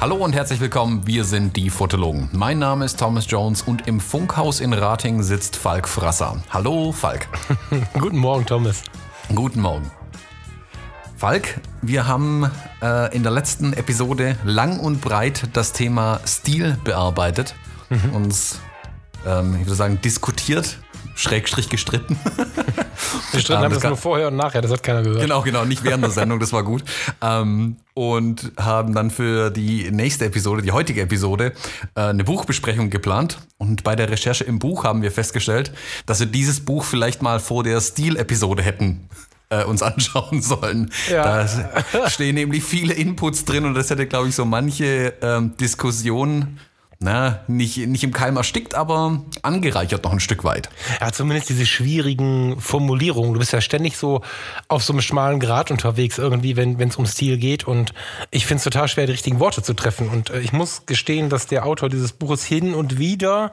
[0.00, 2.28] Hallo und herzlich willkommen, wir sind die Fotologen.
[2.32, 6.42] Mein Name ist Thomas Jones und im Funkhaus in Rating sitzt Falk Frasser.
[6.50, 7.28] Hallo Falk.
[8.00, 8.82] Guten Morgen, Thomas.
[9.32, 9.92] Guten Morgen.
[11.22, 12.50] Falk, wir haben
[12.82, 17.54] äh, in der letzten Episode lang und breit das Thema Stil bearbeitet,
[17.90, 18.12] mhm.
[18.12, 18.58] uns,
[19.24, 20.78] ähm, ich würde sagen, diskutiert,
[21.14, 22.18] Schrägstrich gestritten.
[23.32, 25.20] Gestritten ähm, haben das nur vorher und nachher, das hat keiner gehört.
[25.20, 26.82] Genau, genau, nicht während der Sendung, das war gut.
[27.20, 31.52] Ähm, und haben dann für die nächste Episode, die heutige Episode,
[31.94, 33.38] äh, eine Buchbesprechung geplant.
[33.58, 35.72] Und bei der Recherche im Buch haben wir festgestellt,
[36.04, 39.08] dass wir dieses Buch vielleicht mal vor der Stil-Episode hätten
[39.52, 40.90] äh, uns anschauen sollen.
[41.10, 41.46] Ja.
[41.92, 46.58] Da stehen nämlich viele Inputs drin und das hätte, glaube ich, so manche ähm, Diskussionen
[47.02, 50.70] na, nicht, nicht im Keim erstickt, aber angereichert noch ein Stück weit.
[51.00, 53.34] Ja, zumindest diese schwierigen Formulierungen.
[53.34, 54.22] Du bist ja ständig so
[54.68, 57.66] auf so einem schmalen Grat unterwegs irgendwie, wenn es um Stil geht.
[57.66, 57.92] Und
[58.30, 60.08] ich finde es total schwer, die richtigen Worte zu treffen.
[60.08, 63.52] Und äh, ich muss gestehen, dass der Autor dieses Buches hin und wieder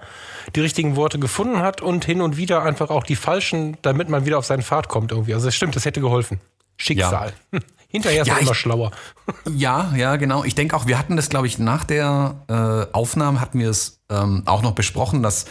[0.56, 4.26] die richtigen Worte gefunden hat und hin und wieder einfach auch die falschen, damit man
[4.26, 5.34] wieder auf seinen Pfad kommt irgendwie.
[5.34, 6.40] Also es stimmt, das hätte geholfen.
[6.78, 7.34] Schicksal.
[7.52, 7.60] Ja.
[7.92, 8.92] Hinterher ist ja, man immer schlauer.
[9.52, 10.44] Ja, ja, genau.
[10.44, 14.00] Ich denke auch, wir hatten das, glaube ich, nach der äh, Aufnahme hatten wir es
[14.10, 15.46] ähm, auch noch besprochen, dass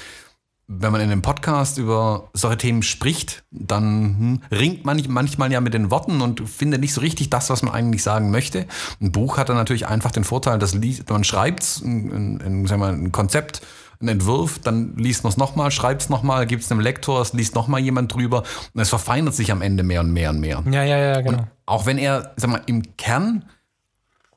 [0.69, 5.61] wenn man in einem Podcast über solche Themen spricht, dann hm, ringt man manchmal ja
[5.61, 8.67] mit den Worten und findet nicht so richtig das, was man eigentlich sagen möchte.
[9.01, 10.77] Ein Buch hat dann natürlich einfach den Vorteil, dass
[11.09, 13.63] man schreibt, ein, ein, ein, ein Konzept,
[13.99, 17.33] einen Entwurf, dann liest man es nochmal, schreibt es nochmal, gibt es einem Lektor, es
[17.33, 20.63] liest nochmal jemand drüber und es verfeinert sich am Ende mehr und mehr und mehr.
[20.71, 21.39] Ja, ja, ja, genau.
[21.39, 23.45] Und auch wenn er, sag mal, im Kern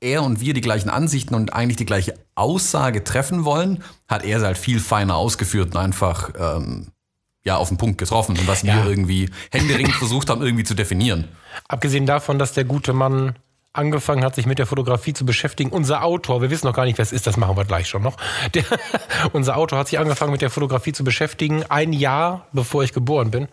[0.01, 4.39] er und wir die gleichen Ansichten und eigentlich die gleiche Aussage treffen wollen, hat er
[4.39, 6.87] es halt viel feiner ausgeführt und einfach ähm,
[7.43, 8.75] ja, auf den Punkt getroffen und was ja.
[8.75, 11.27] wir irgendwie händeringend versucht haben, irgendwie zu definieren.
[11.67, 13.36] Abgesehen davon, dass der gute Mann
[13.73, 15.70] angefangen hat, sich mit der Fotografie zu beschäftigen.
[15.70, 18.04] Unser Autor, wir wissen noch gar nicht, wer es ist, das machen wir gleich schon
[18.04, 18.17] noch.
[18.54, 18.64] Der,
[19.32, 23.32] unser Autor hat sich angefangen, mit der Fotografie zu beschäftigen, ein Jahr bevor ich geboren
[23.32, 23.48] bin.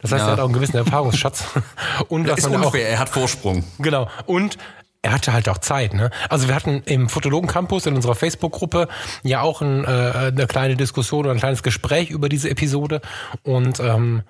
[0.00, 0.28] Das heißt, ja.
[0.28, 1.44] er hat auch einen gewissen Erfahrungsschatz.
[2.08, 3.64] Und das ist unfair, auch, er hat Vorsprung.
[3.78, 4.08] Genau.
[4.26, 4.58] Und
[5.00, 5.94] er hatte halt auch Zeit.
[5.94, 6.10] Ne?
[6.28, 8.88] Also wir hatten im Fotologen Campus in unserer Facebook-Gruppe
[9.22, 13.00] ja auch ein, äh, eine kleine Diskussion oder ein kleines Gespräch über diese Episode.
[13.42, 14.22] Und ähm,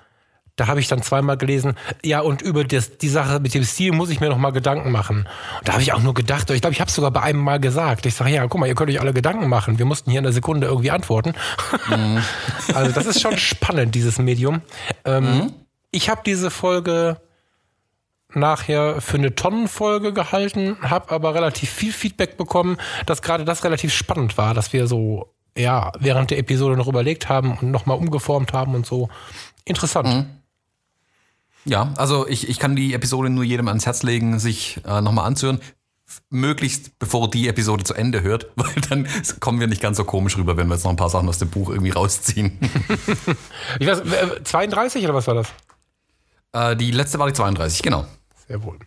[0.57, 1.75] da habe ich dann zweimal gelesen,
[2.05, 4.91] ja, und über das, die Sache mit dem Stil muss ich mir noch mal Gedanken
[4.91, 5.29] machen.
[5.59, 7.41] Und da habe ich auch nur gedacht, ich glaube, ich habe es sogar bei einem
[7.41, 8.05] Mal gesagt.
[8.05, 9.79] Ich sage, ja, guck mal, ihr könnt euch alle Gedanken machen.
[9.79, 11.33] Wir mussten hier in einer Sekunde irgendwie antworten.
[11.89, 12.23] Mhm.
[12.75, 14.61] also das ist schon spannend, dieses Medium.
[15.05, 15.53] Ähm, mhm.
[15.91, 17.19] Ich habe diese Folge
[18.35, 22.77] nachher für eine Tonnenfolge gehalten, habe aber relativ viel Feedback bekommen,
[23.07, 27.29] dass gerade das relativ spannend war, dass wir so ja während der Episode noch überlegt
[27.29, 29.09] haben und nochmal umgeformt haben und so.
[29.65, 30.09] Interessant.
[30.09, 30.42] Mhm.
[31.65, 35.27] Ja, also ich, ich kann die Episode nur jedem ans Herz legen, sich äh, nochmal
[35.27, 35.61] anzuhören.
[36.29, 39.07] Möglichst bevor die Episode zu Ende hört, weil dann
[39.41, 41.39] kommen wir nicht ganz so komisch rüber, wenn wir jetzt noch ein paar Sachen aus
[41.39, 42.59] dem Buch irgendwie rausziehen.
[43.79, 44.03] ich weiß,
[44.45, 45.49] 32 oder was war das?
[46.53, 48.07] Äh, die letzte war die 32, genau.
[48.47, 48.79] Sehr wohl.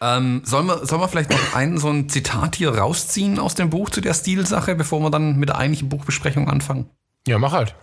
[0.00, 3.70] Ähm, sollen, wir, sollen wir vielleicht noch ein, so ein Zitat hier rausziehen aus dem
[3.70, 6.88] Buch zu der Stilsache, bevor wir dann mit der eigentlichen Buchbesprechung anfangen?
[7.26, 7.74] Ja, mach halt.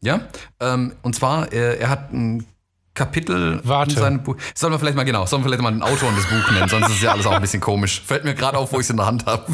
[0.00, 0.20] Ja,
[0.60, 2.46] ähm, und zwar, er, er hat ein
[3.00, 3.92] Kapitel Warte.
[3.92, 4.36] in seinem Buch.
[4.54, 6.68] Sollen wir vielleicht mal, genau, sollen wir vielleicht mal den Autor und das Buch nennen,
[6.68, 8.02] sonst ist ja alles auch ein bisschen komisch.
[8.04, 9.46] Fällt mir gerade auf, wo ich es in der Hand habe.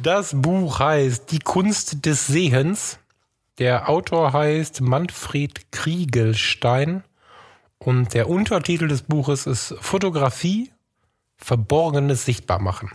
[0.00, 2.98] Das Buch heißt Die Kunst des Sehens.
[3.58, 7.02] Der Autor heißt Manfred Kriegelstein.
[7.78, 10.70] Und der Untertitel des Buches ist Fotografie,
[11.36, 12.92] Verborgenes Sichtbarmachen.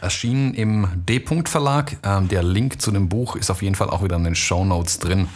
[0.00, 1.96] Erschienen im D-Punkt Verlag.
[2.02, 4.64] Ähm, der Link zu dem Buch ist auf jeden Fall auch wieder in den Show
[4.64, 5.28] Notes drin.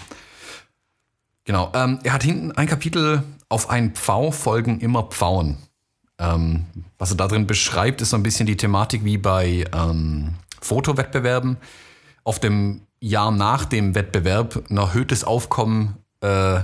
[1.48, 1.72] Genau.
[1.74, 5.56] Ähm, er hat hinten ein Kapitel auf ein Pfau folgen immer Pfauen.
[6.18, 6.66] Ähm,
[6.98, 11.56] was er da drin beschreibt, ist so ein bisschen die Thematik wie bei ähm, Fotowettbewerben.
[12.22, 16.60] Auf dem Jahr nach dem Wettbewerb ein erhöhtes Aufkommen äh,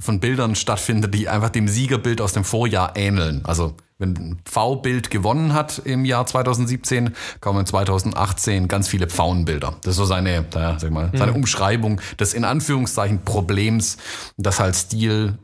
[0.00, 3.42] von Bildern stattfindet, die einfach dem Siegerbild aus dem Vorjahr ähneln.
[3.44, 9.76] Also wenn ein V-Bild gewonnen hat im Jahr 2017, kommen 2018 ganz viele Pfauenbilder.
[9.82, 11.38] Das ist so seine, ja, sag mal, seine mhm.
[11.38, 13.96] Umschreibung des in Anführungszeichen Problems,
[14.36, 15.38] dass halt Stil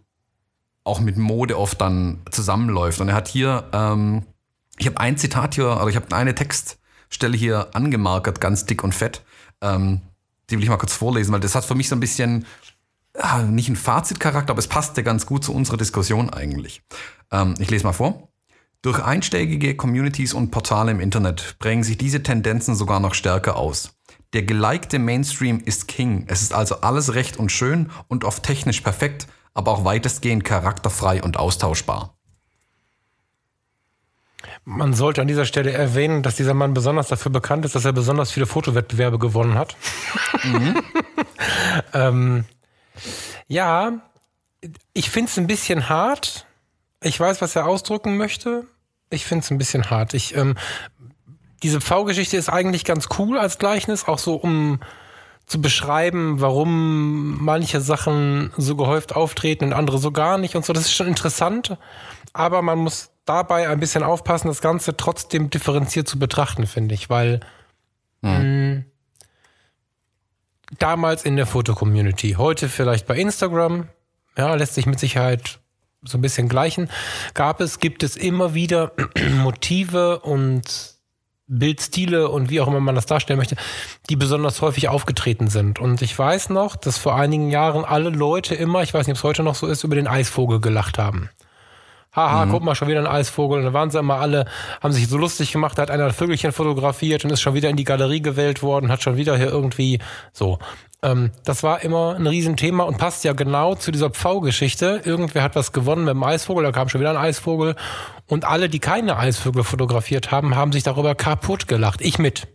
[0.84, 3.00] auch mit Mode oft dann zusammenläuft.
[3.00, 4.24] Und er hat hier, ähm,
[4.76, 8.94] ich habe ein Zitat hier, also ich habe eine Textstelle hier angemarkert, ganz dick und
[8.94, 9.22] fett.
[9.60, 10.00] Ähm,
[10.50, 12.46] die will ich mal kurz vorlesen, weil das hat für mich so ein bisschen
[13.16, 16.82] ja, nicht ein Fazitcharakter, aber es passte ganz gut zu unserer Diskussion eigentlich.
[17.30, 18.27] Ähm, ich lese mal vor.
[18.82, 23.98] Durch einschlägige Communities und Portale im Internet prägen sich diese Tendenzen sogar noch stärker aus.
[24.34, 26.26] Der gelikte Mainstream ist King.
[26.28, 31.22] Es ist also alles recht und schön und oft technisch perfekt, aber auch weitestgehend charakterfrei
[31.22, 32.14] und austauschbar.
[34.64, 37.92] Man sollte an dieser Stelle erwähnen, dass dieser Mann besonders dafür bekannt ist, dass er
[37.92, 39.76] besonders viele Fotowettbewerbe gewonnen hat.
[40.44, 40.82] Mhm.
[41.94, 42.44] ähm,
[43.48, 43.94] ja,
[44.92, 46.46] ich finde es ein bisschen hart.
[47.02, 48.64] Ich weiß, was er ausdrücken möchte.
[49.10, 50.14] Ich finde es ein bisschen hart.
[50.14, 50.56] Ich, ähm,
[51.62, 54.80] diese V-Geschichte ist eigentlich ganz cool als Gleichnis, auch so um
[55.46, 60.74] zu beschreiben, warum manche Sachen so gehäuft auftreten und andere so gar nicht und so.
[60.74, 61.78] Das ist schon interessant,
[62.34, 67.08] aber man muss dabei ein bisschen aufpassen, das Ganze trotzdem differenziert zu betrachten, finde ich,
[67.08, 67.40] weil
[68.22, 68.74] hm.
[68.74, 68.84] mh,
[70.78, 73.88] damals in der Fotocommunity, heute vielleicht bei Instagram,
[74.36, 75.60] ja, lässt sich mit Sicherheit
[76.02, 76.88] so ein bisschen gleichen,
[77.34, 78.92] gab es, gibt es immer wieder
[79.42, 80.98] Motive und
[81.48, 83.56] Bildstile und wie auch immer man das darstellen möchte,
[84.10, 85.78] die besonders häufig aufgetreten sind.
[85.78, 89.18] Und ich weiß noch, dass vor einigen Jahren alle Leute immer, ich weiß nicht, ob
[89.18, 91.30] es heute noch so ist, über den Eisvogel gelacht haben.
[92.14, 92.50] Haha, mhm.
[92.50, 93.58] guck mal, schon wieder ein Eisvogel.
[93.58, 94.46] Und dann waren sie immer alle,
[94.82, 97.70] haben sich so lustig gemacht, da hat einer ein Vögelchen fotografiert und ist schon wieder
[97.70, 100.00] in die Galerie gewählt worden, hat schon wieder hier irgendwie
[100.32, 100.58] so.
[101.02, 105.02] Ähm, das war immer ein Riesenthema und passt ja genau zu dieser Pfau-Geschichte.
[105.04, 107.76] Irgendwer hat was gewonnen mit dem Eisvogel, da kam schon wieder ein Eisvogel.
[108.26, 112.00] Und alle, die keine Eisvögel fotografiert haben, haben sich darüber kaputt gelacht.
[112.00, 112.48] Ich mit.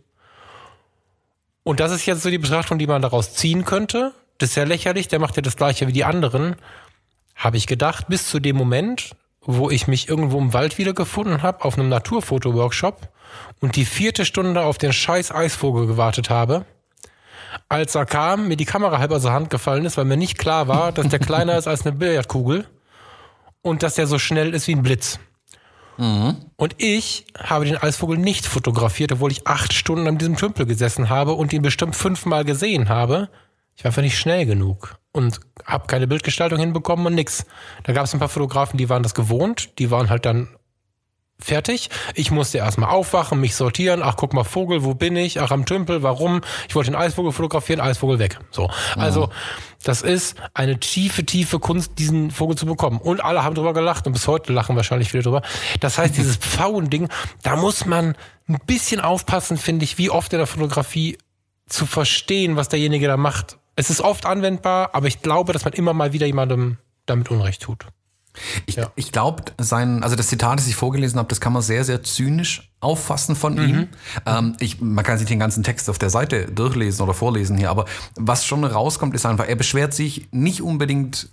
[1.62, 4.12] Und das ist jetzt so die Betrachtung, die man daraus ziehen könnte.
[4.38, 6.56] Das ist ja lächerlich, der macht ja das gleiche wie die anderen.
[7.34, 11.64] Habe ich gedacht, bis zu dem Moment, wo ich mich irgendwo im Wald wiedergefunden habe,
[11.64, 13.08] auf einem Naturfoto-Workshop
[13.60, 16.66] und die vierte Stunde auf den scheiß Eisvogel gewartet habe
[17.68, 20.38] als er kam, mir die Kamera halb aus der Hand gefallen ist, weil mir nicht
[20.38, 22.66] klar war, dass der kleiner ist als eine Billardkugel
[23.62, 25.18] und dass der so schnell ist wie ein Blitz.
[25.96, 26.36] Mhm.
[26.56, 31.08] Und ich habe den Eisvogel nicht fotografiert, obwohl ich acht Stunden an diesem Tümpel gesessen
[31.08, 33.28] habe und ihn bestimmt fünfmal gesehen habe.
[33.76, 37.44] Ich war einfach nicht schnell genug und habe keine Bildgestaltung hinbekommen und nix.
[37.84, 40.48] Da gab es ein paar Fotografen, die waren das gewohnt, die waren halt dann
[41.38, 41.90] fertig.
[42.14, 44.02] Ich musste erstmal aufwachen, mich sortieren.
[44.02, 45.40] Ach, guck mal, Vogel, wo bin ich?
[45.40, 46.40] Ach, am Tümpel, warum?
[46.68, 48.38] Ich wollte den Eisvogel fotografieren, Eisvogel weg.
[48.50, 48.70] So.
[48.96, 49.30] Also,
[49.82, 52.98] das ist eine tiefe, tiefe Kunst, diesen Vogel zu bekommen.
[52.98, 55.42] Und alle haben drüber gelacht und bis heute lachen wahrscheinlich viele drüber.
[55.80, 57.08] Das heißt, dieses Pfauending,
[57.42, 58.16] da muss man
[58.48, 61.18] ein bisschen aufpassen, finde ich, wie oft in der Fotografie
[61.66, 63.58] zu verstehen, was derjenige da macht.
[63.76, 67.62] Es ist oft anwendbar, aber ich glaube, dass man immer mal wieder jemandem damit Unrecht
[67.62, 67.86] tut.
[68.66, 68.90] Ich, ja.
[68.96, 72.02] ich glaube, sein, also das Zitat, das ich vorgelesen habe, das kann man sehr, sehr
[72.02, 73.68] zynisch auffassen von mhm.
[73.68, 73.88] ihm.
[74.26, 77.70] Ähm, ich, man kann sich den ganzen Text auf der Seite durchlesen oder vorlesen hier,
[77.70, 77.86] aber
[78.16, 81.28] was schon rauskommt, ist einfach, er beschwert sich nicht unbedingt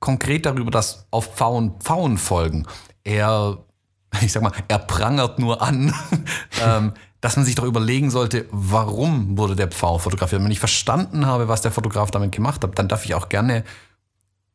[0.00, 2.66] konkret darüber, dass auf Pfauen Pfauen folgen.
[3.04, 3.58] Er,
[4.20, 5.92] ich sag mal, er prangert nur an,
[6.64, 10.42] ähm, dass man sich doch überlegen sollte, warum wurde der Pfau fotografiert.
[10.42, 13.64] Wenn ich verstanden habe, was der Fotograf damit gemacht hat, dann darf ich auch gerne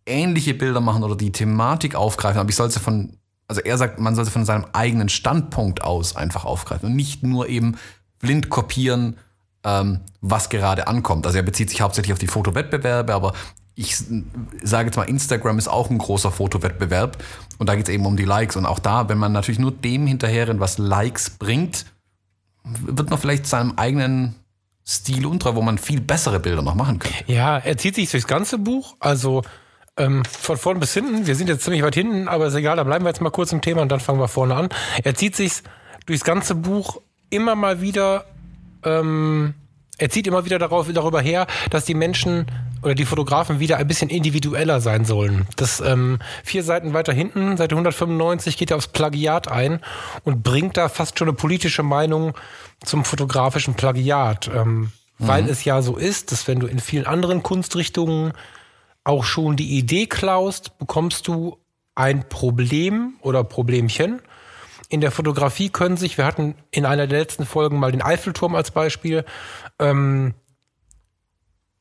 [0.06, 3.18] ähnliche Bilder machen oder die Thematik aufgreifen, aber ich soll sie von,
[3.48, 7.24] also er sagt, man soll sie von seinem eigenen Standpunkt aus einfach aufgreifen und nicht
[7.24, 7.78] nur eben
[8.20, 9.18] blind kopieren,
[9.64, 11.26] ähm, was gerade ankommt.
[11.26, 13.34] Also er bezieht sich hauptsächlich auf die Fotowettbewerbe, aber
[13.76, 13.98] ich
[14.62, 17.24] sage jetzt mal, Instagram ist auch ein großer Fotowettbewerb
[17.58, 18.56] und da geht es eben um die Likes.
[18.56, 21.86] Und auch da, wenn man natürlich nur dem hinterher was Likes bringt,
[22.64, 24.36] wird man vielleicht seinem eigenen
[24.86, 27.32] Stil untreu, wo man viel bessere Bilder noch machen könnte.
[27.32, 28.96] Ja, er zieht sich durchs ganze Buch.
[29.00, 29.42] Also
[29.98, 31.28] ähm, von vorn bis hinten.
[31.28, 33.52] Wir sind jetzt ziemlich weit hinten, aber ist egal, da bleiben wir jetzt mal kurz
[33.52, 34.70] im Thema und dann fangen wir vorne an.
[35.04, 35.62] Er zieht sich
[36.06, 38.26] durchs ganze Buch immer mal wieder,
[38.84, 39.54] ähm,
[39.98, 42.48] er zieht immer wieder darauf, darüber her, dass die Menschen
[42.82, 45.48] oder die Fotografen wieder ein bisschen individueller sein sollen.
[45.56, 49.80] Das ähm, vier Seiten weiter hinten, Seite 195, geht er aufs Plagiat ein
[50.24, 52.34] und bringt da fast schon eine politische Meinung
[52.84, 54.50] zum fotografischen Plagiat.
[54.54, 54.90] Ähm, mhm.
[55.20, 58.34] Weil es ja so ist, dass wenn du in vielen anderen Kunstrichtungen
[59.04, 61.58] auch schon die Idee klaust, bekommst du
[61.96, 64.22] ein Problem oder Problemchen.
[64.90, 68.56] In der Fotografie können sich, wir hatten in einer der letzten Folgen mal den Eiffelturm
[68.56, 69.26] als Beispiel.
[69.80, 70.34] Ähm,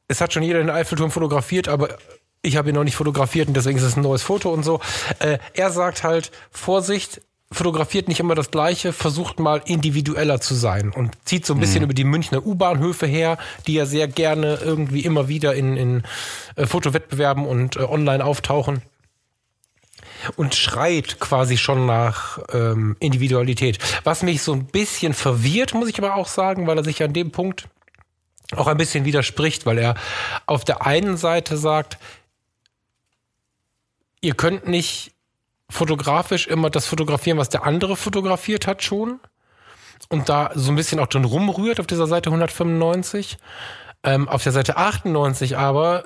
[0.08, 1.96] es hat schon jeder den Eiffelturm fotografiert, aber
[2.42, 4.80] ich habe ihn noch nicht fotografiert und deswegen ist es ein neues Foto und so.
[5.20, 10.90] Äh, er sagt halt, Vorsicht, fotografiert nicht immer das Gleiche, versucht mal individueller zu sein
[10.90, 11.84] und zieht so ein bisschen mhm.
[11.84, 16.02] über die Münchner U-Bahnhöfe her, die ja sehr gerne irgendwie immer wieder in, in
[16.56, 18.82] äh, Fotowettbewerben und äh, online auftauchen
[20.36, 23.78] und schreit quasi schon nach ähm, Individualität.
[24.04, 27.12] Was mich so ein bisschen verwirrt, muss ich aber auch sagen, weil er sich an
[27.12, 27.68] dem Punkt
[28.56, 29.94] auch ein bisschen widerspricht, weil er
[30.46, 31.98] auf der einen Seite sagt,
[34.20, 35.11] ihr könnt nicht
[35.72, 39.20] fotografisch immer das fotografieren, was der andere fotografiert hat schon.
[40.08, 43.38] Und da so ein bisschen auch drin rumrührt auf dieser Seite 195.
[44.04, 46.04] Ähm, auf der Seite 98 aber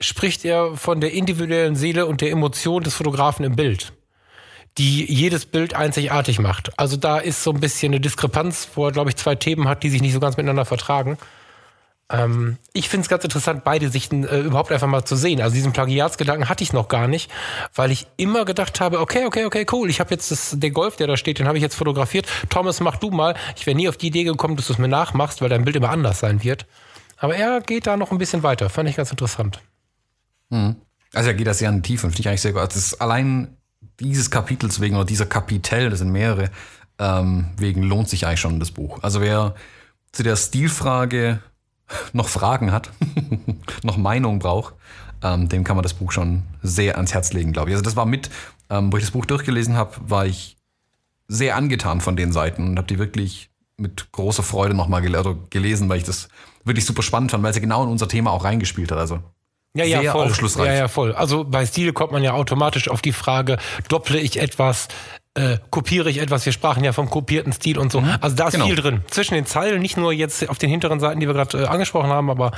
[0.00, 3.92] spricht er von der individuellen Seele und der Emotion des Fotografen im Bild,
[4.78, 6.78] die jedes Bild einzigartig macht.
[6.78, 9.82] Also da ist so ein bisschen eine Diskrepanz, wo er, glaube ich, zwei Themen hat,
[9.82, 11.18] die sich nicht so ganz miteinander vertragen.
[12.10, 15.40] Ähm, ich finde es ganz interessant, beide Sichten äh, überhaupt einfach mal zu sehen.
[15.40, 17.30] Also diesen Plagiatsgedanken hatte ich noch gar nicht,
[17.74, 20.96] weil ich immer gedacht habe, okay, okay, okay, cool, ich habe jetzt das, der Golf,
[20.96, 22.26] der da steht, den habe ich jetzt fotografiert.
[22.48, 23.36] Thomas, mach du mal.
[23.56, 25.76] Ich wäre nie auf die Idee gekommen, dass du es mir nachmachst, weil dein Bild
[25.76, 26.66] immer anders sein wird.
[27.16, 28.68] Aber er geht da noch ein bisschen weiter.
[28.70, 29.60] Fand ich ganz interessant.
[30.48, 30.76] Mhm.
[31.12, 32.62] Also er geht da sehr in die Tiefe, finde ich eigentlich sehr gut.
[32.62, 33.56] Also das allein
[34.00, 36.50] dieses Kapitels wegen oder dieser Kapitel, das sind mehrere,
[36.98, 38.98] ähm, wegen lohnt sich eigentlich schon das Buch.
[39.02, 39.54] Also wer
[40.12, 41.40] zu der Stilfrage
[42.12, 42.90] noch Fragen hat,
[43.82, 44.74] noch Meinung braucht,
[45.22, 47.74] ähm, dem kann man das Buch schon sehr ans Herz legen, glaube ich.
[47.74, 48.30] Also das war mit,
[48.68, 50.56] ähm, wo ich das Buch durchgelesen habe, war ich
[51.28, 55.46] sehr angetan von den Seiten und habe die wirklich mit großer Freude nochmal gel also
[55.50, 56.28] gelesen, weil ich das
[56.64, 58.98] wirklich super spannend fand, weil sie genau in unser Thema auch reingespielt hat.
[58.98, 59.20] Also
[59.74, 60.26] ja, ja, sehr voll.
[60.26, 60.66] aufschlussreich.
[60.66, 61.14] Ja, ja, voll.
[61.14, 64.88] Also bei Stil kommt man ja automatisch auf die Frage, dopple ich etwas,
[65.34, 66.44] äh, kopiere ich etwas?
[66.44, 68.02] Wir sprachen ja vom kopierten Stil und so.
[68.20, 68.66] Also da ist Genau.
[68.66, 69.02] viel drin.
[69.10, 72.10] Zwischen den Zeilen, nicht nur jetzt auf den hinteren Seiten, die wir gerade äh, angesprochen
[72.10, 72.52] haben, aber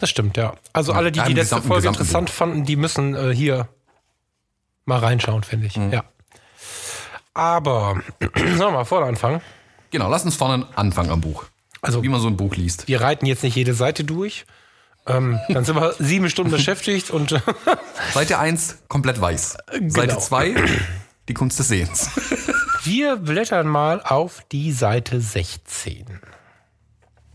[0.00, 0.54] das stimmt, ja.
[0.72, 3.68] Also alle, die Ja, die letzte gesamten- Folge gesamten interessant fanden, die müssen äh, hier
[4.84, 5.76] mal reinschauen, finde ich.
[5.76, 5.92] Mhm.
[5.92, 6.04] Ja.
[7.34, 8.00] Aber,
[8.36, 9.40] sollen wir mal vorne anfangen?
[9.90, 11.44] Genau, lass uns vorne anfangen am Buch.
[11.80, 12.88] Also Wie man so ein Buch liest.
[12.88, 14.44] wir reiten jetzt nicht jede Seite durch.
[15.06, 17.40] Ähm, dann sind wir sieben Stunden beschäftigt und äh,
[18.12, 19.56] Seite 1 komplett weiß.
[19.86, 20.20] Seite Genau.
[20.20, 20.54] 2
[21.28, 22.10] die Kunst des Sehens.
[22.84, 26.20] wir blättern mal auf die Seite 16.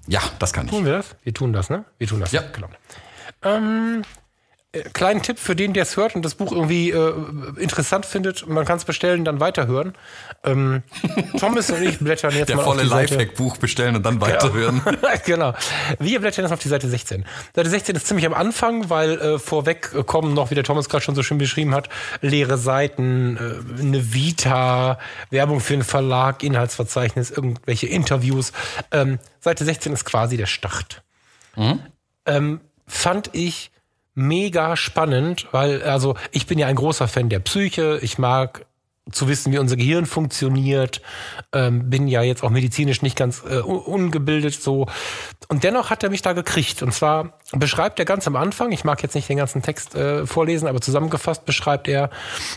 [0.07, 0.71] Ja, das kann ich.
[0.71, 1.15] Tun wir das?
[1.23, 1.85] Wir tun das, ne?
[1.97, 2.31] Wir tun das.
[2.31, 2.43] Ja.
[2.53, 2.69] Genau.
[3.41, 4.23] Ähm, äh,
[4.94, 7.13] kleinen Tipp für den, der es hört und das Buch irgendwie äh,
[7.58, 8.48] interessant findet.
[8.48, 9.94] Man kann es bestellen, dann weiterhören.
[10.44, 10.82] Ähm,
[11.39, 13.13] Thomas und ich blättern jetzt Der mal auf volle die Seite.
[13.13, 14.82] Lifehack-Buch bestellen und dann weiterhören.
[15.25, 15.53] genau.
[16.00, 17.24] Wir blättern jetzt auf die Seite 16.
[17.56, 20.89] Seite 16 ist ziemlich am Anfang, weil äh, vorweg äh, kommen noch, wie der Thomas
[20.89, 21.89] gerade schon so schön beschrieben hat,
[22.22, 24.98] leere Seiten, äh, eine Vita,
[25.30, 28.53] Werbung für einen Verlag, Inhaltsverzeichnis, irgendwelche Interviews.
[28.92, 31.03] Ähm, Seite 16 ist quasi der Start.
[32.25, 33.70] Ähm, fand ich
[34.15, 38.00] mega spannend, weil, also ich bin ja ein großer Fan der Psyche.
[38.01, 38.65] Ich mag
[39.12, 41.01] zu wissen, wie unser Gehirn funktioniert.
[41.51, 44.88] Ähm, bin ja jetzt auch medizinisch nicht ganz äh, un- ungebildet so.
[45.50, 46.82] Und dennoch hat er mich da gekriegt.
[46.82, 50.25] Und zwar beschreibt er ganz am Anfang, ich mag jetzt nicht den ganzen Text äh,
[50.25, 52.12] vorlesen, aber zusammengefasst beschreibt er,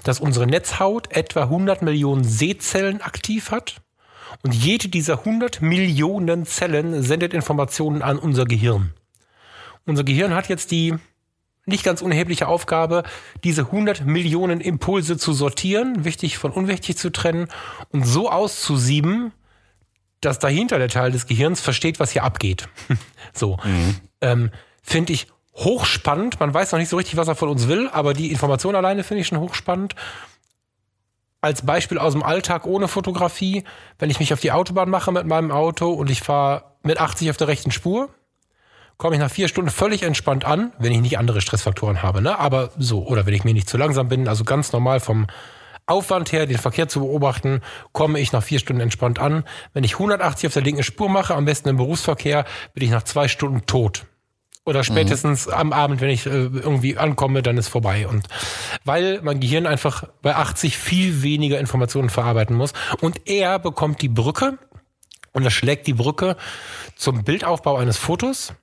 [0.05, 3.77] dass unsere Netzhaut etwa 100 Millionen Sehzellen aktiv hat.
[4.43, 8.93] Und jede dieser 100 Millionen Zellen sendet Informationen an unser Gehirn.
[9.85, 10.95] Unser Gehirn hat jetzt die
[11.67, 13.03] nicht ganz unerhebliche Aufgabe,
[13.45, 17.49] diese 100 Millionen Impulse zu sortieren, wichtig von unwichtig zu trennen
[17.91, 19.33] und so auszusieben,
[20.21, 22.69] dass dahinter der Teil des Gehirns versteht, was hier abgeht.
[23.33, 23.59] so.
[24.21, 24.51] Ähm,
[24.83, 26.39] finde ich hochspannend.
[26.39, 29.03] Man weiß noch nicht so richtig, was er von uns will, aber die Information alleine
[29.03, 29.95] finde ich schon hochspannend.
[31.41, 33.65] Als Beispiel aus dem Alltag ohne Fotografie,
[33.99, 37.31] wenn ich mich auf die Autobahn mache mit meinem Auto und ich fahre mit 80
[37.31, 38.09] auf der rechten Spur,
[38.97, 42.39] komme ich nach vier Stunden völlig entspannt an, wenn ich nicht andere Stressfaktoren habe, ne?
[42.39, 45.27] Aber so, oder wenn ich mir nicht zu langsam bin, also ganz normal vom
[45.87, 47.61] Aufwand her, den Verkehr zu beobachten,
[47.93, 49.45] komme ich nach vier Stunden entspannt an.
[49.73, 53.05] Wenn ich 180 auf der linken Spur mache, am besten im Berufsverkehr, bin ich nach
[53.05, 54.05] zwei Stunden tot.
[54.65, 58.09] Oder spätestens am Abend, wenn ich äh, irgendwie ankomme, dann ist vorbei.
[58.09, 58.27] Und
[58.85, 62.73] weil mein Gehirn einfach bei 80 viel weniger Informationen verarbeiten muss.
[63.01, 64.59] Und er bekommt die Brücke
[65.33, 66.37] und er schlägt die Brücke
[66.97, 68.55] zum Bildaufbau eines Fotos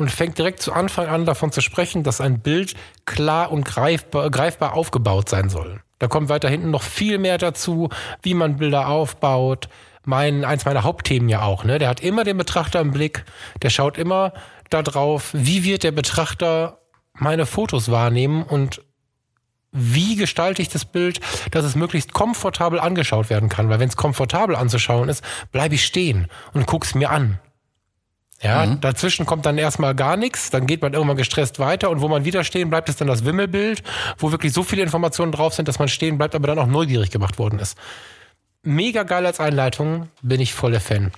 [0.00, 4.30] und fängt direkt zu Anfang an davon zu sprechen, dass ein Bild klar und greifbar,
[4.30, 5.80] greifbar aufgebaut sein soll.
[5.98, 7.90] Da kommt weiter hinten noch viel mehr dazu,
[8.22, 9.68] wie man Bilder aufbaut.
[10.06, 11.78] Mein, eins meiner Hauptthemen ja auch, ne?
[11.78, 13.26] Der hat immer den Betrachter im Blick,
[13.60, 14.32] der schaut immer
[14.70, 16.78] darauf, wie wird der Betrachter
[17.12, 18.80] meine Fotos wahrnehmen und
[19.72, 23.68] wie gestalte ich das Bild, dass es möglichst komfortabel angeschaut werden kann.
[23.68, 27.38] Weil wenn es komfortabel anzuschauen ist, bleibe ich stehen und guck's mir an.
[28.42, 32.08] Ja, dazwischen kommt dann erstmal gar nichts, dann geht man irgendwann gestresst weiter und wo
[32.08, 33.82] man wieder stehen bleibt, ist dann das Wimmelbild,
[34.16, 37.10] wo wirklich so viele Informationen drauf sind, dass man stehen bleibt, aber dann auch neugierig
[37.10, 37.76] gemacht worden ist.
[38.62, 41.12] Mega geil als Einleitung, bin ich voller Fan.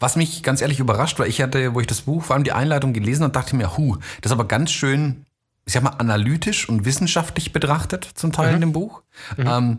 [0.00, 2.52] Was mich ganz ehrlich überrascht, weil ich hatte, wo ich das Buch, vor allem die
[2.52, 5.24] Einleitung gelesen habe, dachte mir, hu, das ist aber ganz schön,
[5.64, 9.02] ich sag mal, analytisch und wissenschaftlich betrachtet zum Teil in dem Buch.
[9.38, 9.78] Ähm,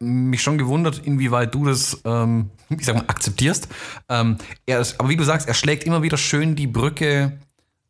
[0.00, 3.68] mich schon gewundert, inwieweit du das, ähm, ich sag mal, akzeptierst.
[4.08, 7.38] Ähm, er ist, aber wie du sagst, er schlägt immer wieder schön die Brücke,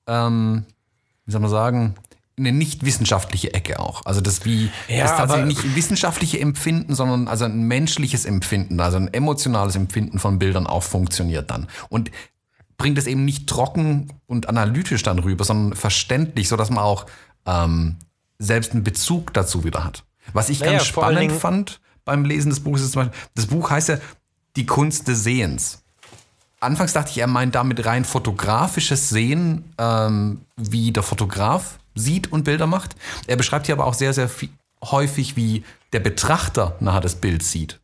[0.07, 0.67] ähm,
[1.25, 1.95] wie soll man sagen,
[2.39, 4.05] eine nicht wissenschaftliche Ecke auch.
[4.05, 8.99] Also das wie Ja, das tatsächlich nicht wissenschaftliche Empfinden, sondern also ein menschliches Empfinden, also
[8.99, 11.67] ein emotionales Empfinden von Bildern auch funktioniert dann.
[11.89, 12.11] Und
[12.77, 17.07] bringt es eben nicht trocken und analytisch dann rüber, sondern verständlich, so dass man auch
[17.47, 17.97] ähm,
[18.39, 20.05] selbst einen Bezug dazu wieder hat.
[20.35, 23.69] Was ich Naja, ganz spannend fand beim Lesen des Buches ist zum Beispiel, das Buch
[23.69, 23.99] heißt ja
[24.57, 25.83] Die Kunst des Sehens.
[26.61, 32.45] Anfangs dachte ich, er meint damit rein fotografisches Sehen, ähm, wie der Fotograf sieht und
[32.45, 32.97] Bilder macht.
[33.27, 34.49] Er beschreibt hier aber auch sehr, sehr viel,
[34.83, 37.79] häufig, wie der Betrachter nachher das Bild sieht.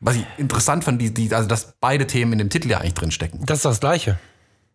[0.00, 2.94] Was ich interessant fand, die, die, also dass beide Themen in dem Titel ja eigentlich
[2.94, 3.46] drin stecken.
[3.46, 4.18] Das ist das Gleiche.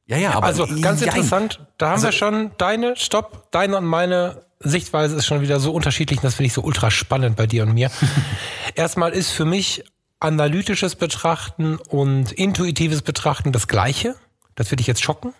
[0.06, 1.10] Ja, ja, aber Also ganz jein.
[1.10, 5.60] interessant, da haben Also- wir schon deine, stopp, deine und meine Sichtweise ist schon wieder
[5.60, 7.92] so unterschiedlich, und das finde ich so ultra spannend bei dir und mir.
[8.76, 9.84] Erstmal ist für mich
[10.20, 14.16] analytisches Betrachten und intuitives Betrachten das Gleiche.
[14.56, 15.34] Das würde ich jetzt schocken.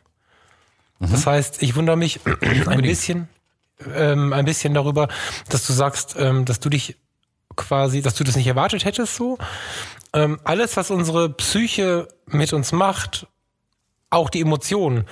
[1.00, 2.20] Das heißt, ich wundere mich
[2.68, 3.28] ein bisschen,
[3.94, 5.08] ähm, ein bisschen darüber,
[5.50, 6.98] dass du sagst, ähm, dass du dich
[7.56, 9.38] quasi, dass du das nicht erwartet hättest so.
[10.14, 13.28] Ähm, alles, was unsere Psyche mit uns macht,
[14.10, 15.06] auch die Emotionen,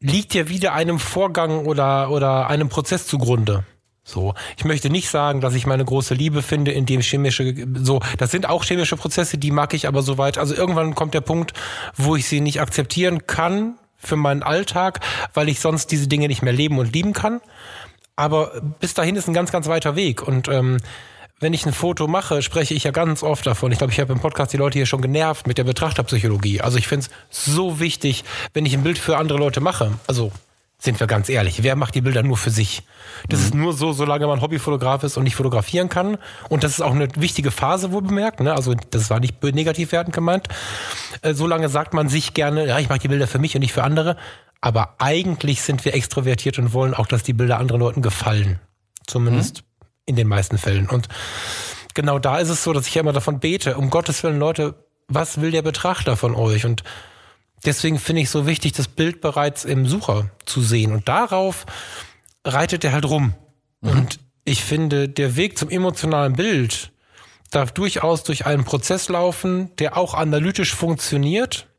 [0.00, 3.64] liegt ja wieder einem Vorgang oder, oder einem Prozess zugrunde.
[4.02, 8.00] So, ich möchte nicht sagen, dass ich meine große Liebe finde, in dem chemische, so,
[8.18, 10.38] das sind auch chemische Prozesse, die mag ich aber soweit.
[10.38, 11.52] Also irgendwann kommt der Punkt,
[11.96, 15.00] wo ich sie nicht akzeptieren kann für meinen Alltag,
[15.34, 17.40] weil ich sonst diese Dinge nicht mehr leben und lieben kann.
[18.16, 20.26] Aber bis dahin ist ein ganz, ganz weiter Weg.
[20.26, 20.78] Und ähm,
[21.40, 23.72] wenn ich ein Foto mache, spreche ich ja ganz oft davon.
[23.72, 26.60] Ich glaube, ich habe im Podcast die Leute hier schon genervt mit der Betrachterpsychologie.
[26.60, 29.92] Also ich finde es so wichtig, wenn ich ein Bild für andere Leute mache.
[30.06, 30.32] Also
[30.78, 32.82] sind wir ganz ehrlich, wer macht die Bilder nur für sich?
[33.28, 36.18] Das ist nur so, solange man Hobbyfotograf ist und nicht fotografieren kann.
[36.48, 38.40] Und das ist auch eine wichtige Phase, wohl bemerkt.
[38.40, 38.54] Ne?
[38.54, 40.48] Also das war nicht negativ wertend gemeint.
[41.22, 43.72] Äh, solange sagt man sich gerne, ja, ich mache die Bilder für mich und nicht
[43.72, 44.16] für andere.
[44.60, 48.58] Aber eigentlich sind wir extrovertiert und wollen auch, dass die Bilder anderen Leuten gefallen.
[49.06, 49.64] Zumindest
[50.10, 50.88] in den meisten Fällen.
[50.88, 51.08] Und
[51.94, 54.74] genau da ist es so, dass ich ja immer davon bete, um Gottes Willen, Leute,
[55.08, 56.66] was will der Betrachter von euch?
[56.66, 56.84] Und
[57.64, 60.92] deswegen finde ich so wichtig, das Bild bereits im Sucher zu sehen.
[60.92, 61.64] Und darauf
[62.44, 63.34] reitet er halt rum.
[63.80, 66.92] Und ich finde, der Weg zum emotionalen Bild
[67.50, 71.69] darf durchaus durch einen Prozess laufen, der auch analytisch funktioniert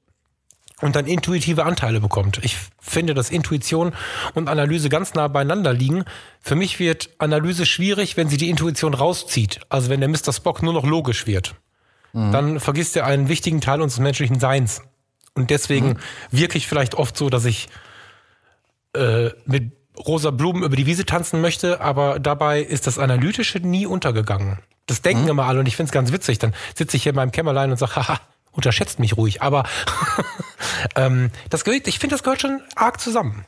[0.82, 2.39] und dann intuitive Anteile bekommt.
[2.44, 3.94] Ich finde, dass Intuition
[4.34, 6.06] und Analyse ganz nah beieinander liegen.
[6.39, 9.62] Für mich wird Analyse schwierig, wenn sie die Intuition rauszieht.
[9.70, 10.34] Also wenn der Mr.
[10.34, 11.56] Spock nur noch logisch wird.
[12.13, 14.82] Dann vergisst er einen wichtigen Teil unseres menschlichen Seins.
[15.34, 15.98] Und deswegen
[16.30, 17.70] wirke ich vielleicht oft so, dass ich
[18.94, 23.86] äh, mit rosa Blumen über die Wiese tanzen möchte, aber dabei ist das Analytische nie
[23.86, 24.60] untergegangen.
[24.88, 26.39] Das denken immer alle und ich finde es ganz witzig.
[26.39, 28.20] Dann sitze ich hier in meinem Kämmerlein und sage, haha,
[28.52, 29.42] unterschätzt mich ruhig.
[29.42, 29.64] Aber
[30.96, 33.46] ähm, das gehört, ich finde, das gehört schon arg zusammen.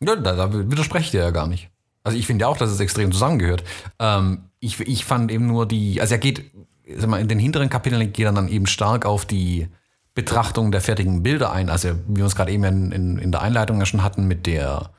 [0.00, 1.70] Ja, da, da widerspreche ich dir ja gar nicht.
[2.04, 3.64] Also ich finde ja auch, dass es extrem zusammengehört.
[3.98, 6.50] Ähm, ich, ich fand eben nur die, also er geht,
[6.96, 9.68] sag mal, in den hinteren Kapiteln geht er dann eben stark auf die
[10.14, 11.68] Betrachtung der fertigen Bilder ein.
[11.68, 14.46] Also wie wir uns gerade eben in, in, in der Einleitung ja schon hatten mit
[14.46, 14.90] der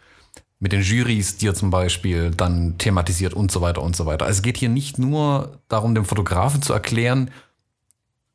[0.59, 4.25] mit den Jurys, die er zum Beispiel dann thematisiert und so weiter und so weiter.
[4.25, 7.29] Also es geht hier nicht nur darum, dem Fotografen zu erklären,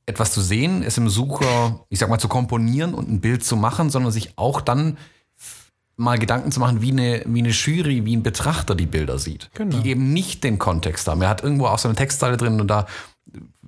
[0.06, 3.56] etwas zu sehen, es im Sucher, ich sag mal, zu komponieren und ein Bild zu
[3.56, 4.98] machen, sondern sich auch dann
[5.96, 9.50] mal Gedanken zu machen, wie eine, wie eine Jury, wie ein Betrachter die Bilder sieht.
[9.54, 9.78] Genau.
[9.78, 11.22] Die eben nicht den Kontext haben.
[11.22, 12.86] Er hat irgendwo auch so eine Textzeile drin und da,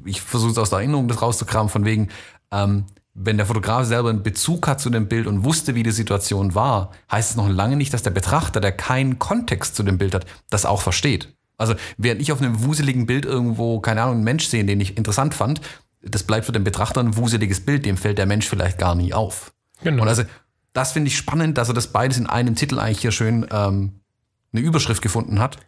[0.05, 2.09] ich versuche es aus der Erinnerung das rauszukramen, von wegen,
[2.51, 5.93] ähm, wenn der Fotograf selber einen Bezug hat zu dem Bild und wusste, wie die
[5.93, 9.99] Situation war, heißt es noch lange nicht, dass der Betrachter, der keinen Kontext zu dem
[9.99, 11.33] Bild hat, das auch versteht.
[11.57, 14.97] Also während ich auf einem wuseligen Bild irgendwo, keine Ahnung, einen Mensch sehe, den ich
[14.97, 15.61] interessant fand,
[16.07, 19.13] das bleibt für den Betrachter ein wuseliges Bild, dem fällt der Mensch vielleicht gar nie
[19.15, 19.53] auf.
[19.83, 20.03] Genau.
[20.03, 20.25] Und also
[20.73, 24.01] das finde ich spannend, dass er das beides in einem Titel eigentlich hier schön ähm,
[24.53, 25.59] eine Überschrift gefunden hat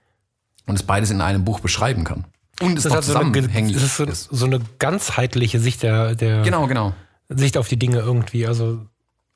[0.66, 2.24] und es beides in einem Buch beschreiben kann.
[2.60, 3.30] Und es Das noch hat so eine,
[3.72, 4.28] das ist so, ist.
[4.30, 6.94] so eine ganzheitliche Sicht der, der Genau, genau.
[7.28, 8.46] Sicht auf die Dinge irgendwie.
[8.46, 8.80] Also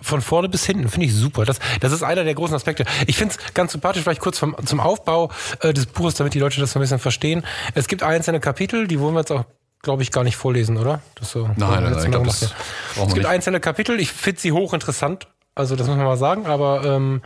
[0.01, 1.45] von vorne bis hinten finde ich super.
[1.45, 2.85] Das, das ist einer der großen Aspekte.
[3.07, 6.39] Ich finde es ganz sympathisch, vielleicht kurz vom, zum Aufbau äh, des Buches, damit die
[6.39, 7.45] Leute das so ein bisschen verstehen.
[7.75, 9.45] Es gibt einzelne Kapitel, die wollen wir jetzt auch,
[9.83, 11.01] glaube ich, gar nicht vorlesen, oder?
[11.15, 13.03] Das so, Nein, nein, nein, ich Mal glaub, gemacht, das ja.
[13.03, 13.27] Es gibt nicht.
[13.27, 15.27] einzelne Kapitel, ich finde sie hochinteressant.
[15.55, 17.23] Also das muss man mal sagen, aber ähm,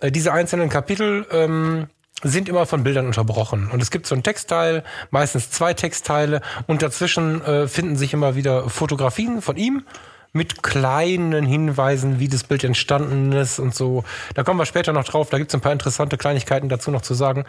[0.00, 1.88] äh, diese einzelnen Kapitel ähm,
[2.22, 3.70] sind immer von Bildern unterbrochen.
[3.70, 8.34] Und es gibt so einen Textteil, meistens zwei Textteile und dazwischen äh, finden sich immer
[8.36, 9.84] wieder Fotografien von ihm
[10.32, 14.04] mit kleinen Hinweisen, wie das Bild entstanden ist und so.
[14.34, 17.02] Da kommen wir später noch drauf, da gibt es ein paar interessante Kleinigkeiten dazu noch
[17.02, 17.44] zu sagen.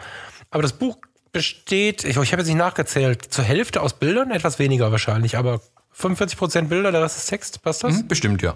[0.50, 0.96] Aber das Buch
[1.32, 5.60] besteht, ich, ich habe jetzt nicht nachgezählt, zur Hälfte aus Bildern, etwas weniger wahrscheinlich, aber
[5.96, 7.98] 45% Bilder, der Rest ist Text, passt das?
[7.98, 8.54] Hm, bestimmt, ja.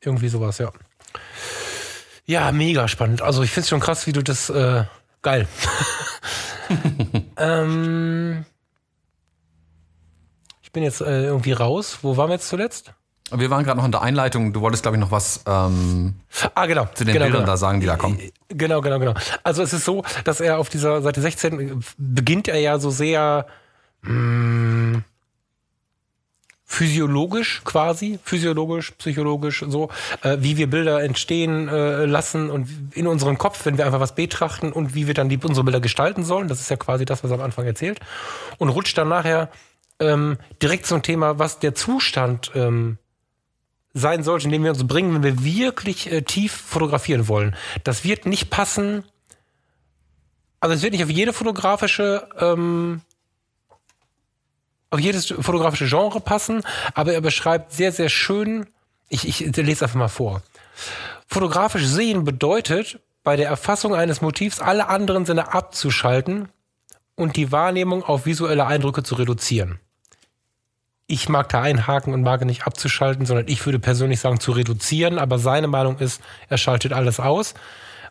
[0.00, 0.72] Irgendwie sowas, ja.
[2.26, 3.22] Ja, mega spannend.
[3.22, 4.84] Also ich finde es schon krass, wie du das äh,
[5.22, 5.46] geil.
[7.36, 8.44] ähm,
[10.62, 11.98] ich bin jetzt äh, irgendwie raus.
[12.02, 12.94] Wo waren wir jetzt zuletzt?
[13.36, 14.52] Wir waren gerade noch in der Einleitung.
[14.52, 16.14] Du wolltest, glaube ich, noch was ähm,
[16.54, 16.86] ah, genau.
[16.94, 17.52] zu den genau, Bildern genau.
[17.52, 18.18] da sagen, die da kommen.
[18.48, 19.14] Genau, genau, genau.
[19.42, 23.46] Also es ist so, dass er auf dieser Seite 16 beginnt er ja so sehr
[24.02, 25.02] mh,
[26.74, 29.90] physiologisch quasi, physiologisch, psychologisch, so,
[30.22, 34.14] äh, wie wir Bilder entstehen äh, lassen und in unserem Kopf, wenn wir einfach was
[34.14, 36.48] betrachten und wie wir dann die, unsere Bilder gestalten sollen.
[36.48, 38.00] Das ist ja quasi das, was er am Anfang erzählt.
[38.58, 39.50] Und rutscht dann nachher
[40.00, 42.98] ähm, direkt zum Thema, was der Zustand ähm,
[43.94, 47.56] sein sollte, in dem wir uns bringen, wenn wir wirklich äh, tief fotografieren wollen.
[47.84, 49.04] Das wird nicht passen.
[50.58, 53.02] Also es wird nicht auf jede fotografische, ähm,
[54.90, 56.62] auf jedes fotografische Genre passen,
[56.94, 58.66] aber er beschreibt sehr, sehr schön.
[59.08, 60.42] Ich, ich lese einfach mal vor.
[61.28, 66.48] Fotografisch sehen bedeutet, bei der Erfassung eines Motivs alle anderen Sinne abzuschalten
[67.14, 69.78] und die Wahrnehmung auf visuelle Eindrücke zu reduzieren
[71.06, 75.18] ich mag da einhaken und mag nicht abzuschalten, sondern ich würde persönlich sagen zu reduzieren.
[75.18, 77.54] Aber seine Meinung ist, er schaltet alles aus.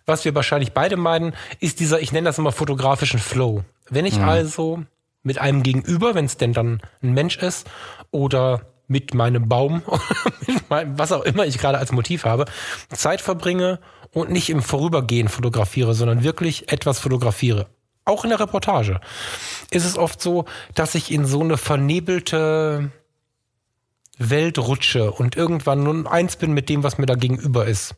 [0.06, 3.64] Was wir wahrscheinlich beide meinen, ist dieser, ich nenne das immer fotografischen Flow.
[3.90, 4.26] Wenn ich mhm.
[4.30, 4.84] also
[5.24, 7.70] mit einem Gegenüber, wenn es denn dann ein Mensch ist,
[8.12, 9.82] oder mit meinem Baum,
[10.48, 12.46] mit meinem, was auch immer ich gerade als Motiv habe,
[12.90, 13.80] Zeit verbringe
[14.12, 17.68] und nicht im Vorübergehen fotografiere, sondern wirklich etwas fotografiere
[18.06, 19.00] auch in der Reportage,
[19.70, 22.92] ist es oft so, dass ich in so eine vernebelte
[24.18, 27.96] Welt rutsche und irgendwann nun eins bin mit dem, was mir da gegenüber ist.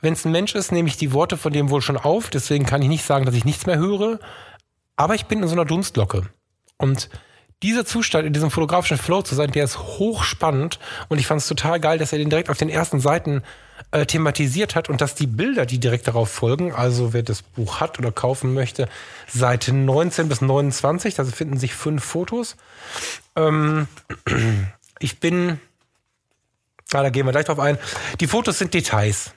[0.00, 2.66] Wenn es ein Mensch ist, nehme ich die Worte von dem wohl schon auf, deswegen
[2.66, 4.18] kann ich nicht sagen, dass ich nichts mehr höre,
[4.96, 6.28] aber ich bin in so einer Dunstlocke.
[6.76, 7.10] Und
[7.62, 11.48] dieser Zustand in diesem fotografischen Flow zu sein, der ist hochspannend und ich fand es
[11.48, 13.42] total geil, dass er den direkt auf den ersten Seiten
[13.92, 17.80] äh, thematisiert hat und dass die Bilder, die direkt darauf folgen, also wer das Buch
[17.80, 18.88] hat oder kaufen möchte,
[19.28, 22.56] Seite 19 bis 29, da finden sich fünf Fotos.
[23.36, 23.88] Ähm,
[24.98, 25.60] ich bin,
[26.92, 27.78] ah, da gehen wir gleich drauf ein.
[28.20, 29.32] Die Fotos sind Details.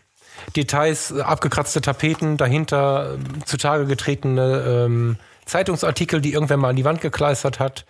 [0.56, 6.86] Details, äh, abgekratzte Tapeten, dahinter äh, zutage getretene ähm, Zeitungsartikel, die irgendwer mal an die
[6.86, 7.86] Wand gekleistert hat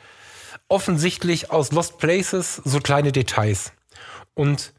[0.74, 3.74] offensichtlich aus Lost Places so kleine Details.
[4.34, 4.74] Und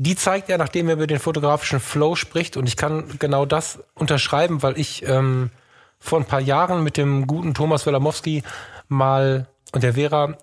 [0.00, 2.56] die zeigt er, nachdem er über den fotografischen Flow spricht.
[2.56, 5.50] Und ich kann genau das unterschreiben, weil ich ähm,
[5.98, 8.42] vor ein paar Jahren mit dem guten Thomas Welamowski
[8.88, 10.38] mal und der Vera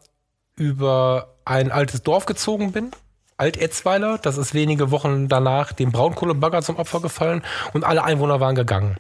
[0.56, 2.92] über ein altes Dorf gezogen bin.
[3.38, 7.42] Alt-Etzweiler, das ist wenige Wochen danach dem Braunkohlebagger zum Opfer gefallen
[7.74, 8.98] und alle Einwohner waren gegangen.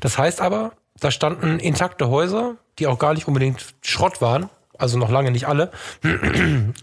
[0.00, 4.98] Das heißt aber, da standen intakte Häuser, die auch gar nicht unbedingt Schrott waren, also
[4.98, 5.70] noch lange nicht alle,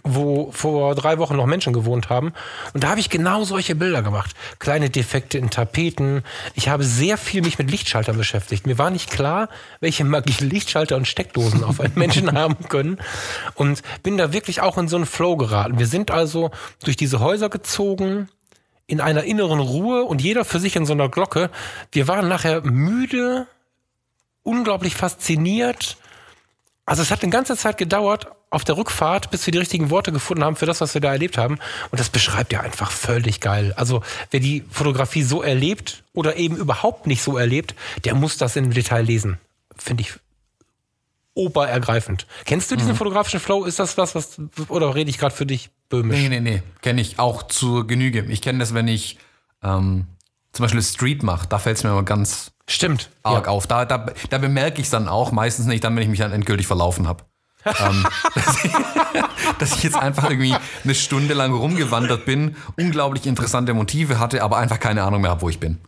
[0.04, 2.34] wo vor drei Wochen noch Menschen gewohnt haben.
[2.74, 4.36] Und da habe ich genau solche Bilder gemacht.
[4.60, 6.24] Kleine Defekte in Tapeten.
[6.54, 8.68] Ich habe sehr viel mich mit Lichtschaltern beschäftigt.
[8.68, 12.98] Mir war nicht klar, welche Magie Lichtschalter und Steckdosen auf einen Menschen haben können.
[13.56, 15.80] Und bin da wirklich auch in so einen Flow geraten.
[15.80, 16.52] Wir sind also
[16.84, 18.30] durch diese Häuser gezogen,
[18.88, 21.50] in einer inneren Ruhe und jeder für sich in so einer Glocke.
[21.92, 23.48] Wir waren nachher müde,
[24.44, 25.98] unglaublich fasziniert
[26.88, 30.13] also es hat eine ganze Zeit gedauert auf der Rückfahrt, bis wir die richtigen Worte
[30.13, 31.60] gefunden haben für das, was wir da erlebt haben.
[31.91, 33.73] Und das beschreibt ja einfach völlig geil.
[33.76, 38.56] Also wer die Fotografie so erlebt oder eben überhaupt nicht so erlebt, der muss das
[38.56, 39.38] im Detail lesen.
[39.76, 40.13] Finde ich
[41.34, 42.26] oberergreifend.
[42.45, 42.97] Kennst du diesen mhm.
[42.97, 43.65] fotografischen Flow?
[43.65, 46.17] Ist das was, was oder rede ich gerade für dich böhmisch?
[46.17, 46.63] Nee, nee, nee.
[46.82, 48.23] Kenne ich auch zur Genüge.
[48.30, 49.19] Ich kenne das, wenn ich
[49.62, 50.08] ähm,
[50.54, 51.47] zum Beispiel Street mache.
[51.50, 53.10] Da fällt es mir immer ganz Stimmt.
[53.24, 53.52] Arg ja.
[53.52, 53.66] auf.
[53.66, 56.34] Da, da, da bemerke ich es dann auch, meistens nicht, dann, wenn ich mich dann
[56.34, 57.24] endgültig verlaufen habe.
[57.66, 58.72] ähm, dass, ich,
[59.60, 64.58] dass, ich, jetzt einfach irgendwie eine Stunde lang rumgewandert bin, unglaublich interessante Motive hatte, aber
[64.58, 65.80] einfach keine Ahnung mehr habe, wo ich bin.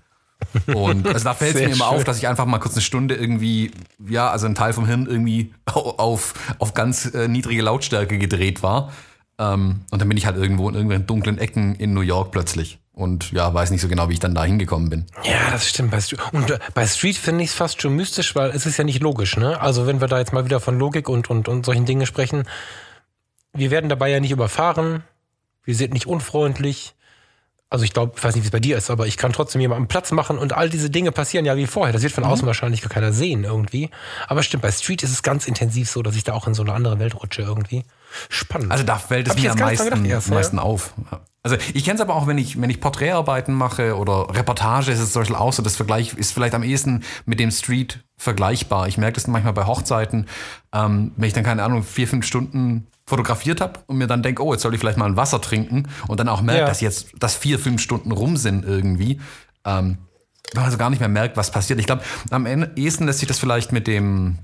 [0.68, 1.98] Und also da fällt es mir immer schön.
[1.98, 3.72] auf, dass ich einfach mal kurz eine Stunde irgendwie,
[4.08, 8.92] ja, also ein Teil vom Hirn irgendwie auf, auf ganz äh, niedrige Lautstärke gedreht war.
[9.38, 12.80] Ähm, und dann bin ich halt irgendwo in irgendwelchen dunklen Ecken in New York plötzlich
[13.00, 15.06] und ja, weiß nicht so genau, wie ich dann da hingekommen bin.
[15.24, 15.92] Ja, das stimmt.
[15.92, 18.78] Bei Street, und äh, bei Street finde ich es fast schon mystisch, weil es ist
[18.78, 19.38] ja nicht logisch.
[19.38, 19.60] Ne?
[19.60, 22.44] Also wenn wir da jetzt mal wieder von Logik und, und, und solchen Dingen sprechen,
[23.54, 25.04] wir werden dabei ja nicht überfahren,
[25.64, 26.94] wir sind nicht unfreundlich.
[27.70, 29.62] Also ich glaube, ich weiß nicht, wie es bei dir ist, aber ich kann trotzdem
[29.62, 31.94] jemanden Platz machen und all diese Dinge passieren ja wie vorher.
[31.94, 32.32] Das wird von mhm.
[32.32, 33.92] außen wahrscheinlich gar keiner sehen irgendwie.
[34.28, 36.64] Aber stimmt, bei Street ist es ganz intensiv so, dass ich da auch in so
[36.64, 37.86] eine andere Welt rutsche irgendwie.
[38.28, 38.72] Spannend.
[38.72, 40.64] Also da fällt es mir am meisten, erst, meisten ja.
[40.64, 40.94] auf.
[41.42, 45.00] Also ich kenne es aber auch, wenn ich, wenn ich Porträtarbeiten mache oder Reportage, ist
[45.00, 48.88] es zum Beispiel auch so, das Vergleich ist vielleicht am ehesten mit dem Street vergleichbar.
[48.88, 50.28] Ich merke das manchmal bei Hochzeiten,
[50.74, 54.44] ähm, wenn ich dann, keine Ahnung, vier, fünf Stunden fotografiert habe und mir dann denke,
[54.44, 56.68] oh, jetzt soll ich vielleicht mal ein Wasser trinken und dann auch merke, ja.
[56.68, 59.20] dass jetzt, dass vier, fünf Stunden rum sind irgendwie.
[59.66, 59.98] Ähm,
[60.54, 61.80] weil man also gar nicht mehr merkt, was passiert.
[61.80, 64.40] Ich glaube, am ehesten lässt sich das vielleicht mit dem,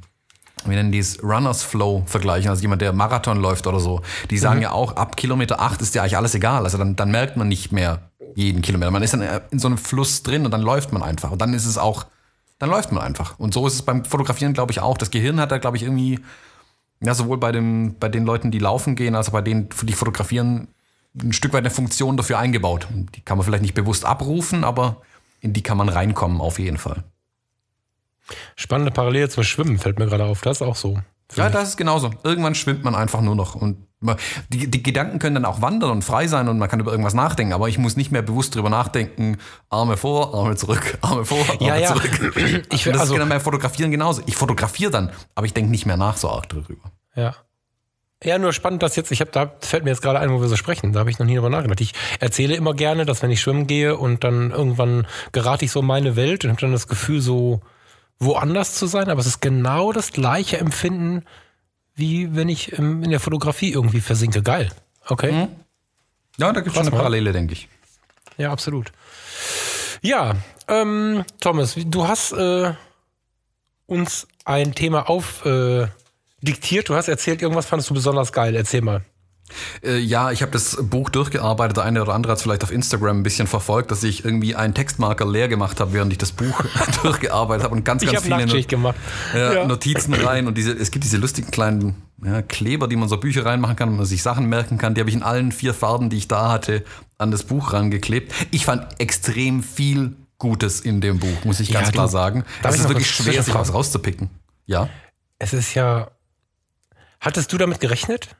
[0.70, 4.02] wir nennen dies Runners Flow vergleichen, also jemand, der Marathon läuft oder so.
[4.30, 4.64] Die sagen mhm.
[4.64, 6.64] ja auch, ab Kilometer 8 ist ja eigentlich alles egal.
[6.64, 8.92] Also dann, dann merkt man nicht mehr jeden Kilometer.
[8.92, 11.32] Man ist dann in so einem Fluss drin und dann läuft man einfach.
[11.32, 12.06] Und dann ist es auch,
[12.60, 13.40] dann läuft man einfach.
[13.40, 14.98] Und so ist es beim Fotografieren, glaube ich, auch.
[14.98, 16.20] Das Gehirn hat da, glaube ich, irgendwie,
[17.02, 19.94] ja, sowohl bei, dem, bei den Leuten, die laufen gehen, als auch bei denen, die
[19.94, 20.68] fotografieren,
[21.22, 22.88] ein Stück weit eine Funktion dafür eingebaut.
[23.16, 25.02] Die kann man vielleicht nicht bewusst abrufen, aber
[25.40, 27.04] in die kann man reinkommen, auf jeden Fall.
[28.56, 30.42] Spannende Parallele zum Schwimmen fällt mir gerade auf.
[30.42, 31.00] Das ist auch so.
[31.36, 32.12] Ja, das ist genauso.
[32.24, 33.56] Irgendwann schwimmt man einfach nur noch.
[33.56, 33.88] Und
[34.50, 37.14] die, die, Gedanken können dann auch wandern und frei sein und man kann über irgendwas
[37.14, 39.38] nachdenken, aber ich muss nicht mehr bewusst drüber nachdenken,
[39.70, 41.88] Arme vor, Arme zurück, Arme vor, Arme ja, ja.
[41.88, 42.34] zurück.
[42.72, 44.22] Ich, das also, ist beim Fotografieren genauso.
[44.26, 46.92] Ich fotografiere dann, aber ich denke nicht mehr nach so arg darüber.
[47.16, 47.36] Ja.
[48.24, 50.48] Ja, nur spannend, dass jetzt, ich habe, da fällt mir jetzt gerade ein, wo wir
[50.48, 51.82] so sprechen, da habe ich noch nie drüber nachgedacht.
[51.82, 55.82] Ich erzähle immer gerne, dass wenn ich schwimmen gehe und dann irgendwann gerate ich so
[55.82, 57.62] in meine Welt und habe dann das Gefühl, so
[58.20, 61.24] woanders zu sein, aber es ist genau das gleiche Empfinden,
[61.96, 64.42] wie wenn ich in der Fotografie irgendwie versinke.
[64.42, 64.72] Geil.
[65.08, 65.32] Okay.
[65.32, 65.48] Mhm.
[66.38, 67.70] Ja, da gibt es schon eine Parallele, denke ich.
[68.38, 68.92] Ja, absolut.
[70.02, 70.36] Ja,
[70.68, 72.74] ähm, Thomas, du hast äh,
[73.86, 75.46] uns ein Thema auf.
[75.46, 75.88] Äh.
[76.42, 78.56] Du hast erzählt, irgendwas fandest du besonders geil.
[78.56, 79.02] Erzähl mal.
[79.84, 81.78] Äh, ja, ich habe das Buch durchgearbeitet.
[81.78, 84.56] Der eine oder andere hat es vielleicht auf Instagram ein bisschen verfolgt, dass ich irgendwie
[84.56, 86.64] einen Textmarker leer gemacht habe, während ich das Buch
[87.04, 88.96] durchgearbeitet habe und ganz, ganz viele Not gemacht.
[89.34, 89.66] Ja, ja.
[89.66, 90.48] Notizen rein.
[90.48, 93.92] Und diese, es gibt diese lustigen kleinen ja, Kleber, die man so Bücher reinmachen kann,
[93.92, 94.96] wo man sich Sachen merken kann.
[94.96, 96.84] Die habe ich in allen vier Farben, die ich da hatte,
[97.18, 98.34] an das Buch rangeklebt.
[98.52, 102.44] Ich fand extrem viel Gutes in dem Buch, muss ich ganz klar sagen.
[102.64, 104.30] Es ist wirklich schwer, sich was rauszupicken.
[104.66, 104.90] Ja.
[105.40, 106.10] Es ist ja
[107.26, 108.36] Hattest du damit gerechnet?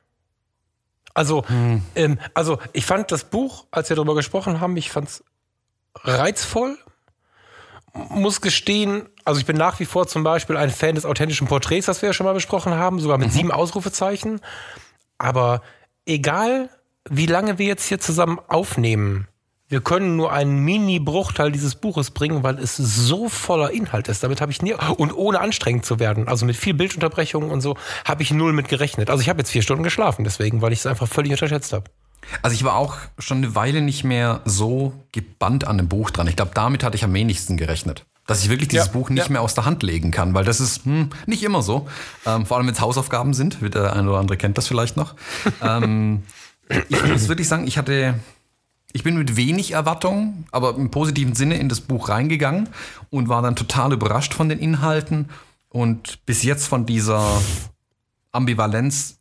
[1.16, 1.82] Also, hm.
[1.96, 5.24] ähm, also ich fand das Buch, als wir darüber gesprochen haben, ich fand es
[5.96, 6.78] reizvoll.
[7.94, 11.86] Muss gestehen, also ich bin nach wie vor zum Beispiel ein Fan des authentischen Porträts,
[11.86, 13.32] das wir ja schon mal besprochen haben, sogar mit mhm.
[13.32, 14.42] sieben Ausrufezeichen.
[15.18, 15.62] Aber
[16.06, 16.70] egal,
[17.10, 19.30] wie lange wir jetzt hier zusammen aufnehmen,
[19.76, 24.24] wir können nur einen Mini-Bruchteil dieses Buches bringen, weil es so voller Inhalt ist.
[24.24, 27.76] Damit habe ich nie, und ohne anstrengend zu werden, also mit viel Bildunterbrechungen und so,
[28.06, 29.10] habe ich null mit gerechnet.
[29.10, 31.90] Also ich habe jetzt vier Stunden geschlafen deswegen, weil ich es einfach völlig unterschätzt habe.
[32.42, 36.30] Also ich war auch schon eine Weile nicht mehr so gebannt an dem Buch dran.
[36.30, 38.06] Ich glaube, damit hatte ich am wenigsten gerechnet.
[38.28, 39.32] Dass ich wirklich dieses ja, Buch nicht ja.
[39.34, 41.90] mehr aus der Hand legen kann, weil das ist hm, nicht immer so.
[42.26, 43.58] Ähm, vor allem, wenn es Hausaufgaben sind.
[43.76, 45.16] Der eine oder andere kennt das vielleicht noch.
[45.62, 46.24] ähm,
[46.88, 48.16] ich muss wirklich sagen, ich hatte
[48.96, 52.70] ich bin mit wenig Erwartungen, aber im positiven Sinne in das Buch reingegangen
[53.10, 55.28] und war dann total überrascht von den Inhalten
[55.68, 57.42] und bis jetzt von dieser
[58.32, 59.18] Ambivalenz,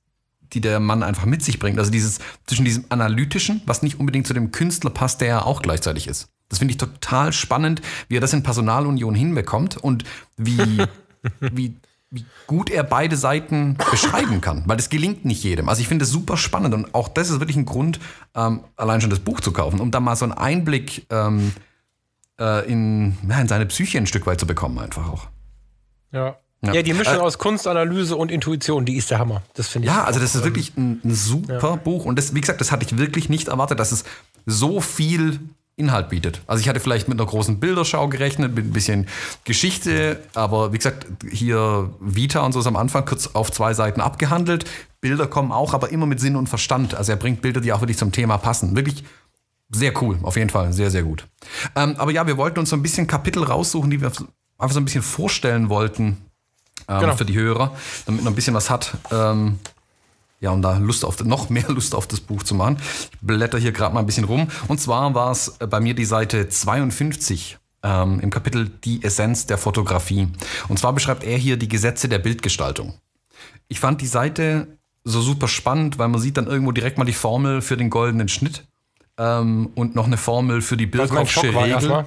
[0.53, 1.81] die der Mann einfach mit sich bringt.
[1.81, 5.61] Also dieses zwischen diesem analytischen, was nicht unbedingt zu dem Künstler passt, der er auch
[5.61, 6.29] gleichzeitig ist.
[6.49, 10.05] Das finde ich total spannend, wie er das in Personalunion hinbekommt und
[10.37, 10.87] wie,
[11.41, 11.75] wie
[12.15, 15.69] wie gut er beide Seiten beschreiben kann, weil das gelingt nicht jedem.
[15.69, 17.99] Also ich finde es super spannend und auch das ist wirklich ein Grund,
[18.35, 21.53] ähm, allein schon das Buch zu kaufen, um da mal so einen Einblick ähm,
[22.39, 25.29] äh, in, ja, in seine Psyche ein Stück weit zu bekommen, einfach auch.
[26.13, 26.37] Ja.
[26.63, 29.43] Ja, ja die Mischung äh, aus Kunstanalyse und Intuition, die ist der Hammer.
[29.55, 29.95] Das finde ich.
[29.95, 31.77] Ja, also das ist wirklich ein, ein super ja.
[31.77, 34.05] Buch und das, wie gesagt, das hatte ich wirklich nicht erwartet, dass es
[34.47, 35.41] so viel
[35.77, 36.41] Inhalt bietet.
[36.47, 39.09] Also ich hatte vielleicht mit einer großen Bilderschau gerechnet, mit ein bisschen
[39.45, 44.01] Geschichte, aber wie gesagt, hier Vita und so ist am Anfang kurz auf zwei Seiten
[44.01, 44.65] abgehandelt.
[45.01, 46.95] Bilder kommen auch, aber immer mit Sinn und Verstand.
[46.95, 48.77] Also er bringt Bilder, die auch wirklich zum Thema passen.
[48.77, 49.05] Wirklich
[49.71, 51.27] sehr cool, auf jeden Fall, sehr, sehr gut.
[51.75, 54.13] Ähm, aber ja, wir wollten uns so ein bisschen Kapitel raussuchen, die wir
[54.59, 56.19] einfach so ein bisschen vorstellen wollten
[56.89, 57.17] ähm, genau.
[57.17, 57.75] für die Hörer,
[58.07, 58.97] damit man ein bisschen was hat.
[59.11, 59.59] Ähm,
[60.45, 62.77] ja, um da Lust auf, noch mehr Lust auf das Buch zu machen.
[63.13, 64.49] Ich blätter hier gerade mal ein bisschen rum.
[64.69, 69.57] Und zwar war es bei mir die Seite 52 ähm, im Kapitel Die Essenz der
[69.57, 70.29] Fotografie.
[70.69, 72.93] Und zwar beschreibt er hier die Gesetze der Bildgestaltung.
[73.69, 74.69] Ich fand die Seite
[75.03, 78.29] so super spannend, weil man sieht dann irgendwo direkt mal die Formel für den goldenen
[78.29, 78.67] Schnitt
[79.17, 82.05] ähm, und noch eine Formel für die Birkhoffsche Regel.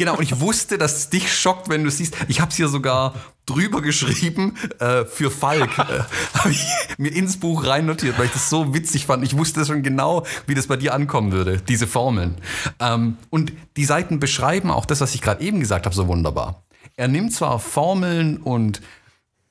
[0.00, 2.16] Genau, und ich wusste, dass es dich schockt, wenn du siehst.
[2.26, 3.12] Ich habe es hier sogar
[3.44, 5.76] drüber geschrieben äh, für Falk.
[5.78, 6.00] äh,
[6.38, 6.64] habe ich
[6.96, 9.22] mir ins Buch rein notiert, weil ich das so witzig fand.
[9.24, 12.36] Ich wusste schon genau, wie das bei dir ankommen würde, diese Formeln.
[12.78, 16.64] Ähm, und die Seiten beschreiben auch das, was ich gerade eben gesagt habe, so wunderbar.
[16.96, 18.80] Er nimmt zwar Formeln und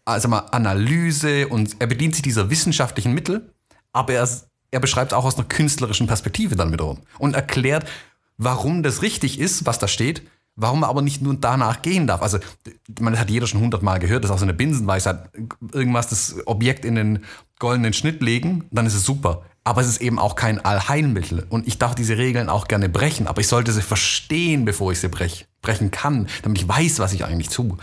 [0.04, 3.54] also mal Analyse und er bedient sich dieser wissenschaftlichen Mittel,
[3.94, 4.28] aber er,
[4.72, 7.88] er beschreibt auch aus einer künstlerischen Perspektive dann wiederum und erklärt,
[8.40, 10.24] warum das richtig ist, was da steht
[10.60, 12.22] warum aber nicht nur danach gehen darf.
[12.22, 12.40] Also,
[13.00, 15.30] man hat jeder schon hundertmal gehört, das auch so eine Binsenweisheit.
[15.74, 17.24] Irgendwas, das Objekt in den
[17.58, 19.44] goldenen Schnitt legen, dann ist es super.
[19.70, 21.46] aber es ist eben auch kein Allheilmittel.
[21.48, 25.00] Und ich darf diese Regeln auch gerne brechen, aber ich sollte sie verstehen, bevor ich
[25.00, 27.78] sie brech, brechen kann, damit ich weiß, was ich eigentlich tue.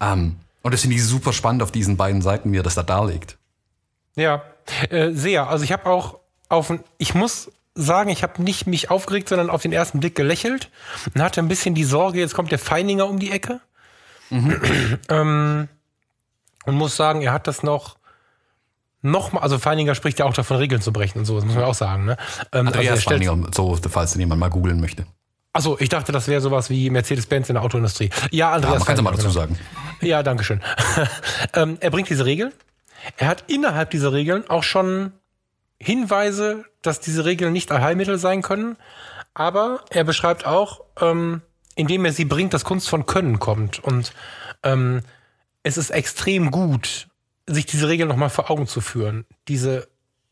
[0.00, 2.82] Ähm, und das finde ich super spannend auf diesen beiden Seiten, wie er das da
[2.82, 3.38] darlegt.
[4.16, 4.42] Ja,
[4.90, 5.48] äh, sehr.
[5.48, 6.18] Also ich habe auch
[6.50, 10.70] auf, ich muss sagen, ich habe nicht mich aufgeregt, sondern auf den ersten Blick gelächelt
[11.14, 13.60] und hatte ein bisschen die Sorge, jetzt kommt der Feininger um die Ecke.
[14.30, 14.98] Mhm.
[15.08, 15.68] ähm,
[16.66, 17.96] und muss sagen, er hat das noch
[19.02, 21.64] nochmal, also Feininger spricht ja auch davon, Regeln zu brechen und so, das muss man
[21.64, 22.04] auch sagen.
[22.04, 22.16] Ne?
[22.52, 25.06] Ähm, Andreas also Feininger, so, falls den jemand mal googeln möchte.
[25.52, 28.10] Achso, ich dachte, das wäre sowas wie Mercedes-Benz in der Autoindustrie.
[28.30, 28.74] Ja, Andreas.
[28.74, 29.34] Ja, man kann es mal dazu genau.
[29.34, 29.58] sagen.
[30.00, 30.60] Ja, danke schön.
[31.54, 32.52] ähm, er bringt diese Regeln.
[33.16, 35.12] Er hat innerhalb dieser Regeln auch schon
[35.80, 38.76] Hinweise, dass diese Regeln nicht Allheilmittel sein können.
[39.34, 41.42] Aber er beschreibt auch, ähm,
[41.74, 43.82] indem er sie bringt, dass Kunst von Können kommt.
[43.82, 44.12] Und
[44.62, 45.02] ähm,
[45.62, 47.08] es ist extrem gut,
[47.46, 49.24] sich diese Regeln nochmal vor Augen zu führen.
[49.48, 49.88] Diese,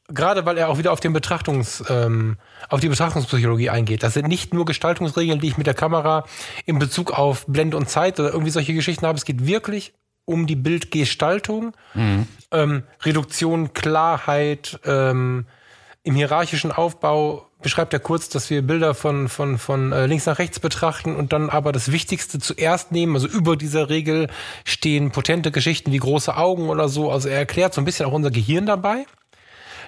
[0.08, 2.37] gerade weil er auch wieder auf den Betrachtungs, ähm,
[2.68, 4.02] auf die Betrachtungspsychologie eingeht.
[4.02, 6.24] Das sind nicht nur Gestaltungsregeln, die ich mit der Kamera
[6.66, 9.16] in Bezug auf Blende und Zeit oder irgendwie solche Geschichten habe.
[9.16, 9.94] Es geht wirklich
[10.28, 12.26] um die Bildgestaltung, mhm.
[12.52, 15.46] ähm, Reduktion, Klarheit, ähm,
[16.04, 20.38] im hierarchischen Aufbau beschreibt er kurz, dass wir Bilder von, von, von äh, links nach
[20.38, 23.14] rechts betrachten und dann aber das Wichtigste zuerst nehmen.
[23.14, 24.28] Also über dieser Regel
[24.64, 27.10] stehen potente Geschichten wie große Augen oder so.
[27.10, 29.06] Also er erklärt so ein bisschen auch unser Gehirn dabei.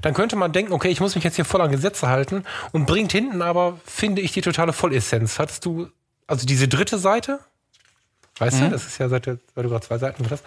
[0.03, 2.87] Dann könnte man denken, okay, ich muss mich jetzt hier voll an Gesetze halten und
[2.87, 5.39] bringt hinten aber, finde ich, die totale Vollessenz.
[5.39, 5.89] Hattest du,
[6.27, 7.41] also diese dritte Seite,
[8.41, 8.65] weißt mhm.
[8.65, 10.45] du, das ist ja Seite, weil du gerade zwei Seiten hast.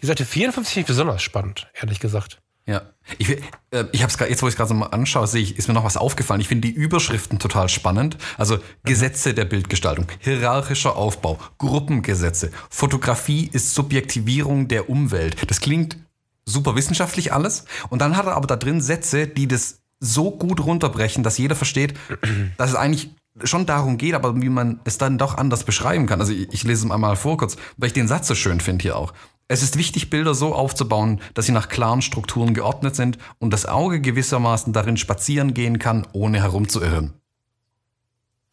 [0.00, 2.40] Die Seite 54 finde ich besonders spannend, ehrlich gesagt.
[2.68, 2.82] Ja,
[3.16, 5.56] ich, äh, ich habe es jetzt, wo ich es gerade so mal anschaue, sehe ich,
[5.56, 6.42] ist mir noch was aufgefallen.
[6.42, 8.18] Ich finde die Überschriften total spannend.
[8.36, 15.50] Also Gesetze der Bildgestaltung, hierarchischer Aufbau, Gruppengesetze, Fotografie ist Subjektivierung der Umwelt.
[15.50, 15.96] Das klingt
[16.44, 17.64] super wissenschaftlich alles.
[17.88, 21.56] Und dann hat er aber da drin Sätze, die das so gut runterbrechen, dass jeder
[21.56, 21.94] versteht,
[22.58, 23.10] dass es eigentlich
[23.44, 26.20] schon darum geht, aber wie man es dann doch anders beschreiben kann.
[26.20, 28.82] Also ich, ich lese es einmal vor kurz, weil ich den Satz so schön finde
[28.82, 29.12] hier auch.
[29.48, 33.64] Es ist wichtig, Bilder so aufzubauen, dass sie nach klaren Strukturen geordnet sind und das
[33.64, 37.14] Auge gewissermaßen darin spazieren gehen kann, ohne herumzuirren.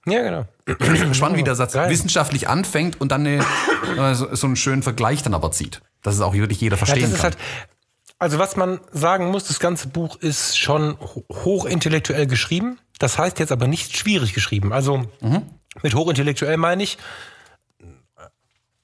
[0.07, 0.45] Ja, genau.
[1.13, 1.89] Spannend, wie der Satz Geil.
[1.89, 3.45] wissenschaftlich anfängt und dann eine,
[3.97, 5.81] äh, so, so, einen schönen Vergleich dann aber zieht.
[6.01, 7.23] Dass es auch wirklich jeder verstehen ja, kann.
[7.23, 7.37] Halt,
[8.17, 12.79] also was man sagen muss, das ganze Buch ist schon hochintellektuell geschrieben.
[12.99, 14.73] Das heißt jetzt aber nicht schwierig geschrieben.
[14.73, 15.43] Also mhm.
[15.83, 16.97] mit hochintellektuell meine ich,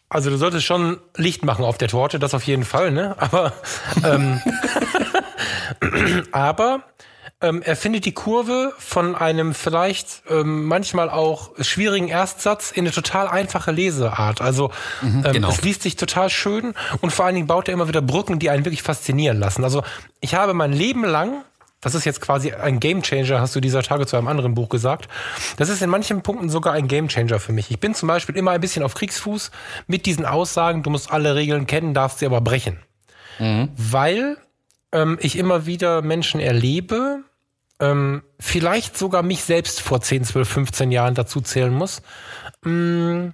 [0.09, 3.15] also du solltest schon Licht machen auf der Torte, das auf jeden Fall, ne?
[3.17, 3.53] Aber,
[4.03, 4.41] ähm,
[6.33, 6.83] aber
[7.39, 12.91] ähm, er findet die Kurve von einem vielleicht ähm, manchmal auch schwierigen Erstsatz in eine
[12.91, 14.41] total einfache Leseart.
[14.41, 14.71] Also
[15.01, 15.49] mhm, ähm, genau.
[15.49, 18.49] es liest sich total schön und vor allen Dingen baut er immer wieder Brücken, die
[18.49, 19.63] einen wirklich faszinieren lassen.
[19.63, 19.81] Also
[20.19, 21.43] ich habe mein Leben lang
[21.81, 25.09] das ist jetzt quasi ein Gamechanger, hast du dieser Tage zu einem anderen Buch gesagt.
[25.57, 27.71] Das ist in manchen Punkten sogar ein Gamechanger für mich.
[27.71, 29.51] Ich bin zum Beispiel immer ein bisschen auf Kriegsfuß
[29.87, 32.77] mit diesen Aussagen, du musst alle Regeln kennen, darfst sie aber brechen.
[33.39, 33.69] Mhm.
[33.75, 34.37] Weil
[34.91, 37.23] ähm, ich immer wieder Menschen erlebe,
[37.79, 42.03] ähm, vielleicht sogar mich selbst vor 10, 12, 15 Jahren dazu zählen muss,
[42.63, 43.33] mh, mm,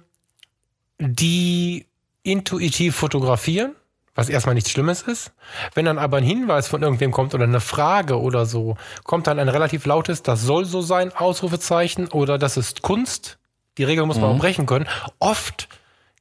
[1.00, 1.86] die
[2.22, 3.74] intuitiv fotografieren
[4.18, 5.30] was erstmal nichts Schlimmes ist.
[5.74, 9.38] Wenn dann aber ein Hinweis von irgendwem kommt oder eine Frage oder so, kommt dann
[9.38, 13.38] ein relativ lautes, das soll so sein, Ausrufezeichen oder das ist Kunst.
[13.78, 14.34] Die Regel muss man mhm.
[14.34, 14.88] auch brechen können.
[15.20, 15.68] Oft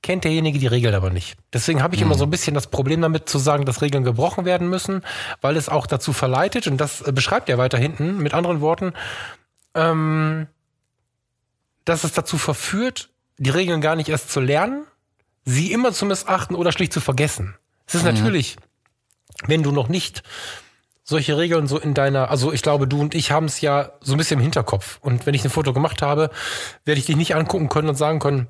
[0.04, 1.40] kennt derjenige die Regel aber nicht.
[1.54, 2.10] Deswegen habe ich mhm.
[2.12, 5.02] immer so ein bisschen das Problem damit zu sagen, dass Regeln gebrochen werden müssen,
[5.42, 8.94] weil es auch dazu verleitet, und das beschreibt er weiter hinten mit anderen Worten,
[9.74, 10.46] ähm,
[11.84, 14.86] dass es dazu verführt, die Regeln gar nicht erst zu lernen,
[15.46, 17.56] sie immer zu missachten oder schlicht zu vergessen.
[17.88, 18.14] Es ist mhm.
[18.14, 18.58] natürlich,
[19.48, 20.24] wenn du noch nicht
[21.04, 24.14] solche Regeln so in deiner, also ich glaube, du und ich haben es ja so
[24.14, 25.00] ein bisschen im Hinterkopf.
[25.02, 26.30] Und wenn ich ein Foto gemacht habe,
[26.84, 28.48] werde ich dich nicht angucken können und sagen können,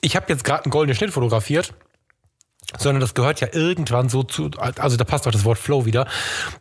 [0.00, 1.74] ich habe jetzt gerade einen goldenen Schnitt fotografiert,
[2.76, 6.08] sondern das gehört ja irgendwann so zu, also da passt auch das Wort Flow wieder.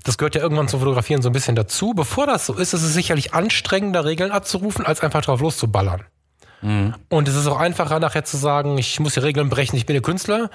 [0.03, 1.93] Das gehört ja irgendwann zum Fotografieren so ein bisschen dazu.
[1.95, 6.03] Bevor das so ist, ist es sicherlich anstrengender, Regeln abzurufen, als einfach drauf loszuballern.
[6.61, 6.93] Mhm.
[7.09, 9.95] Und es ist auch einfacher, nachher zu sagen, ich muss die Regeln brechen, ich bin
[9.95, 10.51] der Künstler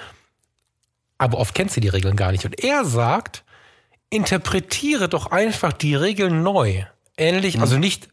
[1.21, 2.47] aber oft kennst du die Regeln gar nicht.
[2.47, 3.45] Und er sagt,
[4.09, 6.85] interpretiere doch einfach die Regeln neu.
[7.19, 7.63] Ähnlich, mhm.
[7.63, 8.09] also nicht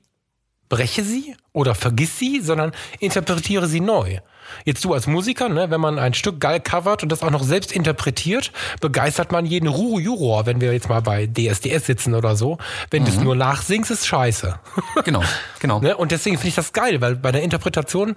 [0.68, 4.20] breche sie oder vergiss sie, sondern interpretiere sie neu.
[4.66, 7.44] Jetzt du als Musiker, ne, wenn man ein Stück geil covert und das auch noch
[7.44, 8.52] selbst interpretiert,
[8.82, 12.58] begeistert man jeden Juror, wenn wir jetzt mal bei DSDS sitzen oder so.
[12.92, 13.06] Wenn mhm.
[13.06, 14.60] du es nur nachsingst, ist scheiße.
[15.06, 15.24] Genau,
[15.60, 15.80] genau.
[15.80, 15.96] ne?
[15.96, 18.16] Und deswegen finde ich das geil, weil bei der Interpretation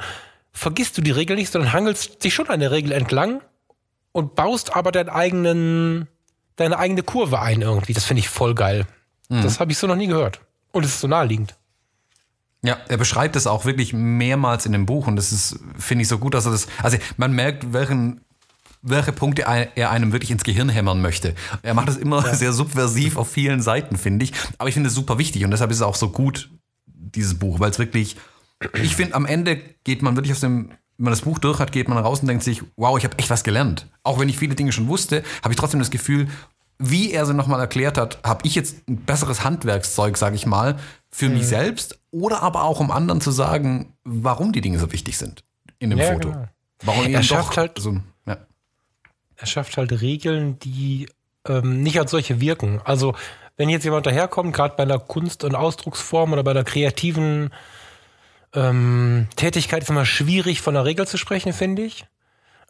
[0.51, 3.41] vergisst du die Regel nicht, sondern hangelst dich schon an der Regel entlang
[4.13, 6.09] und baust aber deinen eigenen,
[6.57, 7.93] deine eigene Kurve ein irgendwie.
[7.93, 8.87] Das finde ich voll geil.
[9.29, 9.43] Mhm.
[9.43, 10.41] Das habe ich so noch nie gehört.
[10.73, 11.57] Und es ist so naheliegend.
[12.63, 16.09] Ja, er beschreibt es auch wirklich mehrmals in dem Buch und das ist, finde ich,
[16.09, 18.21] so gut, dass er das, also man merkt, welchen,
[18.83, 21.35] welche Punkte er einem wirklich ins Gehirn hämmern möchte.
[21.63, 22.35] Er macht das immer ja.
[22.35, 24.33] sehr subversiv auf vielen Seiten, finde ich.
[24.59, 26.51] Aber ich finde es super wichtig und deshalb ist es auch so gut,
[26.87, 28.17] dieses Buch, weil es wirklich,
[28.75, 31.73] ich finde, am Ende geht man wirklich aus dem, wenn man das Buch durch hat,
[31.73, 33.87] geht man raus und denkt sich, wow, ich habe echt was gelernt.
[34.03, 36.29] Auch wenn ich viele Dinge schon wusste, habe ich trotzdem das Gefühl,
[36.79, 40.79] wie er sie nochmal erklärt hat, habe ich jetzt ein besseres Handwerkszeug, sage ich mal,
[41.11, 41.39] für mhm.
[41.39, 45.43] mich selbst oder aber auch um anderen zu sagen, warum die Dinge so wichtig sind
[45.79, 46.33] in dem ja, Foto.
[46.33, 46.49] Genau.
[46.83, 47.97] Warum er schafft halt, also,
[48.27, 48.37] ja.
[49.37, 51.09] er schafft halt Regeln, die
[51.49, 52.83] ähm, nicht als solche wirken.
[52.85, 53.15] Also
[53.57, 57.51] wenn jetzt jemand daherkommt, gerade bei einer Kunst- und Ausdrucksform oder bei einer kreativen
[58.55, 62.07] ähm, Tätigkeit ist immer schwierig, von einer Regel zu sprechen, finde ich.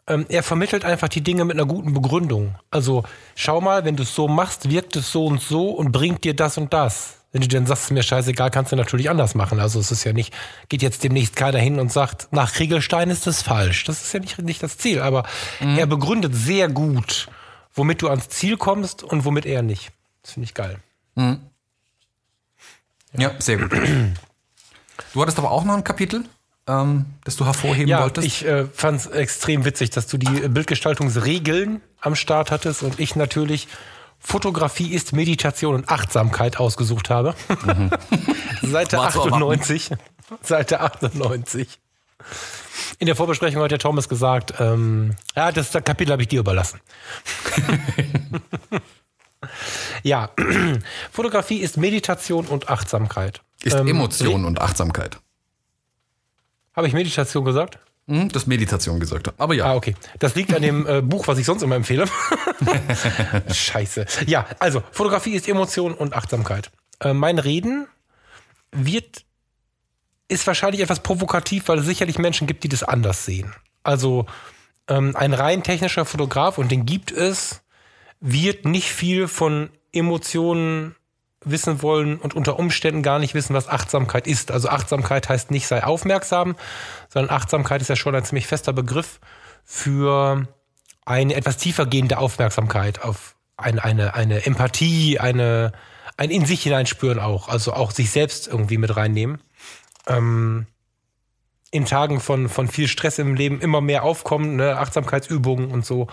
[0.07, 2.55] Ähm, er vermittelt einfach die Dinge mit einer guten Begründung.
[2.69, 3.03] Also
[3.35, 6.35] schau mal, wenn du es so machst, wirkt es so und so und bringt dir
[6.35, 7.17] das und das.
[7.31, 9.59] Wenn du dann sagst, mir scheißegal, kannst du natürlich anders machen.
[9.59, 10.33] Also es ist ja nicht,
[10.67, 13.85] geht jetzt demnächst keiner hin und sagt, nach Kriegelstein ist das falsch.
[13.85, 15.01] Das ist ja nicht, nicht das Ziel.
[15.01, 15.23] Aber
[15.61, 15.77] mhm.
[15.77, 17.29] er begründet sehr gut,
[17.73, 19.91] womit du ans Ziel kommst und womit er nicht.
[20.23, 20.77] Das finde ich geil.
[21.15, 21.39] Mhm.
[23.13, 23.29] Ja.
[23.29, 23.71] ja, sehr gut.
[25.13, 26.23] Du hattest aber auch noch ein Kapitel,
[26.67, 28.27] ähm, das du hervorheben ja, wolltest.
[28.27, 33.15] Ich äh, fand es extrem witzig, dass du die Bildgestaltungsregeln am Start hattest und ich
[33.15, 33.67] natürlich
[34.19, 37.33] Fotografie ist Meditation und Achtsamkeit ausgesucht habe.
[37.65, 37.89] Mhm.
[38.61, 39.89] Seite 98.
[40.43, 41.79] Seite 98.
[42.99, 46.39] In der Vorbesprechung hat der Thomas gesagt, ähm, ja, das, das Kapitel habe ich dir
[46.39, 46.79] überlassen.
[50.03, 50.29] ja,
[51.11, 53.41] Fotografie ist Meditation und Achtsamkeit.
[53.63, 55.19] Ist ähm, Emotion und Achtsamkeit.
[56.75, 57.79] Habe ich Meditation gesagt?
[58.07, 59.39] Hm, das Meditation gesagt habe.
[59.39, 59.65] Aber ja.
[59.65, 59.95] Ah, okay.
[60.19, 62.05] Das liegt an dem äh, Buch, was ich sonst immer empfehle.
[63.51, 64.05] Scheiße.
[64.25, 66.71] Ja, also Fotografie ist Emotion und Achtsamkeit.
[66.99, 67.87] Äh, mein Reden
[68.71, 69.25] wird
[70.27, 73.53] ist wahrscheinlich etwas provokativ, weil es sicherlich Menschen gibt, die das anders sehen.
[73.83, 74.25] Also
[74.87, 77.61] ähm, ein rein technischer Fotograf, und den gibt es,
[78.21, 80.95] wird nicht viel von Emotionen
[81.43, 84.51] wissen wollen und unter Umständen gar nicht wissen, was Achtsamkeit ist.
[84.51, 86.55] Also Achtsamkeit heißt nicht sei aufmerksam,
[87.09, 89.19] sondern Achtsamkeit ist ja schon ein ziemlich fester Begriff
[89.63, 90.47] für
[91.03, 95.71] eine etwas tiefer gehende Aufmerksamkeit auf eine, eine, eine Empathie, eine,
[96.15, 99.41] ein in sich hineinspüren auch, also auch sich selbst irgendwie mit reinnehmen.
[100.07, 100.67] Ähm,
[101.71, 106.07] in Tagen von, von viel Stress im Leben immer mehr aufkommen, ne, Achtsamkeitsübungen und so.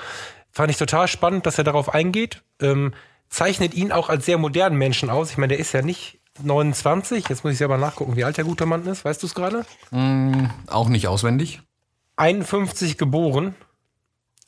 [0.51, 2.43] Fand ich total spannend, dass er darauf eingeht.
[2.61, 2.93] Ähm,
[3.29, 5.31] zeichnet ihn auch als sehr modernen Menschen aus.
[5.31, 7.29] Ich meine, der ist ja nicht 29.
[7.29, 9.05] Jetzt muss ich selber nachgucken, wie alt der gute Mann ist.
[9.05, 9.65] Weißt du es gerade?
[9.91, 11.61] Mm, auch nicht auswendig.
[12.17, 13.55] 51 geboren.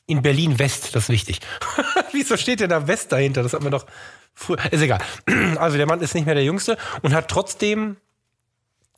[0.07, 1.39] In Berlin-West, das ist wichtig.
[2.11, 3.43] Wieso steht denn da West dahinter?
[3.43, 3.85] Das hat man doch
[4.33, 4.57] früher.
[4.71, 4.99] Ist egal.
[5.57, 7.97] Also der Mann ist nicht mehr der Jüngste und hat trotzdem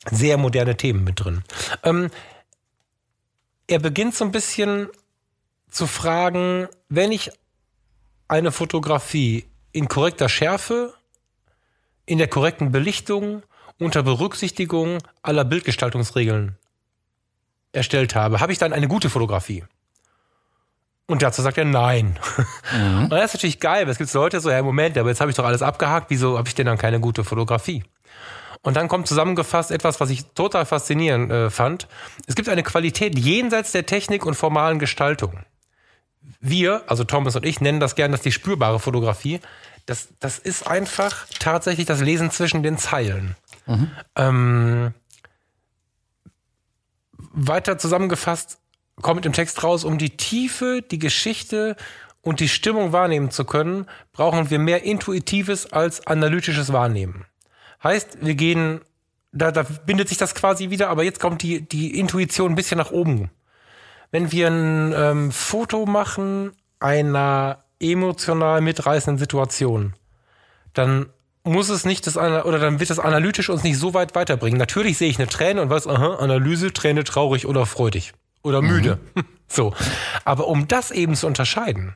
[0.09, 1.43] sehr moderne Themen mit drin.
[1.83, 2.09] Ähm,
[3.67, 4.89] er beginnt so ein bisschen
[5.74, 7.32] zu fragen, wenn ich
[8.28, 10.93] eine Fotografie in korrekter Schärfe,
[12.05, 13.41] in der korrekten Belichtung,
[13.80, 16.57] unter Berücksichtigung aller Bildgestaltungsregeln
[17.71, 19.63] erstellt habe, habe ich dann eine gute Fotografie?
[21.07, 22.19] Und dazu sagt er nein.
[22.71, 23.03] Mhm.
[23.05, 25.32] Und das ist natürlich geil, weil es gibt Leute so, ja, Moment, aber jetzt habe
[25.32, 27.84] ich doch alles abgehakt, wieso habe ich denn dann keine gute Fotografie?
[28.61, 31.88] Und dann kommt zusammengefasst etwas, was ich total faszinierend äh, fand.
[32.28, 35.43] Es gibt eine Qualität jenseits der Technik und formalen Gestaltung
[36.43, 39.39] wir, also Thomas und ich, nennen das gerne das die spürbare Fotografie.
[39.85, 43.35] Das, das ist einfach tatsächlich das Lesen zwischen den Zeilen.
[43.65, 43.91] Mhm.
[44.15, 44.93] Ähm,
[47.31, 48.59] weiter zusammengefasst
[49.01, 51.75] kommt im Text raus, um die Tiefe, die Geschichte
[52.21, 57.25] und die Stimmung wahrnehmen zu können, brauchen wir mehr intuitives als analytisches Wahrnehmen.
[57.83, 58.81] Heißt, wir gehen,
[59.31, 62.77] da, da bindet sich das quasi wieder, aber jetzt kommt die, die Intuition ein bisschen
[62.77, 63.31] nach oben
[64.14, 69.93] wenn wir ein ähm, Foto machen einer emotional mitreißenden Situation,
[70.74, 71.07] dann
[71.43, 74.59] muss es nicht das oder dann wird das analytisch uns nicht so weit weiterbringen.
[74.59, 78.68] Natürlich sehe ich eine Träne und weiß, aha, Analyse, Träne traurig oder freudig oder mhm.
[78.68, 78.99] müde.
[79.16, 79.26] Mhm.
[79.49, 79.74] So.
[80.26, 81.95] Aber um das eben zu unterscheiden,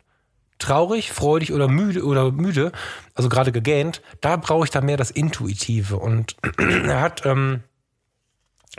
[0.60, 2.72] traurig, freudig oder müde oder müde,
[3.16, 5.98] also gerade gegähnt, da brauche ich da mehr das Intuitive.
[5.98, 7.64] Und er hat ähm,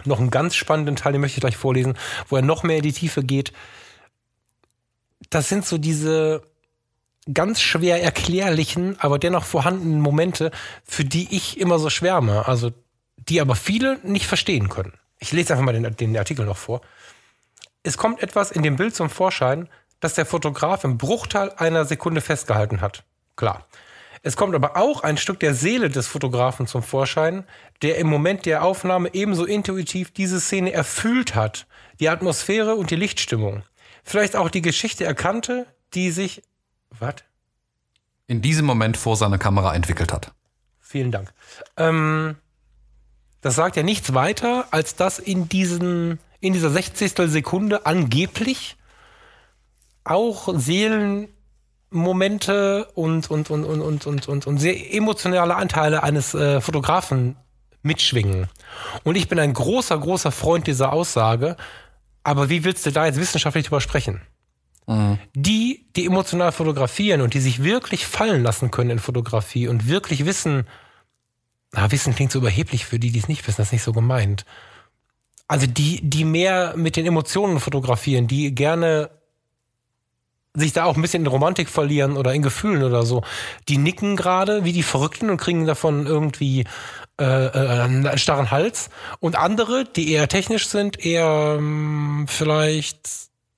[0.04, 1.96] noch einen ganz spannenden Teil, den möchte ich gleich vorlesen,
[2.28, 3.52] wo er noch mehr in die Tiefe geht.
[5.30, 6.42] Das sind so diese
[7.32, 10.50] ganz schwer erklärlichen, aber dennoch vorhandenen Momente,
[10.84, 12.46] für die ich immer so schwärme.
[12.46, 12.72] Also,
[13.16, 14.94] die aber viele nicht verstehen können.
[15.18, 16.80] Ich lese einfach mal den, den Artikel noch vor.
[17.82, 19.68] Es kommt etwas in dem Bild zum Vorschein,
[20.00, 23.02] das der Fotograf im Bruchteil einer Sekunde festgehalten hat.
[23.36, 23.66] Klar.
[24.22, 27.44] Es kommt aber auch ein Stück der Seele des Fotografen zum Vorschein,
[27.82, 31.66] der im Moment der Aufnahme ebenso intuitiv diese Szene erfüllt hat.
[32.00, 33.62] Die Atmosphäre und die Lichtstimmung.
[34.04, 36.42] Vielleicht auch die Geschichte erkannte, die sich.
[36.98, 37.16] Was?
[38.26, 40.32] In diesem Moment vor seiner Kamera entwickelt hat.
[40.80, 41.32] Vielen Dank.
[41.76, 42.36] Ähm,
[43.40, 47.30] das sagt ja nichts weiter, als dass in, diesen, in dieser 60.
[47.30, 48.76] Sekunde angeblich
[50.04, 50.48] auch
[51.90, 57.36] Seelenmomente und, und, und, und, und, und, und, und sehr emotionale Anteile eines äh, Fotografen
[57.82, 58.48] mitschwingen.
[59.04, 61.56] Und ich bin ein großer, großer Freund dieser Aussage.
[62.24, 64.20] Aber wie willst du da jetzt wissenschaftlich drüber sprechen?
[64.86, 65.18] Mhm.
[65.34, 70.26] Die, die emotional fotografieren und die sich wirklich fallen lassen können in Fotografie und wirklich
[70.26, 70.66] wissen,
[71.72, 73.92] na, Wissen klingt so überheblich für die, die es nicht wissen, das ist nicht so
[73.92, 74.44] gemeint.
[75.46, 79.10] Also die, die mehr mit den Emotionen fotografieren, die gerne
[80.58, 83.22] sich da auch ein bisschen in Romantik verlieren oder in Gefühlen oder so,
[83.68, 86.64] die nicken gerade wie die Verrückten und kriegen davon irgendwie
[87.20, 88.90] äh, äh, einen starren Hals.
[89.20, 93.08] Und andere, die eher technisch sind, eher ähm, vielleicht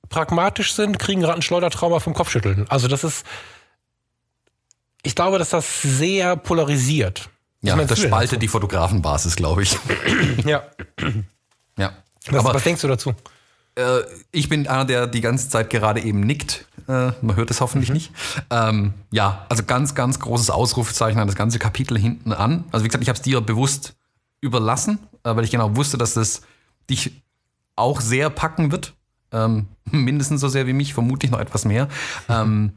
[0.09, 2.66] pragmatisch sind, kriegen gerade ein Schleudertrauma vom Kopfschütteln.
[2.68, 3.24] Also das ist,
[5.03, 7.28] ich glaube, dass das sehr polarisiert.
[7.62, 9.76] Ja, das spaltet die Fotografenbasis, glaube ich.
[10.44, 10.62] ja.
[11.76, 11.92] Ja.
[12.26, 13.14] Was, Aber, was denkst du dazu?
[13.74, 14.00] Äh,
[14.32, 16.66] ich bin einer, der die ganze Zeit gerade eben nickt.
[16.88, 17.94] Äh, man hört es hoffentlich mhm.
[17.94, 18.12] nicht.
[18.50, 22.64] Ähm, ja, also ganz, ganz großes Ausrufezeichen an das ganze Kapitel hinten an.
[22.72, 23.94] Also wie gesagt, ich habe es dir bewusst
[24.40, 26.42] überlassen, äh, weil ich genau wusste, dass das
[26.88, 27.22] dich
[27.76, 28.94] auch sehr packen wird.
[29.32, 31.88] Ähm, mindestens so sehr wie mich, vermutlich noch etwas mehr.
[32.28, 32.72] Ähm,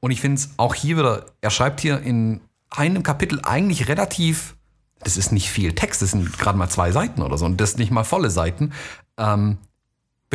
[0.00, 4.54] und ich finde es auch hier wieder, er schreibt hier in einem Kapitel eigentlich relativ,
[5.00, 7.78] das ist nicht viel Text, das sind gerade mal zwei Seiten oder so und das
[7.78, 8.72] nicht mal volle Seiten.
[9.16, 9.56] Ähm,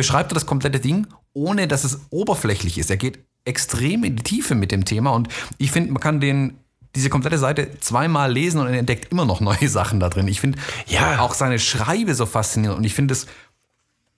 [0.00, 2.88] beschreibt er das komplette Ding, ohne dass es oberflächlich ist.
[2.88, 5.28] Er geht extrem in die Tiefe mit dem Thema und
[5.58, 6.54] ich finde, man kann den
[6.94, 10.26] diese komplette Seite zweimal lesen und er entdeckt immer noch neue Sachen da drin.
[10.26, 11.20] Ich finde ja.
[11.20, 13.26] auch seine Schreibe so faszinierend und ich finde es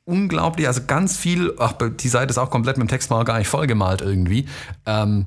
[0.04, 3.48] unglaublich, also ganz viel, ach, die Seite ist auch komplett mit dem Textmarker gar nicht
[3.48, 4.46] vollgemalt irgendwie.
[4.86, 5.26] Ähm,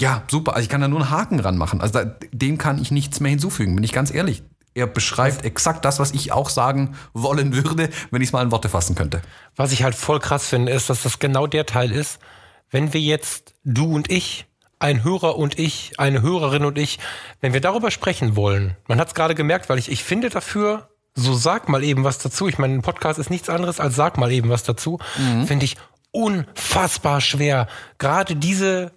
[0.00, 1.80] ja, super, also ich kann da nur einen Haken ranmachen.
[1.80, 4.42] Also da, dem kann ich nichts mehr hinzufügen, bin ich ganz ehrlich.
[4.74, 8.52] Er beschreibt exakt das, was ich auch sagen wollen würde, wenn ich es mal in
[8.52, 9.20] Worte fassen könnte.
[9.56, 12.20] Was ich halt voll krass finde, ist, dass das genau der Teil ist,
[12.70, 14.46] wenn wir jetzt, du und ich,
[14.78, 16.98] ein Hörer und ich, eine Hörerin und ich,
[17.40, 20.88] wenn wir darüber sprechen wollen, man hat es gerade gemerkt, weil ich, ich finde dafür,
[21.14, 22.48] so sag mal eben was dazu.
[22.48, 24.98] Ich meine, ein Podcast ist nichts anderes als sag mal eben was dazu.
[25.18, 25.46] Mhm.
[25.46, 25.76] Finde ich
[26.12, 27.66] unfassbar schwer.
[27.98, 28.92] Gerade diese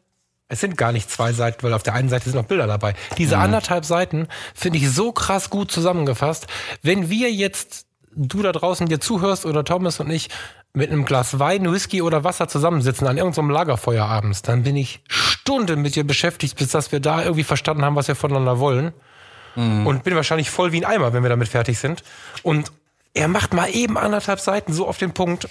[0.54, 2.94] es sind gar nicht zwei Seiten, weil auf der einen Seite sind noch Bilder dabei.
[3.18, 3.44] Diese mhm.
[3.44, 6.48] anderthalb Seiten finde ich so krass gut zusammengefasst.
[6.82, 10.30] Wenn wir jetzt, du da draußen dir zuhörst oder Thomas und ich,
[10.76, 15.02] mit einem Glas Wein, Whisky oder Wasser zusammensitzen an irgendeinem Lagerfeuer abends, dann bin ich
[15.08, 18.94] Stunden mit dir beschäftigt, bis dass wir da irgendwie verstanden haben, was wir voneinander wollen.
[19.56, 19.86] Mhm.
[19.86, 22.04] Und bin wahrscheinlich voll wie ein Eimer, wenn wir damit fertig sind.
[22.42, 22.72] Und
[23.14, 25.48] er macht mal eben anderthalb Seiten so auf den Punkt.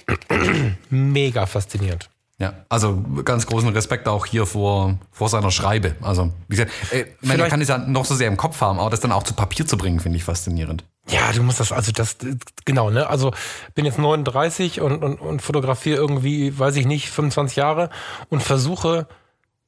[0.89, 2.09] Mega faszinierend.
[2.39, 5.95] Ja, also ganz großen Respekt auch hier vor, vor seiner Schreibe.
[6.01, 8.89] Also, wie gesagt, äh, man kann es ja noch so sehr im Kopf haben, aber
[8.89, 10.83] das dann auch zu Papier zu bringen, finde ich faszinierend.
[11.07, 12.17] Ja, du musst das, also das,
[12.65, 13.07] genau, ne?
[13.07, 13.33] Also
[13.75, 17.89] bin jetzt 39 und, und, und fotografiere irgendwie, weiß ich nicht, 25 Jahre
[18.29, 19.07] und versuche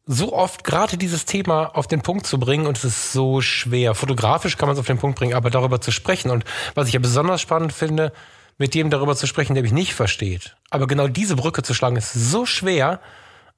[0.07, 3.95] so oft gerade dieses Thema auf den Punkt zu bringen und es ist so schwer.
[3.95, 6.31] Fotografisch kann man es auf den Punkt bringen, aber darüber zu sprechen.
[6.31, 8.11] Und was ich ja besonders spannend finde,
[8.57, 10.55] mit dem darüber zu sprechen, der mich nicht versteht.
[10.69, 12.99] Aber genau diese Brücke zu schlagen, ist so schwer.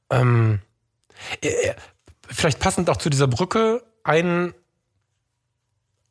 [0.10, 0.62] Ähm,
[1.42, 1.76] äh, äh,
[2.28, 4.54] vielleicht passend auch zu dieser Brücke ein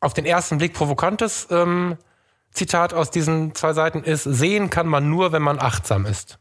[0.00, 1.96] auf den ersten Blick provokantes ähm,
[2.52, 6.38] Zitat aus diesen zwei Seiten ist, sehen kann man nur, wenn man achtsam ist.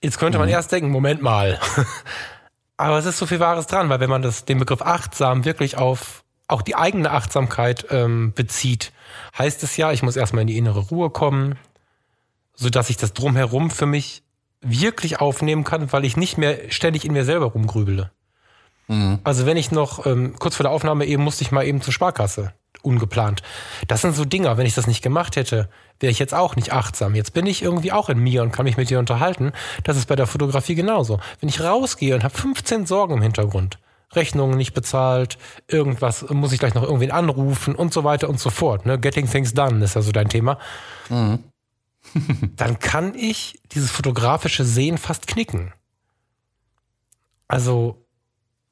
[0.00, 0.54] Jetzt könnte man mhm.
[0.54, 1.58] erst denken, Moment mal.
[2.76, 5.76] Aber es ist so viel Wahres dran, weil wenn man das, den Begriff achtsam wirklich
[5.76, 8.92] auf auch die eigene Achtsamkeit ähm, bezieht,
[9.36, 11.58] heißt es ja, ich muss erstmal in die innere Ruhe kommen,
[12.54, 14.22] sodass ich das drumherum für mich
[14.60, 18.10] wirklich aufnehmen kann, weil ich nicht mehr ständig in mir selber rumgrübele.
[18.88, 19.18] Mhm.
[19.24, 21.92] Also wenn ich noch, ähm, kurz vor der Aufnahme eben musste ich mal eben zur
[21.92, 22.52] Sparkasse,
[22.82, 23.42] ungeplant.
[23.88, 25.68] Das sind so Dinger, wenn ich das nicht gemacht hätte,
[26.00, 27.14] wäre ich jetzt auch nicht achtsam.
[27.14, 29.52] Jetzt bin ich irgendwie auch in mir und kann mich mit dir unterhalten.
[29.84, 31.20] Das ist bei der Fotografie genauso.
[31.40, 33.78] Wenn ich rausgehe und habe 15 Sorgen im Hintergrund,
[34.14, 35.38] Rechnungen nicht bezahlt,
[35.68, 38.86] irgendwas muss ich gleich noch irgendwen anrufen und so weiter und so fort.
[38.86, 38.98] Ne?
[38.98, 40.58] Getting things done ist also dein Thema.
[41.08, 41.44] Mhm.
[42.56, 45.72] dann kann ich dieses fotografische Sehen fast knicken.
[47.48, 48.04] Also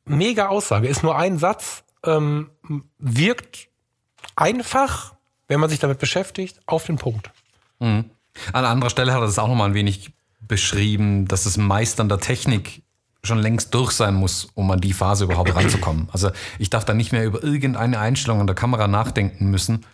[0.05, 2.51] mega Aussage, ist nur ein Satz, ähm,
[2.99, 3.69] wirkt
[4.37, 5.15] einfach,
[5.49, 7.31] wenn man sich damit beschäftigt, auf den Punkt.
[7.79, 8.11] Mhm.
[8.53, 12.19] An anderer Stelle hat er das auch nochmal ein wenig beschrieben, dass das Meistern der
[12.19, 12.83] Technik
[13.23, 16.09] schon längst durch sein muss, um an die Phase überhaupt ranzukommen.
[16.13, 19.85] Also ich darf da nicht mehr über irgendeine Einstellung an der Kamera nachdenken müssen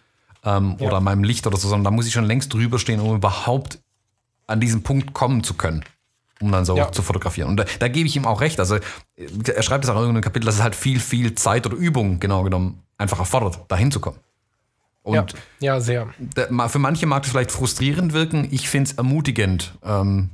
[0.45, 0.87] ähm, ja.
[0.87, 3.17] oder an meinem Licht oder so, sondern da muss ich schon längst drüber stehen, um
[3.17, 3.81] überhaupt
[4.47, 5.85] an diesen Punkt kommen zu können,
[6.41, 6.93] um dann so ja.
[6.93, 7.51] zu fotografieren.
[7.51, 8.61] Und da, da, gebe ich ihm auch recht.
[8.61, 8.79] Also
[9.17, 12.21] er schreibt es auch in irgendeinem Kapitel, dass es halt viel, viel Zeit oder Übung
[12.21, 14.21] genau genommen einfach erfordert, da hinzukommen.
[15.03, 15.15] Und
[15.61, 16.09] ja, ja, sehr.
[16.69, 18.49] Für manche mag es vielleicht frustrierend wirken.
[18.51, 20.31] Ich finde es ermutigend, ähm,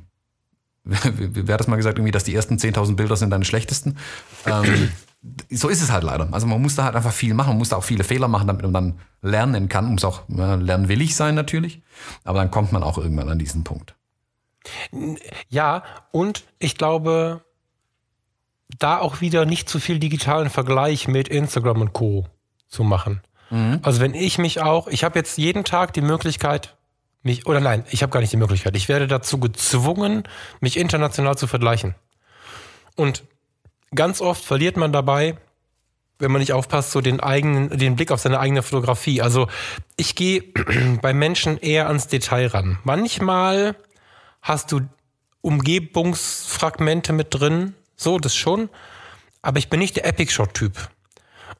[0.84, 3.98] wer hat das mal gesagt, irgendwie, dass die ersten 10.000 Bilder sind deine schlechtesten.
[4.46, 4.90] Ähm,
[5.50, 6.28] so ist es halt leider.
[6.32, 8.48] Also man muss da halt einfach viel machen, man muss da auch viele Fehler machen,
[8.48, 11.82] damit man dann lernen kann, muss auch ja, lernwillig sein natürlich,
[12.24, 13.94] aber dann kommt man auch irgendwann an diesen Punkt.
[15.48, 17.44] Ja, und ich glaube,
[18.78, 22.26] da auch wieder nicht zu viel digitalen Vergleich mit Instagram und Co.
[22.68, 23.20] zu machen.
[23.50, 23.80] Mhm.
[23.82, 26.76] Also wenn ich mich auch, ich habe jetzt jeden Tag die Möglichkeit,
[27.22, 28.76] mich, oder nein, ich habe gar nicht die Möglichkeit.
[28.76, 30.24] Ich werde dazu gezwungen,
[30.60, 31.94] mich international zu vergleichen.
[32.96, 33.24] Und
[33.94, 35.36] ganz oft verliert man dabei,
[36.18, 39.22] wenn man nicht aufpasst, so den eigenen, den Blick auf seine eigene Fotografie.
[39.22, 39.48] Also
[39.96, 40.42] ich gehe
[41.02, 42.78] bei Menschen eher ans Detail ran.
[42.84, 43.76] Manchmal
[44.40, 44.82] hast du
[45.40, 48.68] Umgebungsfragmente mit drin, so, das schon.
[49.42, 50.90] Aber ich bin nicht der Epic Shot Typ.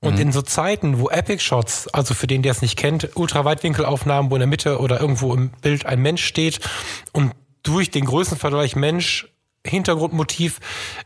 [0.03, 0.21] Und mhm.
[0.21, 4.35] in so Zeiten, wo Epic Shots, also für den, der es nicht kennt, Ultraweitwinkelaufnahmen, wo
[4.35, 6.61] in der Mitte oder irgendwo im Bild ein Mensch steht
[7.13, 7.33] und
[7.63, 9.29] durch den Größenvergleich Mensch
[9.65, 10.59] Hintergrundmotiv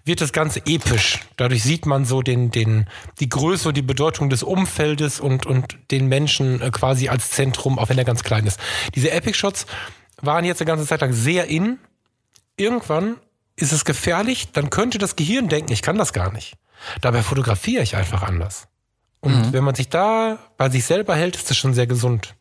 [0.06, 1.20] wird das Ganze episch.
[1.36, 2.86] Dadurch sieht man so den, den,
[3.20, 7.78] die Größe und die Bedeutung des Umfeldes und, und den Menschen äh, quasi als Zentrum,
[7.78, 8.58] auch wenn er ganz klein ist.
[8.94, 9.66] Diese Epic Shots
[10.22, 11.78] waren jetzt eine ganze Zeit lang sehr in.
[12.56, 13.16] Irgendwann
[13.56, 16.54] ist es gefährlich, dann könnte das Gehirn denken, ich kann das gar nicht.
[17.02, 18.68] Dabei fotografiere ich einfach anders.
[19.26, 19.52] Und mhm.
[19.52, 22.36] wenn man sich da bei sich selber hält, ist das schon sehr gesund.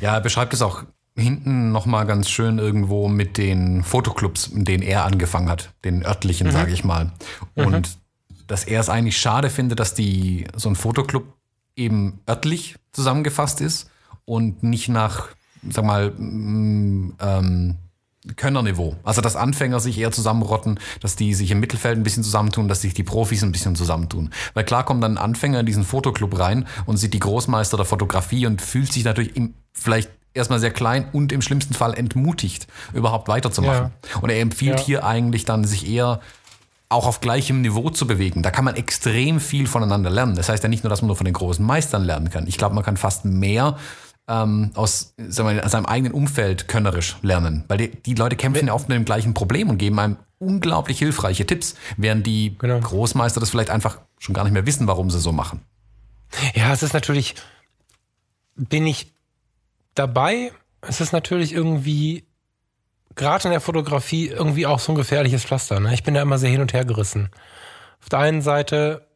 [0.00, 0.82] Ja, er beschreibt es auch
[1.16, 6.48] hinten nochmal ganz schön irgendwo mit den Fotoclubs, in denen er angefangen hat, den örtlichen,
[6.48, 6.52] mhm.
[6.52, 7.12] sage ich mal.
[7.54, 8.42] Und mhm.
[8.48, 11.36] dass er es eigentlich schade findet, dass die so ein Fotoclub
[11.76, 13.90] eben örtlich zusammengefasst ist
[14.24, 15.28] und nicht nach,
[15.70, 17.76] sag mal, ähm,
[18.36, 18.96] Könnerniveau.
[19.04, 22.82] Also dass Anfänger sich eher zusammenrotten, dass die sich im Mittelfeld ein bisschen zusammentun, dass
[22.82, 24.30] sich die Profis ein bisschen zusammentun.
[24.54, 27.86] Weil klar kommt dann ein Anfänger in diesen Fotoclub rein und sieht die Großmeister der
[27.86, 32.66] Fotografie und fühlt sich natürlich im, vielleicht erstmal sehr klein und im schlimmsten Fall entmutigt,
[32.92, 33.90] überhaupt weiterzumachen.
[34.12, 34.20] Ja.
[34.20, 34.84] Und er empfiehlt ja.
[34.84, 36.20] hier eigentlich dann, sich eher
[36.90, 38.42] auch auf gleichem Niveau zu bewegen.
[38.42, 40.36] Da kann man extrem viel voneinander lernen.
[40.36, 42.46] Das heißt ja nicht nur, dass man nur von den großen Meistern lernen kann.
[42.46, 43.76] Ich glaube, man kann fast mehr
[44.28, 47.64] ähm, aus wir, seinem eigenen Umfeld könnerisch lernen.
[47.68, 50.98] Weil die, die Leute kämpfen ja oft mit dem gleichen Problem und geben einem unglaublich
[50.98, 52.78] hilfreiche Tipps, während die genau.
[52.80, 55.62] Großmeister das vielleicht einfach schon gar nicht mehr wissen, warum sie so machen.
[56.54, 57.34] Ja, es ist natürlich,
[58.54, 59.12] bin ich
[59.94, 60.52] dabei,
[60.82, 62.24] es ist natürlich irgendwie,
[63.14, 65.80] gerade in der Fotografie, irgendwie auch so ein gefährliches Pflaster.
[65.80, 65.94] Ne?
[65.94, 67.30] Ich bin da immer sehr hin und her gerissen.
[68.00, 69.07] Auf der einen Seite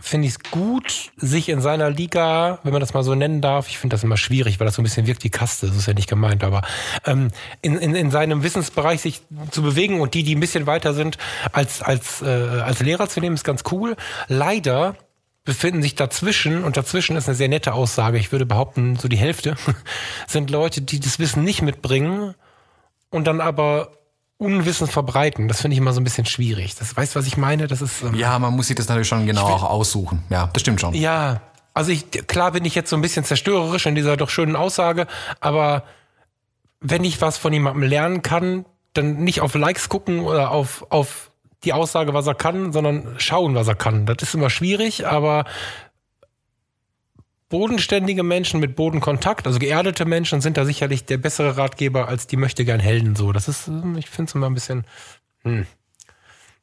[0.00, 3.68] finde ich es gut, sich in seiner Liga, wenn man das mal so nennen darf,
[3.68, 5.86] ich finde das immer schwierig, weil das so ein bisschen wirkt wie Kaste, das ist
[5.86, 6.62] ja nicht gemeint, aber
[7.04, 7.30] ähm,
[7.62, 11.18] in, in, in seinem Wissensbereich sich zu bewegen und die, die ein bisschen weiter sind,
[11.52, 13.96] als, als, äh, als Lehrer zu nehmen, ist ganz cool.
[14.28, 14.94] Leider
[15.44, 19.16] befinden sich dazwischen, und dazwischen ist eine sehr nette Aussage, ich würde behaupten, so die
[19.16, 19.56] Hälfte,
[20.28, 22.34] sind Leute, die das Wissen nicht mitbringen
[23.10, 23.97] und dann aber
[24.38, 25.48] Unwissen verbreiten.
[25.48, 26.76] Das finde ich immer so ein bisschen schwierig.
[26.76, 27.66] Das weißt du, was ich meine?
[27.66, 30.22] Das ist ähm, ja, man muss sich das natürlich schon genau auch aussuchen.
[30.30, 30.94] Ja, das stimmt schon.
[30.94, 31.40] Ja,
[31.74, 35.08] also ich klar bin ich jetzt so ein bisschen zerstörerisch in dieser doch schönen Aussage,
[35.40, 35.82] aber
[36.80, 38.64] wenn ich was von jemandem lernen kann,
[38.94, 41.32] dann nicht auf Likes gucken oder auf auf
[41.64, 44.06] die Aussage, was er kann, sondern schauen, was er kann.
[44.06, 45.44] Das ist immer schwierig, aber
[47.48, 52.36] bodenständige Menschen mit Bodenkontakt, also geerdete Menschen sind da sicherlich der bessere Ratgeber als die
[52.36, 53.32] möchte gern Helden so.
[53.32, 54.84] Das ist, ich finde es immer ein bisschen.
[55.42, 55.66] Hm.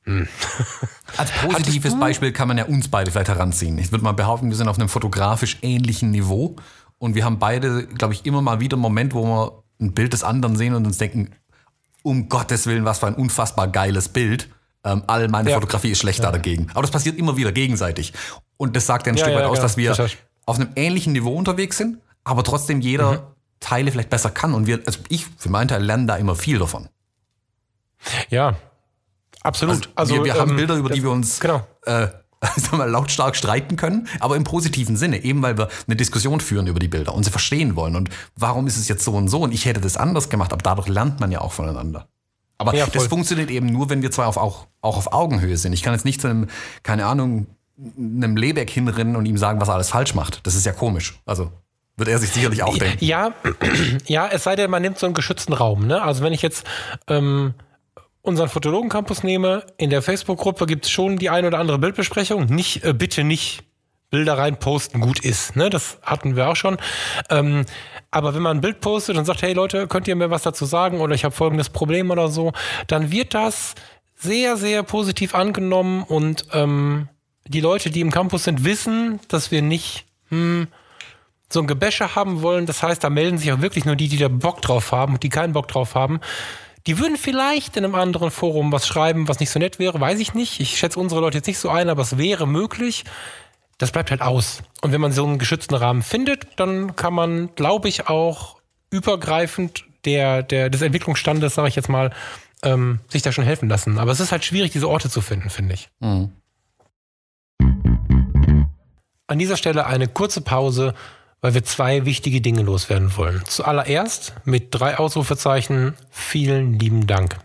[0.04, 0.28] Hm.
[1.18, 3.80] Als positives Beispiel kann man ja uns beide vielleicht heranziehen.
[3.80, 6.58] Ich würde mal behaupten, wir sind auf einem fotografisch ähnlichen Niveau
[7.00, 10.14] und wir haben beide, glaube ich, immer mal wieder einen Moment, wo wir ein Bild
[10.14, 11.32] des anderen sehen und uns denken,
[12.04, 14.50] um Gottes Willen, was für ein unfassbar geiles Bild.
[14.84, 15.56] Ähm, all meine ja.
[15.56, 16.32] Fotografie ist schlechter ja.
[16.32, 16.68] dagegen.
[16.74, 18.14] Aber das passiert immer wieder gegenseitig.
[18.58, 19.96] Und das sagt ja ein ja, Stück weit aus, dass wir
[20.46, 23.20] auf einem ähnlichen Niveau unterwegs sind, aber trotzdem jeder mhm.
[23.60, 24.54] Teile vielleicht besser kann.
[24.54, 26.90] Und wir, also ich für meinen Teil lerne da immer viel davon.
[28.30, 28.56] Ja,
[29.42, 29.90] absolut.
[29.96, 31.66] Also, wir, wir ähm, haben Bilder, über die wir uns genau.
[31.86, 32.08] äh,
[32.72, 36.80] wir, lautstark streiten können, aber im positiven Sinne, eben weil wir eine Diskussion führen über
[36.80, 37.96] die Bilder und sie verstehen wollen.
[37.96, 39.42] Und warum ist es jetzt so und so?
[39.42, 42.08] Und ich hätte das anders gemacht, aber dadurch lernt man ja auch voneinander.
[42.58, 45.74] Aber ja, das funktioniert eben nur, wenn wir zwei auf, auch, auch auf Augenhöhe sind.
[45.74, 46.48] Ich kann jetzt nicht zu einem,
[46.84, 47.48] keine Ahnung,
[47.78, 50.46] einem Lebeck hinrennen und ihm sagen, was er alles falsch macht.
[50.46, 51.20] Das ist ja komisch.
[51.26, 51.52] Also.
[51.98, 53.04] Wird er sich sicherlich auch denken.
[53.04, 53.34] Ja,
[54.06, 55.88] ja, es sei denn, man nimmt so einen geschützten Raum.
[55.88, 56.02] Ne?
[56.02, 56.66] Also wenn ich jetzt
[57.08, 57.54] ähm,
[58.22, 62.48] unseren Fotologen-Campus nehme, in der Facebook-Gruppe gibt es schon die eine oder andere Bildbesprechung.
[62.48, 63.64] Nicht, äh, bitte nicht
[64.10, 65.56] Bilder reinposten, gut ist.
[65.56, 65.70] Ne?
[65.70, 66.78] Das hatten wir auch schon.
[67.30, 67.66] Ähm,
[68.12, 70.66] aber wenn man ein Bild postet und sagt, hey Leute, könnt ihr mir was dazu
[70.66, 72.52] sagen oder ich habe folgendes Problem oder so,
[72.88, 73.76] dann wird das
[74.16, 77.10] sehr, sehr positiv angenommen und ähm,
[77.48, 80.68] die Leute, die im Campus sind, wissen, dass wir nicht hm,
[81.50, 82.66] so ein Gebäsche haben wollen.
[82.66, 85.24] Das heißt, da melden sich auch wirklich nur die, die da Bock drauf haben und
[85.24, 86.20] die keinen Bock drauf haben.
[86.88, 90.20] Die würden vielleicht in einem anderen Forum was schreiben, was nicht so nett wäre, weiß
[90.20, 90.60] ich nicht.
[90.60, 93.06] Ich schätze unsere Leute jetzt nicht so ein, aber es wäre möglich
[93.78, 94.64] das bleibt halt aus.
[94.82, 98.58] Und wenn man so einen geschützten Rahmen findet, dann kann man, glaube ich, auch
[98.90, 102.12] übergreifend der, der, des Entwicklungsstandes, sage ich jetzt mal,
[102.64, 103.98] ähm, sich da schon helfen lassen.
[103.98, 105.90] Aber es ist halt schwierig, diese Orte zu finden, finde ich.
[106.00, 106.32] Mhm.
[109.28, 110.94] An dieser Stelle eine kurze Pause,
[111.42, 113.44] weil wir zwei wichtige Dinge loswerden wollen.
[113.46, 117.38] Zuallererst mit drei Ausrufezeichen vielen lieben Dank.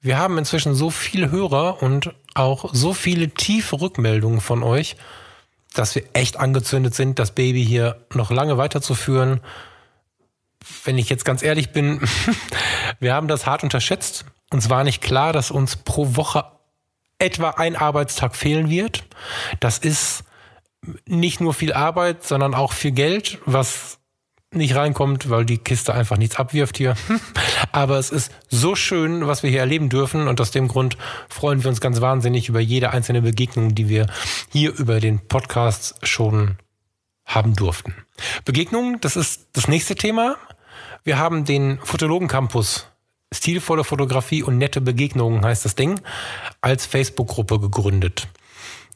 [0.00, 4.96] Wir haben inzwischen so viele Hörer und auch so viele tiefe Rückmeldungen von euch,
[5.74, 9.40] dass wir echt angezündet sind, das Baby hier noch lange weiterzuführen.
[10.84, 12.00] Wenn ich jetzt ganz ehrlich bin,
[13.00, 14.24] wir haben das hart unterschätzt.
[14.50, 16.44] Uns war nicht klar, dass uns pro Woche
[17.18, 19.04] etwa ein Arbeitstag fehlen wird.
[19.60, 20.24] Das ist
[21.06, 23.98] nicht nur viel Arbeit, sondern auch viel Geld, was
[24.54, 26.94] nicht reinkommt, weil die Kiste einfach nichts abwirft hier.
[27.72, 30.28] Aber es ist so schön, was wir hier erleben dürfen.
[30.28, 34.06] Und aus dem Grund freuen wir uns ganz wahnsinnig über jede einzelne Begegnung, die wir
[34.50, 36.58] hier über den Podcast schon
[37.24, 37.94] haben durften.
[38.44, 40.36] Begegnungen, das ist das nächste Thema.
[41.02, 42.86] Wir haben den Fotologen Campus
[43.32, 46.00] Stilvolle Fotografie und nette Begegnungen heißt das Ding,
[46.60, 48.28] als Facebook-Gruppe gegründet.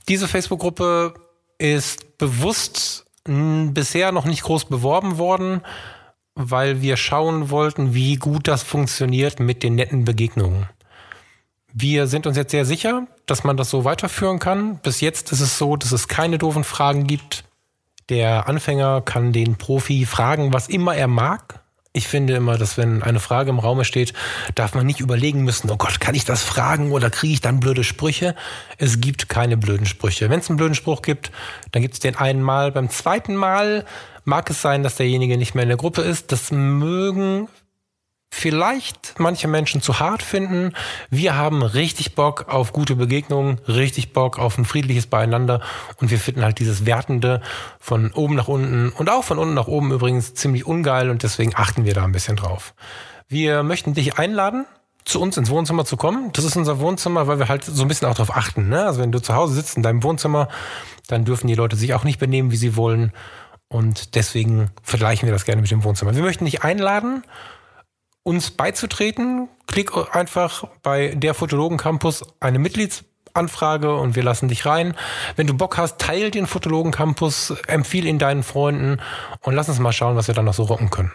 [0.08, 1.14] Diese Facebook-Gruppe
[1.58, 5.62] ist bewusst bisher noch nicht groß beworben worden,
[6.34, 10.68] weil wir schauen wollten, wie gut das funktioniert mit den netten Begegnungen.
[11.72, 14.78] Wir sind uns jetzt sehr sicher, dass man das so weiterführen kann.
[14.78, 17.44] Bis jetzt ist es so, dass es keine doofen Fragen gibt.
[18.08, 21.60] Der Anfänger kann den Profi fragen, was immer er mag.
[21.96, 24.12] Ich finde immer, dass wenn eine Frage im Raume steht,
[24.54, 27.58] darf man nicht überlegen müssen, oh Gott, kann ich das fragen oder kriege ich dann
[27.58, 28.34] blöde Sprüche?
[28.76, 30.28] Es gibt keine blöden Sprüche.
[30.28, 31.32] Wenn es einen blöden Spruch gibt,
[31.72, 32.70] dann gibt es den einen Mal.
[32.70, 33.86] Beim zweiten Mal
[34.24, 36.32] mag es sein, dass derjenige nicht mehr in der Gruppe ist.
[36.32, 37.48] Das mögen
[38.30, 40.72] vielleicht manche Menschen zu hart finden.
[41.10, 45.60] Wir haben richtig Bock auf gute Begegnungen, richtig Bock auf ein friedliches Beieinander
[46.00, 47.40] und wir finden halt dieses Wertende
[47.78, 51.52] von oben nach unten und auch von unten nach oben übrigens ziemlich ungeil und deswegen
[51.54, 52.74] achten wir da ein bisschen drauf.
[53.28, 54.66] Wir möchten dich einladen,
[55.04, 56.32] zu uns ins Wohnzimmer zu kommen.
[56.32, 58.68] Das ist unser Wohnzimmer, weil wir halt so ein bisschen auch darauf achten.
[58.68, 58.84] Ne?
[58.84, 60.48] Also wenn du zu Hause sitzt in deinem Wohnzimmer,
[61.06, 63.12] dann dürfen die Leute sich auch nicht benehmen, wie sie wollen.
[63.68, 66.14] Und deswegen vergleichen wir das gerne mit dem Wohnzimmer.
[66.14, 67.22] Wir möchten dich einladen
[68.26, 74.96] uns beizutreten, klick einfach bei der Fotologen Campus eine Mitgliedsanfrage und wir lassen dich rein.
[75.36, 79.00] Wenn du Bock hast, teil den Fotologen Campus, empfiehl ihn deinen Freunden
[79.42, 81.12] und lass uns mal schauen, was wir dann noch so rocken können.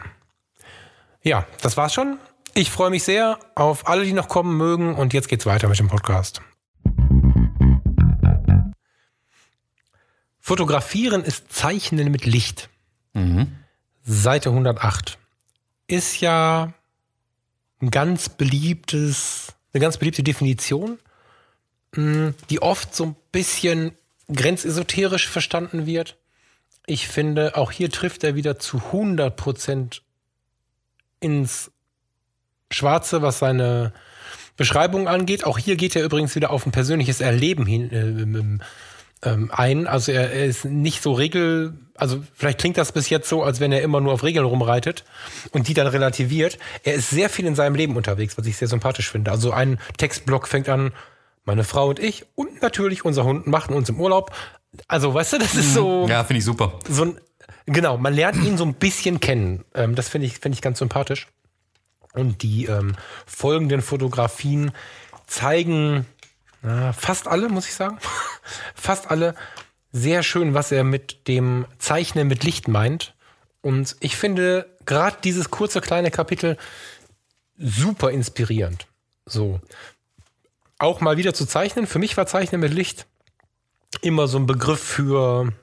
[1.21, 2.17] Ja, das war's schon.
[2.53, 5.79] Ich freue mich sehr auf alle, die noch kommen mögen und jetzt geht's weiter mit
[5.79, 6.41] dem Podcast.
[10.39, 12.69] Fotografieren ist Zeichnen mit Licht.
[13.11, 13.53] Mhm.
[14.01, 15.17] Seite 108
[15.87, 16.73] ist ja
[17.81, 20.99] ein ganz beliebtes, eine ganz beliebte Definition,
[21.95, 23.93] mm, die oft so ein bisschen
[24.31, 26.17] grenzesoterisch verstanden wird.
[26.85, 30.03] Ich finde, auch hier trifft er wieder zu 100 Prozent
[31.19, 31.71] ins
[32.71, 33.93] Schwarze, was seine
[34.57, 35.43] Beschreibung angeht.
[35.43, 38.59] Auch hier geht er übrigens wieder auf ein persönliches Erleben hin, äh,
[39.23, 39.87] ähm, ein.
[39.87, 43.59] Also er, er, ist nicht so regel, also vielleicht klingt das bis jetzt so, als
[43.59, 45.03] wenn er immer nur auf Regeln rumreitet
[45.51, 46.57] und die dann relativiert.
[46.83, 49.31] Er ist sehr viel in seinem Leben unterwegs, was ich sehr sympathisch finde.
[49.31, 50.91] Also ein Textblock fängt an,
[51.45, 54.31] meine Frau und ich und natürlich unser Hund machen uns im Urlaub.
[54.87, 56.07] Also, weißt du, das ist so.
[56.07, 56.79] Ja, finde ich super.
[56.87, 57.17] So ein,
[57.65, 59.65] genau, man lernt ihn so ein bisschen kennen.
[59.73, 61.27] Ähm, das finde ich, finde ich ganz sympathisch.
[62.13, 62.95] Und die ähm,
[63.25, 64.71] folgenden Fotografien
[65.27, 66.05] zeigen
[66.61, 67.97] na, fast alle, muss ich sagen.
[68.75, 69.35] fast alle
[69.91, 73.13] sehr schön, was er mit dem Zeichnen mit Licht meint.
[73.61, 76.57] Und ich finde gerade dieses kurze kleine Kapitel
[77.57, 78.87] super inspirierend.
[79.25, 79.59] So.
[80.77, 81.85] Auch mal wieder zu zeichnen.
[81.87, 83.05] Für mich war Zeichnen mit Licht
[84.01, 85.53] immer so ein Begriff für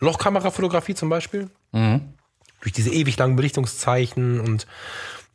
[0.00, 1.50] Lochkamerafotografie zum Beispiel.
[1.72, 2.14] Mhm.
[2.60, 4.66] Durch diese ewig langen Belichtungszeichen und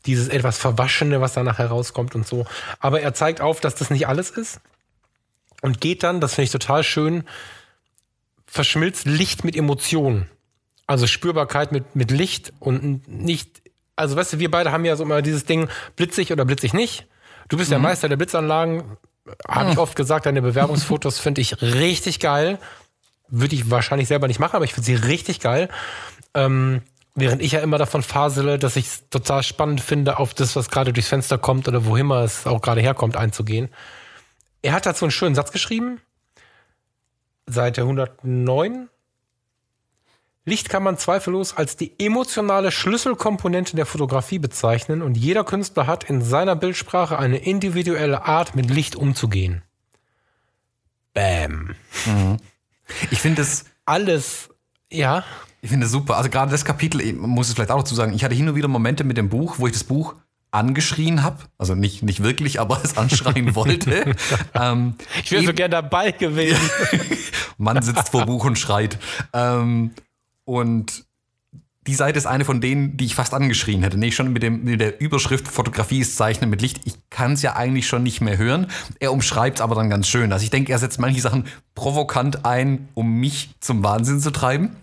[0.05, 2.45] dieses etwas Verwaschene, was danach herauskommt und so.
[2.79, 4.61] Aber er zeigt auf, dass das nicht alles ist
[5.61, 7.23] und geht dann, das finde ich total schön,
[8.47, 10.29] verschmilzt Licht mit Emotionen.
[10.87, 13.61] Also Spürbarkeit mit, mit Licht und nicht,
[13.95, 17.05] also weißt du, wir beide haben ja so immer dieses Ding, blitzig oder blitzig nicht.
[17.47, 18.97] Du bist der Meister der Blitzanlagen,
[19.47, 22.57] habe ich oft gesagt, deine Bewerbungsfotos finde ich richtig geil.
[23.27, 25.69] Würde ich wahrscheinlich selber nicht machen, aber ich finde sie richtig geil.
[26.33, 26.81] Ähm,
[27.19, 30.69] während ich ja immer davon fasele, dass ich es total spannend finde, auf das, was
[30.69, 33.69] gerade durchs Fenster kommt oder wohin immer es auch gerade herkommt, einzugehen.
[34.61, 36.01] Er hat dazu einen schönen Satz geschrieben.
[37.45, 38.89] Seite 109.
[40.45, 46.05] Licht kann man zweifellos als die emotionale Schlüsselkomponente der Fotografie bezeichnen und jeder Künstler hat
[46.05, 49.61] in seiner Bildsprache eine individuelle Art, mit Licht umzugehen.
[51.13, 51.75] Bam.
[53.11, 54.49] Ich finde es Alles,
[54.91, 55.23] ja.
[55.61, 56.17] Ich finde es super.
[56.17, 58.55] Also gerade das Kapitel, ich muss es vielleicht auch dazu sagen, ich hatte hin und
[58.55, 60.15] wieder Momente mit dem Buch, wo ich das Buch
[60.51, 61.43] angeschrien habe.
[61.57, 64.15] Also nicht, nicht wirklich, aber es anschreien wollte.
[64.53, 66.59] ähm, Ich wäre so gern dabei gewesen.
[67.57, 68.97] Mann sitzt vor Buch und schreit.
[69.33, 69.91] Ähm,
[70.45, 71.05] und
[71.87, 73.97] die Seite ist eine von denen, die ich fast angeschrien hätte.
[73.97, 76.81] Nee, schon mit, dem, mit der Überschrift Fotografie ist Zeichnen mit Licht.
[76.85, 78.67] Ich kann es ja eigentlich schon nicht mehr hören.
[78.99, 80.31] Er umschreibt es aber dann ganz schön.
[80.31, 81.45] Also ich denke, er setzt manche Sachen
[81.75, 84.75] provokant ein, um mich zum Wahnsinn zu treiben.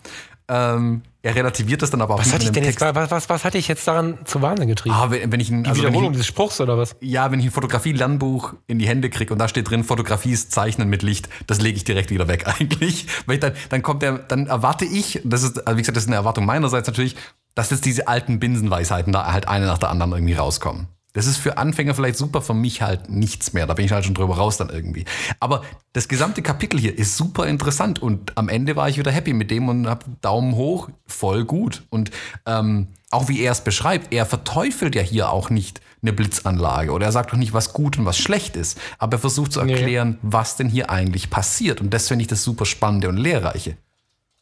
[0.49, 2.95] Ähm, er relativiert das dann aber auch Was hatte ich denn jetzt, Text.
[2.95, 4.95] was, was, was hatte ich jetzt daran zu Wahnsinn getrieben?
[4.95, 6.95] Ah, wenn, wenn ich ein, Die also ich, Wiederholung ein- dieses Spruchs oder was?
[7.01, 10.53] ja, wenn ich ein Fotografie-Lernbuch in die Hände kriege und da steht drin, Fotografie ist
[10.53, 13.07] Zeichnen mit Licht, das lege ich direkt wieder weg eigentlich.
[13.25, 16.03] Weil ich dann, dann kommt der, dann erwarte ich, das ist, also wie gesagt, das
[16.05, 17.15] ist eine Erwartung meinerseits natürlich,
[17.55, 20.87] dass jetzt diese alten Binsenweisheiten da halt eine nach der anderen irgendwie rauskommen.
[21.17, 23.65] Das ist für Anfänger vielleicht super, für mich halt nichts mehr.
[23.65, 25.03] Da bin ich halt schon drüber raus dann irgendwie.
[25.39, 25.63] Aber
[25.93, 29.49] das gesamte Kapitel hier ist super interessant und am Ende war ich wieder happy mit
[29.49, 31.81] dem und hab Daumen hoch, voll gut.
[31.89, 32.11] Und
[32.45, 37.07] ähm, auch wie er es beschreibt, er verteufelt ja hier auch nicht eine Blitzanlage oder
[37.07, 39.71] er sagt auch nicht, was gut und was schlecht ist, aber er versucht zu Nee.
[39.73, 41.81] erklären, was denn hier eigentlich passiert.
[41.81, 43.75] Und das finde ich das super Spannende und Lehrreiche.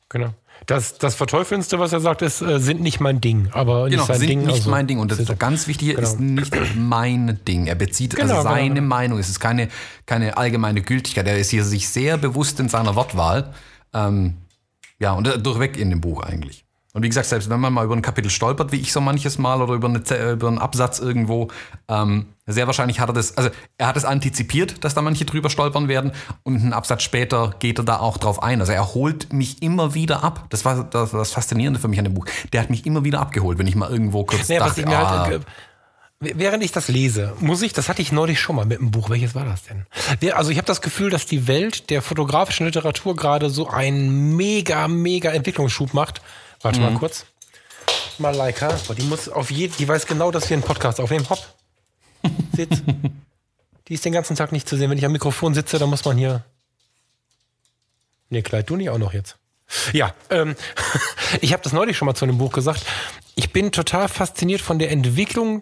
[0.10, 0.34] Genau.
[0.66, 3.50] Das, das Verteufelndste, was er sagt, ist, äh, sind nicht mein Ding.
[3.52, 4.40] Aber nicht Genau, sein sind Ding.
[4.42, 5.00] nicht also, mein Ding.
[5.00, 6.08] Und das ist ganz wichtig hier, Genau.
[6.08, 7.68] ist nicht mein Ding.
[7.68, 8.88] Er bezieht Genau, also genau, seine genau.
[8.88, 9.20] Meinung.
[9.20, 9.70] Es ist keine,
[10.06, 11.28] keine allgemeine Gültigkeit.
[11.28, 13.54] Er ist hier sich sehr bewusst in seiner Wortwahl.
[13.94, 14.36] Ähm,
[15.00, 16.65] ja, und äh, durchweg in dem Buch eigentlich.
[16.96, 19.38] Und wie gesagt, selbst wenn man mal über ein Kapitel stolpert, wie ich so manches
[19.38, 21.50] Mal, oder über, eine, äh, über einen Absatz irgendwo,
[21.90, 25.50] ähm, sehr wahrscheinlich hat er das, also er hat es antizipiert, dass da manche drüber
[25.50, 28.62] stolpern werden und einen Absatz später geht er da auch drauf ein.
[28.62, 30.46] Also er holt mich immer wieder ab.
[30.52, 32.28] Das war das, das Faszinierende für mich an dem Buch.
[32.54, 34.98] Der hat mich immer wieder abgeholt, wenn ich mal irgendwo kurz was dachte, ich mir
[34.98, 35.42] ah, halt,
[36.22, 38.92] äh, während ich das lese, muss ich, das hatte ich neulich schon mal mit einem
[38.92, 39.10] Buch.
[39.10, 39.86] Welches war das denn?
[40.32, 44.88] Also ich habe das Gefühl, dass die Welt der fotografischen Literatur gerade so einen mega,
[44.88, 46.22] mega Entwicklungsschub macht.
[46.66, 46.86] Warte Mhm.
[46.94, 47.26] mal kurz.
[48.18, 51.30] Malaika, boah, die muss auf jeden, die weiß genau, dass wir einen Podcast aufnehmen.
[51.30, 51.38] Hopp.
[52.56, 52.82] Sitz.
[53.88, 54.90] die ist den ganzen Tag nicht zu sehen.
[54.90, 56.44] Wenn ich am Mikrofon sitze, dann muss man hier.
[58.30, 59.38] Nee, Kleid, du nicht auch noch jetzt.
[59.94, 60.56] Ja, ähm,
[61.42, 62.84] ich habe das neulich schon mal zu einem Buch gesagt.
[63.36, 65.62] Ich bin total fasziniert von der Entwicklung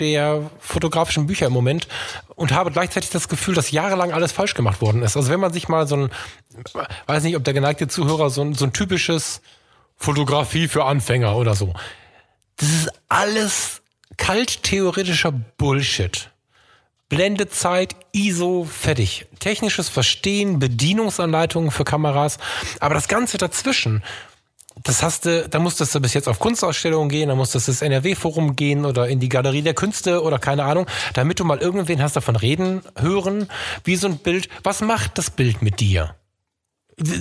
[0.00, 1.86] der fotografischen Bücher im Moment
[2.34, 5.16] und habe gleichzeitig das Gefühl, dass jahrelang alles falsch gemacht worden ist.
[5.16, 6.10] Also wenn man sich mal so ein,
[7.06, 9.40] weiß nicht, ob der geneigte Zuhörer so ein, so ein typisches
[10.00, 11.74] Fotografie für Anfänger oder so.
[12.56, 13.82] Das ist alles
[14.16, 16.30] kalttheoretischer Bullshit.
[17.10, 19.26] Blendezeit, ISO, fertig.
[19.40, 22.38] Technisches Verstehen, Bedienungsanleitungen für Kameras.
[22.78, 24.02] Aber das Ganze dazwischen,
[24.84, 27.82] das hast du, da musstest du bis jetzt auf Kunstausstellungen gehen, da musstest du ins
[27.82, 32.00] NRW-Forum gehen oder in die Galerie der Künste oder keine Ahnung, damit du mal irgendwen
[32.00, 33.48] hast davon reden, hören,
[33.84, 36.14] wie so ein Bild, was macht das Bild mit dir?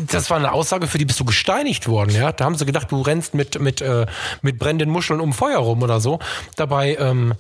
[0.07, 2.31] Das war eine Aussage, für die bist du gesteinigt worden, ja.
[2.31, 4.05] Da haben sie gedacht, du rennst mit, mit, äh,
[4.41, 6.19] mit brennenden Muscheln um Feuer rum oder so.
[6.55, 7.33] Dabei ähm,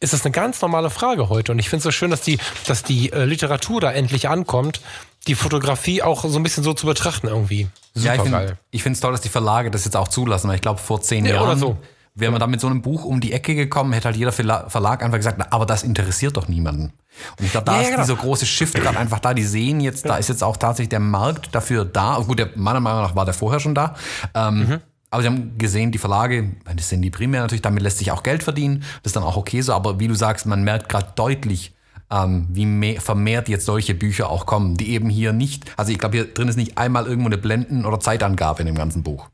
[0.00, 1.52] ist das eine ganz normale Frage heute.
[1.52, 4.80] Und ich finde es so schön, dass die, dass die äh, Literatur da endlich ankommt,
[5.26, 7.68] die Fotografie auch so ein bisschen so zu betrachten irgendwie.
[7.94, 10.56] Ja, Super finde ich finde es toll, dass die Verlage das jetzt auch zulassen, weil
[10.56, 11.76] ich glaube, vor zehn Ja, Jahren oder so.
[12.14, 14.68] Wäre man da mit so einem Buch um die Ecke gekommen, hätte halt jeder Verla-
[14.68, 16.92] Verlag einfach gesagt, na, aber das interessiert doch niemanden.
[17.38, 18.02] Und ich glaube, da Ja, ja, ist genau.
[18.02, 19.32] dieser große Shift gerade einfach da.
[19.34, 22.18] Die sehen jetzt, da ist jetzt auch tatsächlich der Markt dafür da.
[22.18, 23.94] Gut, der, meiner Meinung nach war der vorher schon da.
[24.34, 24.80] Ähm, Mhm.
[25.10, 28.22] Aber sie haben gesehen, die Verlage, das sind die primär natürlich, damit lässt sich auch
[28.22, 28.80] Geld verdienen.
[29.02, 29.74] Das ist dann auch okay so.
[29.74, 31.74] Aber wie du sagst, man merkt gerade deutlich,
[32.10, 35.98] ähm, wie mehr, vermehrt jetzt solche Bücher auch kommen, die eben hier nicht, also ich
[35.98, 39.28] glaube, hier drin ist nicht einmal irgendwo eine Blenden- oder Zeitangabe in dem ganzen Buch.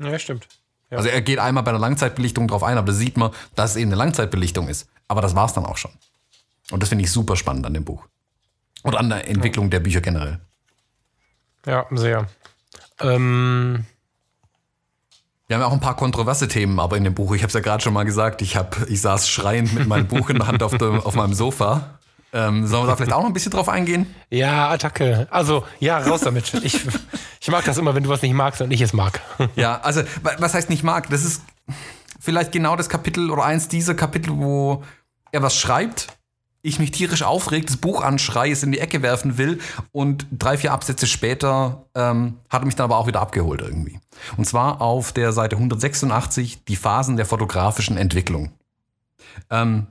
[0.00, 0.48] Ja, stimmt.
[0.90, 0.98] Ja.
[0.98, 3.76] Also er geht einmal bei einer Langzeitbelichtung drauf ein, aber da sieht man, dass es
[3.76, 4.88] eben eine Langzeitbelichtung ist.
[5.08, 5.90] Aber das war es dann auch schon.
[6.70, 8.06] Und das finde ich super spannend an dem Buch.
[8.82, 10.40] Und an der Entwicklung der Bücher generell.
[11.64, 12.28] Ja, sehr.
[13.00, 13.84] Ähm,
[15.48, 17.54] Wir haben ja auch ein paar kontroverse Themen, aber in dem Buch, ich habe es
[17.54, 20.46] ja gerade schon mal gesagt, ich, hab, ich saß schreiend mit meinem Buch in der
[20.46, 21.95] Hand auf, dem, auf meinem Sofa.
[22.36, 24.14] Ähm, sollen wir da vielleicht auch noch ein bisschen drauf eingehen?
[24.28, 25.26] Ja, Attacke.
[25.30, 26.52] Also, ja, raus damit.
[26.66, 26.80] Ich,
[27.40, 29.20] ich mag das immer, wenn du was nicht magst und ich es mag.
[29.56, 30.02] Ja, also,
[30.38, 31.08] was heißt nicht mag?
[31.08, 31.42] Das ist
[32.20, 34.84] vielleicht genau das Kapitel oder eins dieser Kapitel, wo
[35.32, 36.08] er was schreibt,
[36.60, 39.60] ich mich tierisch aufregt, das Buch anschreie, es in die Ecke werfen will
[39.92, 43.98] und drei, vier Absätze später ähm, hat er mich dann aber auch wieder abgeholt irgendwie.
[44.36, 48.52] Und zwar auf der Seite 186 die Phasen der fotografischen Entwicklung.
[49.48, 49.86] Ähm,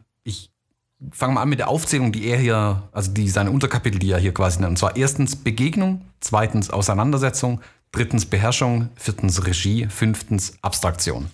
[0.99, 4.11] ich fange mal an mit der Aufzählung, die er hier, also die seine Unterkapitel, die
[4.11, 4.71] er hier quasi nennt.
[4.71, 11.29] Und zwar erstens Begegnung, zweitens Auseinandersetzung, drittens Beherrschung, viertens Regie, fünftens Abstraktion.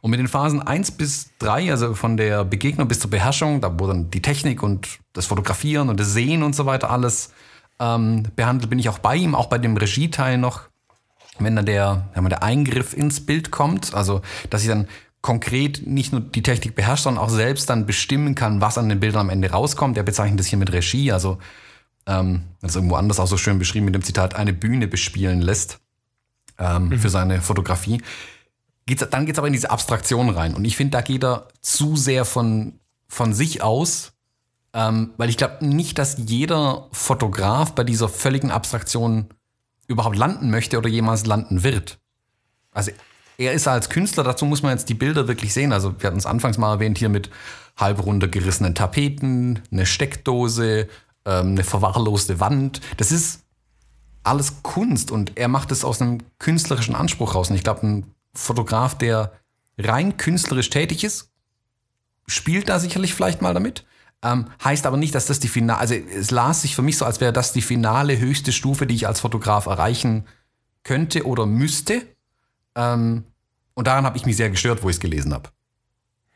[0.00, 3.74] Und mit den Phasen 1 bis 3, also von der Begegnung bis zur Beherrschung, da
[3.78, 7.32] wo dann die Technik und das Fotografieren und das Sehen und so weiter alles
[7.80, 10.62] ähm, behandelt, bin ich auch bei ihm, auch bei dem Regieteil noch,
[11.40, 14.88] wenn dann der, wenn der Eingriff ins Bild kommt, also dass ich dann
[15.20, 19.00] konkret nicht nur die Technik beherrscht, sondern auch selbst dann bestimmen kann, was an den
[19.00, 19.96] Bildern am Ende rauskommt.
[19.96, 21.38] Er bezeichnet das hier mit Regie, also
[22.06, 25.40] ähm, das ist irgendwo anders auch so schön beschrieben mit dem Zitat, eine Bühne bespielen
[25.40, 25.80] lässt
[26.58, 26.98] ähm, mhm.
[26.98, 28.00] für seine Fotografie
[28.88, 30.54] geht's, dann geht es aber in diese Abstraktion rein.
[30.54, 34.14] Und ich finde, da geht er zu sehr von, von sich aus,
[34.72, 39.28] ähm, weil ich glaube nicht, dass jeder Fotograf bei dieser völligen Abstraktion
[39.86, 41.98] überhaupt landen möchte oder jemals landen wird.
[42.72, 42.90] Also
[43.38, 45.72] er ist als Künstler, dazu muss man jetzt die Bilder wirklich sehen.
[45.72, 47.30] Also wir hatten es anfangs mal erwähnt, hier mit
[47.76, 50.88] halb runtergerissenen Tapeten, eine Steckdose,
[51.24, 52.80] ähm, eine verwahrloste Wand.
[52.96, 53.44] Das ist
[54.24, 57.48] alles Kunst und er macht es aus einem künstlerischen Anspruch raus.
[57.48, 59.32] Und ich glaube, ein Fotograf, der
[59.78, 61.30] rein künstlerisch tätig ist,
[62.26, 63.84] spielt da sicherlich vielleicht mal damit.
[64.20, 67.04] Ähm, heißt aber nicht, dass das die finale, also es las sich für mich so,
[67.04, 70.26] als wäre das die finale höchste Stufe, die ich als Fotograf erreichen
[70.82, 72.02] könnte oder müsste.
[72.74, 73.24] Ähm,
[73.74, 75.50] und daran habe ich mich sehr gestört, wo ich es gelesen habe.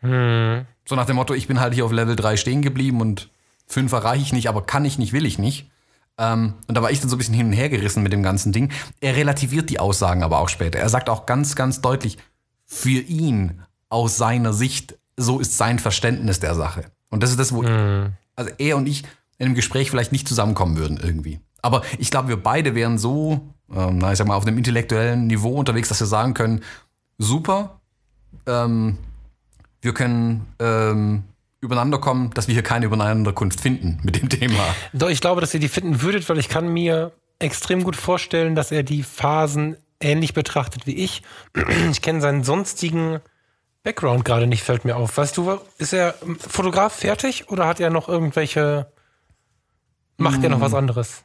[0.00, 0.66] Hm.
[0.84, 3.30] So nach dem Motto, ich bin halt hier auf Level 3 stehen geblieben und
[3.66, 5.70] 5 erreiche ich nicht, aber kann ich nicht, will ich nicht.
[6.18, 8.22] Ähm, und da war ich dann so ein bisschen hin und her gerissen mit dem
[8.22, 8.70] ganzen Ding.
[9.00, 10.78] Er relativiert die Aussagen aber auch später.
[10.78, 12.18] Er sagt auch ganz, ganz deutlich,
[12.66, 16.84] für ihn aus seiner Sicht, so ist sein Verständnis der Sache.
[17.10, 18.12] Und das ist das, wo mhm.
[18.34, 19.04] also er und ich
[19.38, 21.40] in einem Gespräch vielleicht nicht zusammenkommen würden irgendwie.
[21.60, 25.26] Aber ich glaube, wir beide wären so, ähm, na, ich sag mal, auf einem intellektuellen
[25.26, 26.62] Niveau unterwegs, dass wir sagen können,
[27.18, 27.80] super,
[28.46, 28.98] ähm,
[29.80, 31.24] wir können ähm,
[31.60, 34.74] übereinander kommen, dass wir hier keine Übereinanderkunft finden mit dem Thema.
[34.92, 38.54] Doch, ich glaube, dass ihr die finden würdet, weil ich kann mir extrem gut vorstellen,
[38.54, 41.22] dass er die Phasen ähnlich betrachtet wie ich.
[41.90, 43.20] Ich kenne seinen sonstigen
[43.82, 45.16] Background gerade nicht, fällt mir auf.
[45.16, 48.92] Weißt du, ist er Fotograf fertig oder hat er noch irgendwelche.
[50.18, 50.44] Macht hm.
[50.44, 51.24] er noch was anderes?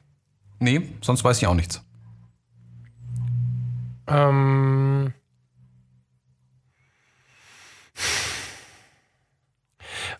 [0.59, 1.83] Nee, sonst weiß ich auch nichts.
[4.07, 5.13] Ähm.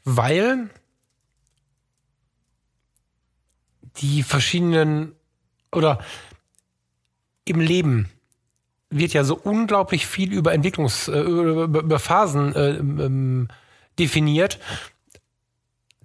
[0.08, 0.70] weil
[3.98, 5.16] die verschiedenen
[5.74, 6.00] oder
[7.44, 8.10] im Leben
[8.90, 13.50] wird ja so unglaublich viel über Entwicklungs, äh, über, Phasen äh, ähm,
[14.00, 14.60] definiert,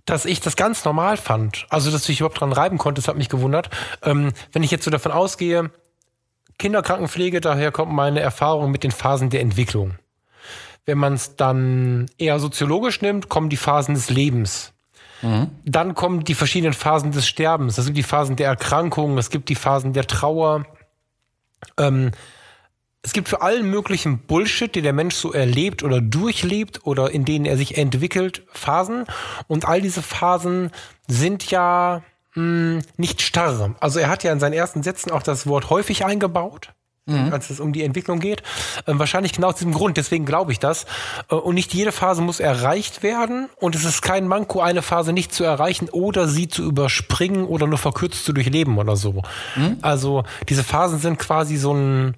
[0.05, 1.66] dass ich das ganz normal fand.
[1.70, 3.70] Also, dass ich überhaupt dran reiben konnte, das hat mich gewundert.
[4.03, 5.70] Ähm, wenn ich jetzt so davon ausgehe,
[6.62, 9.96] Kinderkrankenpflege, daher kommt meine Erfahrung mit den Phasen der Entwicklung.
[10.86, 14.72] Wenn man es dann eher soziologisch nimmt, kommen die Phasen des Lebens.
[15.22, 15.50] Mhm.
[15.64, 17.74] Dann kommen die verschiedenen Phasen des Sterbens.
[17.74, 20.64] Das sind die Phasen der Erkrankung, es gibt die Phasen der Trauer.
[21.78, 22.12] Ähm,
[23.02, 27.24] es gibt für allen möglichen Bullshit, den der Mensch so erlebt oder durchlebt oder in
[27.24, 29.06] denen er sich entwickelt, Phasen.
[29.48, 30.70] Und all diese Phasen
[31.08, 32.04] sind ja
[32.35, 33.74] mh, hm, nicht starr.
[33.80, 36.72] Also er hat ja in seinen ersten Sätzen auch das Wort häufig eingebaut
[37.07, 37.33] mhm.
[37.33, 38.43] als es um die Entwicklung geht.
[38.87, 40.87] Ähm, wahrscheinlich genau aus diesem Grund, deswegen glaube ich das.
[41.30, 45.12] Äh, und nicht jede Phase muss erreicht werden und es ist kein Manko, eine Phase
[45.12, 49.22] nicht zu erreichen oder sie zu überspringen oder nur verkürzt zu durchleben oder so.
[49.57, 49.78] Mhm.
[49.83, 52.16] Also diese Phasen sind quasi so ein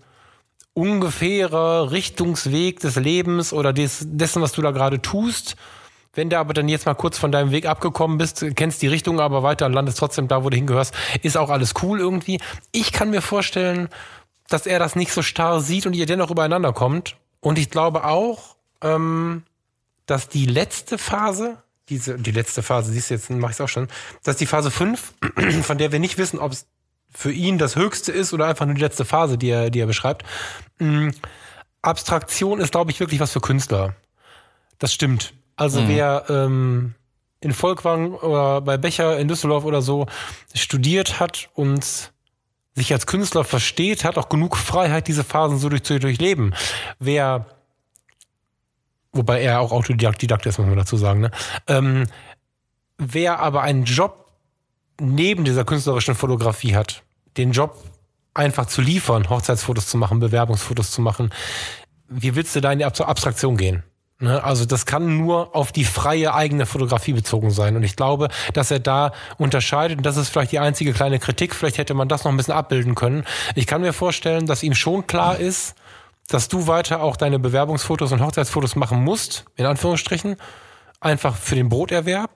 [0.74, 5.56] ungefährer Richtungsweg des Lebens oder des, dessen, was du da gerade tust.
[6.14, 9.20] Wenn du aber dann jetzt mal kurz von deinem Weg abgekommen bist, kennst die Richtung
[9.20, 12.40] aber weiter und landest trotzdem da, wo du hingehörst, ist auch alles cool irgendwie.
[12.72, 13.88] Ich kann mir vorstellen,
[14.48, 17.16] dass er das nicht so starr sieht und ihr dennoch übereinander kommt.
[17.40, 19.42] Und ich glaube auch, ähm,
[20.06, 23.68] dass die letzte Phase, diese, die letzte Phase, siehst du jetzt, mache ich es auch
[23.68, 23.88] schon,
[24.22, 25.14] dass die Phase 5,
[25.62, 26.66] von der wir nicht wissen, ob es
[27.10, 29.86] für ihn das höchste ist oder einfach nur die letzte Phase, die er, die er
[29.86, 30.24] beschreibt.
[30.78, 31.12] Mhm.
[31.80, 33.94] Abstraktion ist, glaube ich, wirklich was für Künstler.
[34.78, 35.32] Das stimmt.
[35.56, 35.88] Also mhm.
[35.88, 36.94] wer ähm,
[37.40, 40.06] in Volkwang oder bei Becher in Düsseldorf oder so
[40.54, 42.12] studiert hat und
[42.74, 46.54] sich als Künstler versteht, hat auch genug Freiheit, diese Phasen so durch, zu durchleben.
[46.98, 47.46] Wer,
[49.12, 51.30] wobei er auch Autodidakt ist, muss man dazu sagen, ne?
[51.68, 52.06] Ähm,
[52.98, 54.32] wer aber einen Job
[55.00, 57.02] neben dieser künstlerischen Fotografie hat,
[57.36, 57.76] den Job
[58.32, 61.30] einfach zu liefern, Hochzeitsfotos zu machen, Bewerbungsfotos zu machen,
[62.08, 63.84] wie willst du da in die Abstraktion gehen?
[64.20, 64.42] Ne?
[64.42, 67.76] Also das kann nur auf die freie eigene Fotografie bezogen sein.
[67.76, 69.98] Und ich glaube, dass er da unterscheidet.
[69.98, 71.54] Und das ist vielleicht die einzige kleine Kritik.
[71.54, 73.24] Vielleicht hätte man das noch ein bisschen abbilden können.
[73.54, 75.74] Ich kann mir vorstellen, dass ihm schon klar ist,
[76.28, 80.36] dass du weiter auch deine Bewerbungsfotos und Hochzeitsfotos machen musst, in Anführungsstrichen,
[81.00, 82.30] einfach für den Broterwerb.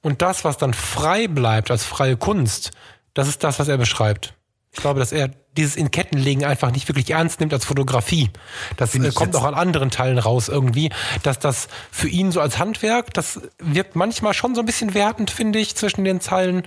[0.00, 2.70] Und das, was dann frei bleibt als freie Kunst,
[3.14, 4.34] das ist das, was er beschreibt.
[4.74, 8.30] Ich glaube, dass er dieses in Ketten legen einfach nicht wirklich ernst nimmt als Fotografie.
[8.78, 10.90] Das äh, kommt auch an anderen Teilen raus irgendwie,
[11.22, 15.30] dass das für ihn so als Handwerk, das wirkt manchmal schon so ein bisschen wertend,
[15.30, 16.62] finde ich, zwischen den Zeilen,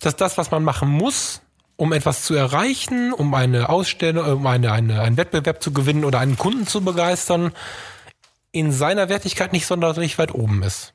[0.00, 1.40] dass das, was man machen muss,
[1.76, 6.18] um etwas zu erreichen, um eine Ausstellung, um eine, eine, einen Wettbewerb zu gewinnen oder
[6.18, 7.52] einen Kunden zu begeistern,
[8.52, 10.92] in seiner Wertigkeit nicht sonderlich weit oben ist.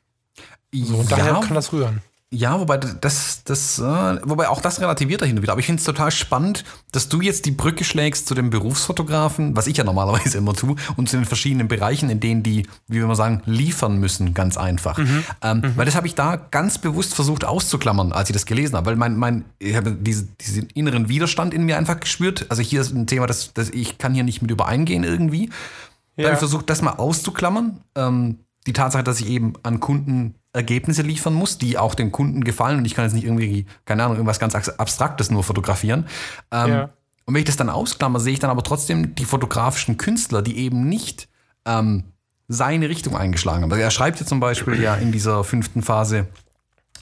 [0.73, 2.01] So, und ja, daher kann das rühren.
[2.33, 5.51] Ja, wobei das, das, äh, wobei auch das relativiert dahin wieder.
[5.51, 6.63] Aber ich finde es total spannend,
[6.93, 10.77] dass du jetzt die Brücke schlägst zu dem Berufsfotografen, was ich ja normalerweise immer tue,
[10.95, 14.55] und zu den verschiedenen Bereichen, in denen die, wie wir mal sagen, liefern müssen, ganz
[14.55, 14.97] einfach.
[14.97, 15.23] Mhm.
[15.41, 15.73] Ähm, mhm.
[15.75, 18.85] Weil das habe ich da ganz bewusst versucht auszuklammern, als ich das gelesen habe.
[18.85, 22.45] Weil mein, mein, ich habe diese, diesen inneren Widerstand in mir einfach gespürt.
[22.47, 25.49] Also hier ist ein Thema, das, das ich kann hier nicht mit übereingehen irgendwie.
[26.15, 26.23] Ja.
[26.23, 27.81] Da habe ich versucht, das mal auszuklammern.
[27.95, 32.43] Ähm, die Tatsache, dass ich eben an Kunden Ergebnisse liefern muss, die auch den Kunden
[32.43, 36.07] gefallen und ich kann jetzt nicht irgendwie, keine Ahnung, irgendwas ganz Abstraktes nur fotografieren.
[36.51, 36.89] Ähm, ja.
[37.25, 40.57] Und wenn ich das dann ausklammer, sehe ich dann aber trotzdem die fotografischen Künstler, die
[40.57, 41.29] eben nicht
[41.65, 42.03] ähm,
[42.49, 43.71] seine Richtung eingeschlagen haben.
[43.71, 46.27] Also er schreibt ja zum Beispiel ja in dieser fünften Phase,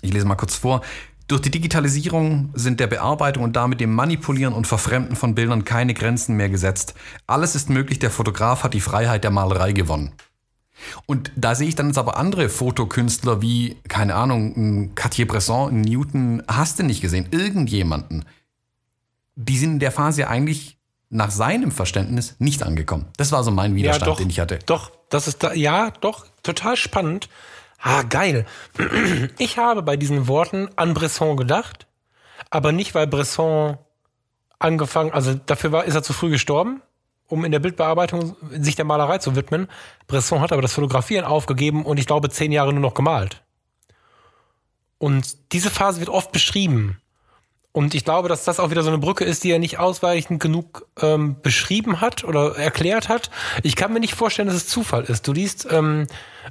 [0.01, 0.81] ich lese mal kurz vor,
[1.27, 5.93] durch die Digitalisierung sind der Bearbeitung und damit dem Manipulieren und Verfremden von Bildern keine
[5.93, 6.95] Grenzen mehr gesetzt.
[7.27, 10.11] Alles ist möglich, der Fotograf hat die Freiheit der Malerei gewonnen.
[11.05, 16.79] Und da sehe ich dann jetzt aber andere Fotokünstler wie, keine Ahnung, Cartier-Bresson, Newton, hast
[16.79, 18.25] du nicht gesehen, irgendjemanden.
[19.35, 20.77] Die sind in der Phase eigentlich
[21.09, 23.07] nach seinem Verständnis nicht angekommen.
[23.17, 24.59] Das war so mein Widerstand, ja, doch, den ich hatte.
[24.65, 27.29] Doch, das ist da, ja, doch, total spannend.
[27.81, 28.45] Ah, geil.
[29.37, 31.87] Ich habe bei diesen Worten an Bresson gedacht,
[32.49, 33.77] aber nicht, weil Bresson
[34.59, 36.81] angefangen, also dafür war, ist er zu früh gestorben,
[37.29, 39.67] um in der Bildbearbeitung sich der Malerei zu widmen.
[40.07, 43.41] Bresson hat aber das Fotografieren aufgegeben und ich glaube zehn Jahre nur noch gemalt.
[44.97, 46.99] Und diese Phase wird oft beschrieben.
[47.71, 50.41] Und ich glaube, dass das auch wieder so eine Brücke ist, die er nicht ausweichend
[50.41, 53.29] genug ähm, beschrieben hat oder erklärt hat.
[53.61, 55.27] Ich kann mir nicht vorstellen, dass es Zufall ist.
[55.27, 56.07] Du liest, ähm,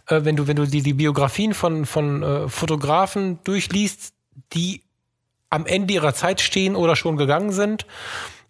[0.06, 4.14] äh, wenn du, wenn du die, die Biografien von, von äh, Fotografen durchliest,
[4.52, 4.82] die
[5.50, 7.84] am Ende ihrer Zeit stehen oder schon gegangen sind,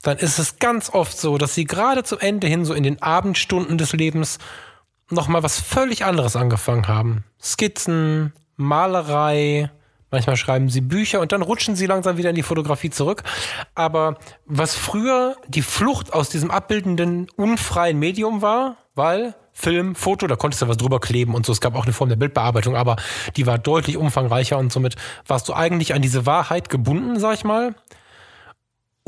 [0.03, 3.03] dann ist es ganz oft so, dass sie gerade zum Ende hin, so in den
[3.03, 4.39] Abendstunden des Lebens,
[5.11, 7.25] nochmal was völlig anderes angefangen haben.
[7.41, 9.71] Skizzen, Malerei,
[10.11, 13.23] manchmal schreiben sie Bücher und dann rutschen sie langsam wieder in die Fotografie zurück.
[13.75, 20.37] Aber was früher die Flucht aus diesem abbildenden, unfreien Medium war, weil Film, Foto, da
[20.37, 21.53] konntest du was drüber kleben und so.
[21.53, 22.95] Es gab auch eine Form der Bildbearbeitung, aber
[23.37, 24.95] die war deutlich umfangreicher und somit
[25.27, 27.75] warst du eigentlich an diese Wahrheit gebunden, sag ich mal.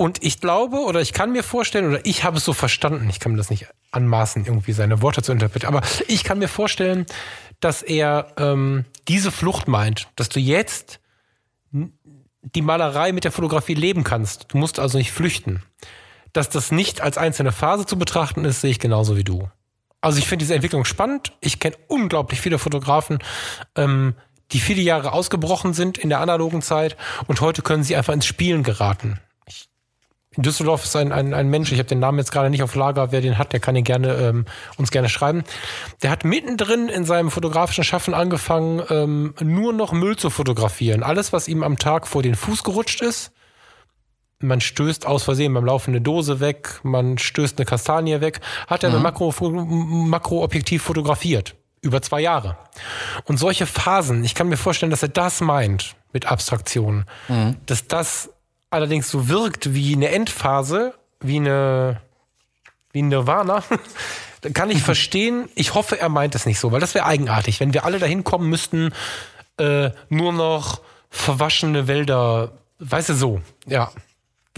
[0.01, 3.21] Und ich glaube oder ich kann mir vorstellen, oder ich habe es so verstanden, ich
[3.21, 7.05] kann mir das nicht anmaßen, irgendwie seine Worte zu interpretieren, aber ich kann mir vorstellen,
[7.61, 11.01] dass er ähm, diese Flucht meint, dass du jetzt
[11.71, 14.47] die Malerei mit der Fotografie leben kannst.
[14.49, 15.63] Du musst also nicht flüchten.
[16.33, 19.51] Dass das nicht als einzelne Phase zu betrachten ist, sehe ich genauso wie du.
[20.01, 21.35] Also ich finde diese Entwicklung spannend.
[21.43, 23.19] Ich kenne unglaublich viele Fotografen,
[23.77, 24.15] ähm,
[24.53, 26.97] die viele Jahre ausgebrochen sind in der analogen Zeit
[27.27, 29.21] und heute können sie einfach ins Spielen geraten.
[30.37, 32.77] In Düsseldorf ist ein, ein, ein Mensch, ich habe den Namen jetzt gerade nicht auf
[32.77, 34.45] Lager, wer den hat, der kann ihn gerne ähm,
[34.77, 35.43] uns gerne schreiben.
[36.03, 41.03] Der hat mittendrin in seinem fotografischen Schaffen angefangen, ähm, nur noch Müll zu fotografieren.
[41.03, 43.33] Alles, was ihm am Tag vor den Fuß gerutscht ist.
[44.39, 48.85] Man stößt aus Versehen beim Laufen eine Dose weg, man stößt eine Kastanie weg, hat
[48.85, 48.97] er mhm.
[48.97, 51.57] mit Makro, Makroobjektiv fotografiert.
[51.83, 52.57] Über zwei Jahre.
[53.25, 57.05] Und solche Phasen, ich kann mir vorstellen, dass er das meint mit Abstraktion.
[57.29, 57.57] Mhm.
[57.67, 58.31] Dass das
[58.71, 62.01] allerdings so wirkt wie eine Endphase, wie eine
[62.93, 63.63] wie ein Nirvana,
[64.55, 65.49] kann ich verstehen.
[65.55, 68.25] Ich hoffe, er meint es nicht so, weil das wäre eigenartig, wenn wir alle dahin
[68.25, 68.93] kommen müssten,
[69.59, 70.81] äh, nur noch
[71.11, 73.91] verwaschene Wälder, weißt du so, ja.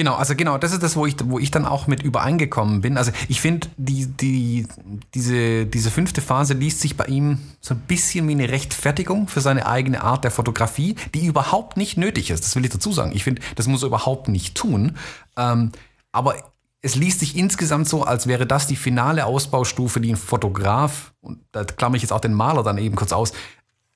[0.03, 2.99] Genau, also genau, das ist das, wo ich, wo ich dann auch mit übereingekommen bin.
[2.99, 4.67] Also ich finde, die, die,
[5.15, 9.41] diese, diese fünfte Phase liest sich bei ihm so ein bisschen wie eine Rechtfertigung für
[9.41, 12.43] seine eigene Art der Fotografie, die überhaupt nicht nötig ist.
[12.43, 13.13] Das will ich dazu sagen.
[13.15, 14.97] Ich finde, das muss er überhaupt nicht tun.
[15.37, 15.71] Ähm,
[16.11, 16.35] aber
[16.81, 21.39] es liest sich insgesamt so, als wäre das die finale Ausbaustufe, die ein Fotograf, und
[21.53, 23.35] da klammer ich jetzt auch den Maler dann eben kurz aus,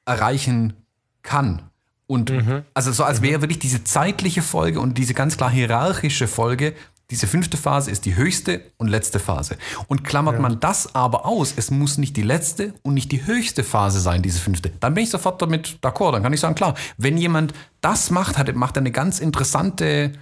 [0.04, 0.74] erreichen
[1.22, 1.62] kann.
[2.06, 2.32] Und
[2.74, 6.74] also so als wäre wirklich diese zeitliche Folge und diese ganz klar hierarchische Folge,
[7.10, 9.56] diese fünfte Phase ist die höchste und letzte Phase.
[9.86, 13.62] Und klammert man das aber aus, es muss nicht die letzte und nicht die höchste
[13.62, 16.12] Phase sein, diese fünfte, dann bin ich sofort damit d'accord.
[16.12, 20.12] Dann kann ich sagen, klar, wenn jemand das macht, hat, macht er eine ganz interessante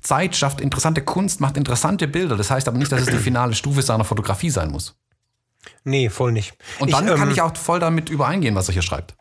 [0.00, 2.36] Zeit, schafft interessante Kunst, macht interessante Bilder.
[2.36, 4.96] Das heißt aber nicht, dass es die finale Stufe seiner Fotografie sein muss.
[5.84, 6.54] Nee, voll nicht.
[6.78, 9.14] Und dann ich, kann ähm, ich auch voll damit übereingehen, was er hier schreibt.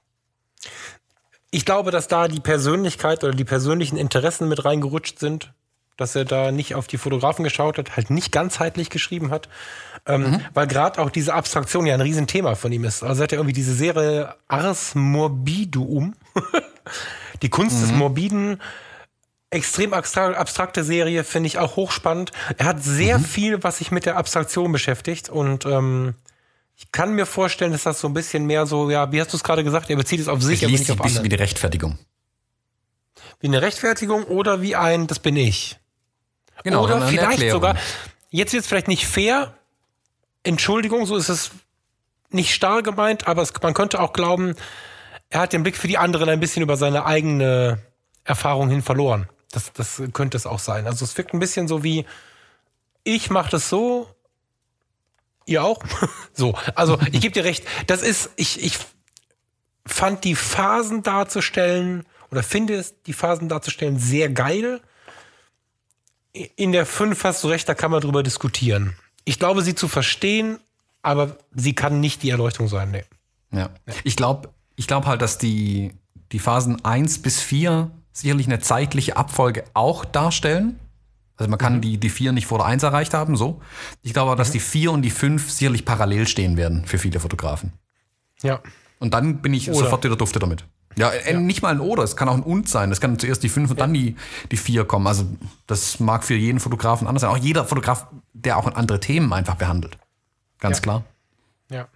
[1.52, 5.52] Ich glaube, dass da die Persönlichkeit oder die persönlichen Interessen mit reingerutscht sind,
[5.98, 9.50] dass er da nicht auf die Fotografen geschaut hat, halt nicht ganzheitlich geschrieben hat,
[10.06, 13.04] ähm, weil gerade auch diese Abstraktion ja ein Riesenthema von ihm ist.
[13.04, 16.16] Also er hat ja irgendwie diese Serie Ars Morbidum,
[17.42, 18.62] die Kunst des Morbiden,
[19.50, 22.32] extrem abstra- abstrakte Serie, finde ich auch hochspannend.
[22.58, 26.14] Er hat sehr viel, was sich mit der Abstraktion beschäftigt und ähm,
[26.80, 29.38] ich kann mir vorstellen, dass das so ein bisschen mehr so, ja, wie hast du
[29.38, 31.18] es gerade gesagt, er bezieht es auf sich, Ich aber nicht sich auf ein bisschen
[31.19, 31.26] andere.
[31.26, 31.99] wie die Rechtfertigung.
[33.41, 35.77] Wie eine Rechtfertigung oder wie ein, das bin ich.
[36.64, 37.51] Genau, oder eine vielleicht Erklärung.
[37.61, 37.76] sogar,
[38.30, 39.53] jetzt wird es vielleicht nicht fair,
[40.43, 41.51] Entschuldigung, so ist es
[42.30, 44.56] nicht starr gemeint, aber es, man könnte auch glauben,
[45.30, 47.80] er hat den Blick für die anderen ein bisschen über seine eigene
[48.23, 49.27] Erfahrung hin verloren.
[49.51, 50.88] Das, das könnte es auch sein.
[50.88, 52.06] Also es wirkt ein bisschen so wie,
[53.03, 54.07] ich mache das so,
[55.50, 55.84] ihr auch.
[56.34, 58.78] so, also ich gebe dir recht, das ist, ich, ich
[59.86, 64.82] fand die Phasen darzustellen oder finde es, die Phasen darzustellen, sehr geil.
[66.56, 68.96] In der 5 hast du recht, da kann man drüber diskutieren.
[69.26, 70.60] Ich glaube, sie zu verstehen,
[71.02, 72.92] aber sie kann nicht die Erleuchtung sein.
[72.92, 73.04] Nee.
[73.52, 73.70] Ja.
[74.04, 74.50] Ich glaube
[74.80, 75.92] ich glaub halt, dass die,
[76.32, 80.80] die Phasen 1 bis 4 sicherlich eine zeitliche Abfolge auch darstellen.
[81.40, 83.61] Also man kann die, die 4 nicht vor der 1 erreicht haben, so.
[84.02, 87.20] Ich glaube aber, dass die 4 und die 5 sicherlich parallel stehen werden für viele
[87.20, 87.74] Fotografen.
[88.41, 88.60] Ja.
[88.99, 89.80] Und dann bin ich Oder.
[89.80, 90.66] sofort wieder dufte damit.
[90.98, 92.91] Ja, äh, nicht mal ein Oder, es kann auch ein Und sein.
[92.91, 94.18] Es kann zuerst die 5 und dann die,
[94.52, 95.07] die 4 kommen.
[95.07, 95.26] Also
[95.66, 97.30] das mag für jeden Fotografen anders sein.
[97.32, 99.98] Auch jeder Fotograf, der auch andere Themen einfach behandelt.
[100.60, 100.82] Ganz Ja.
[100.82, 101.03] klar.
[101.72, 101.88] Ja.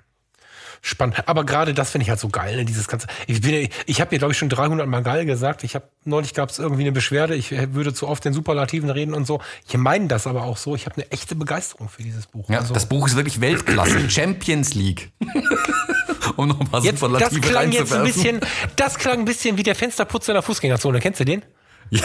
[0.85, 1.29] Spannend.
[1.29, 2.65] Aber gerade das finde ich halt so geil, ne?
[2.65, 3.07] dieses ganze.
[3.25, 5.63] Ich, bin, ich habe ja, glaube ich, schon 300 Mal geil gesagt.
[5.63, 7.35] Ich habe neulich gab es irgendwie eine Beschwerde.
[7.35, 9.39] Ich äh, würde zu oft in Superlativen reden und so.
[9.65, 10.75] Ich meine das aber auch so.
[10.75, 12.49] Ich habe eine echte Begeisterung für dieses Buch.
[12.49, 14.09] Ja, also, das Buch ist wirklich Weltklasse.
[14.09, 15.13] Champions League.
[16.35, 18.41] um noch mal jetzt, das Superlative klang jetzt ein bisschen,
[18.75, 20.99] das klang ein bisschen wie der Fensterputzer in der Fußgängerzone.
[20.99, 21.45] Kennst du den?
[21.91, 22.01] Ja.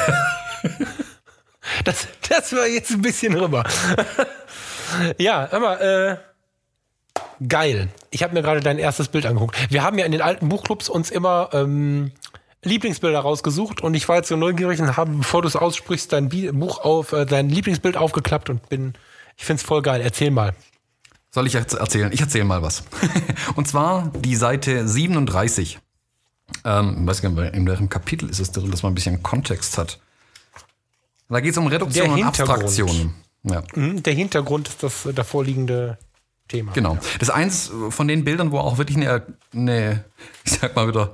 [1.82, 3.64] Das, das war jetzt ein bisschen rüber.
[5.18, 6.16] ja, aber äh,
[7.46, 7.88] geil.
[8.10, 9.56] Ich habe mir gerade dein erstes Bild angeguckt.
[9.70, 12.12] Wir haben ja in den alten Buchclubs uns immer ähm,
[12.64, 16.28] Lieblingsbilder rausgesucht und ich war jetzt so neugierig und habe, bevor du es aussprichst, dein
[16.28, 18.94] Buch auf, äh, dein Lieblingsbild aufgeklappt und bin,
[19.36, 20.00] ich find's voll geil.
[20.02, 20.54] Erzähl mal.
[21.30, 22.10] Soll ich jetzt erzählen?
[22.12, 22.82] Ich erzähle mal was.
[23.54, 25.78] Und zwar die Seite 37.
[26.64, 29.22] Ähm, ich weiß gar nicht, in welchem Kapitel ist es drin, dass man ein bisschen
[29.22, 30.00] Kontext hat.
[31.28, 32.24] Da geht es um Reduktion Der und.
[32.24, 33.14] Abstraktion.
[33.42, 33.62] Ja.
[33.74, 35.98] Mhm, Der Hintergrund ist das äh, davorliegende
[36.48, 36.72] Thema.
[36.72, 36.96] Genau.
[37.18, 39.22] Das ist eins von den Bildern, wo auch wirklich eine,
[39.54, 40.04] eine,
[40.44, 41.12] ich sag mal wieder,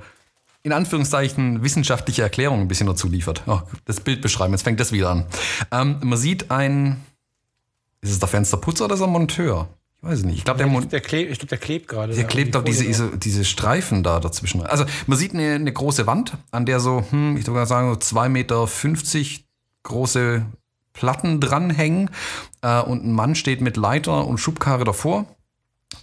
[0.63, 3.43] in Anführungszeichen wissenschaftliche Erklärung ein bisschen dazu liefert.
[3.47, 5.27] Oh, das Bild beschreiben, jetzt fängt das wieder an.
[5.71, 7.05] Ähm, man sieht ein,
[8.01, 9.69] ist es der Fensterputzer oder ist er Monteur?
[9.99, 10.39] Ich weiß es nicht.
[10.39, 12.15] Ich glaube, der, Der klebt, ich glaube, der klebt gerade.
[12.15, 14.63] der klebt irgendwie auch diese, diese, diese Streifen da dazwischen.
[14.65, 17.93] Also man sieht eine, eine große Wand, an der so, hm, ich würde mal sagen,
[17.93, 18.69] so 2,50 Meter
[19.83, 20.47] große
[20.95, 22.09] Platten dranhängen.
[22.63, 25.27] Äh, und ein Mann steht mit Leiter und Schubkarre davor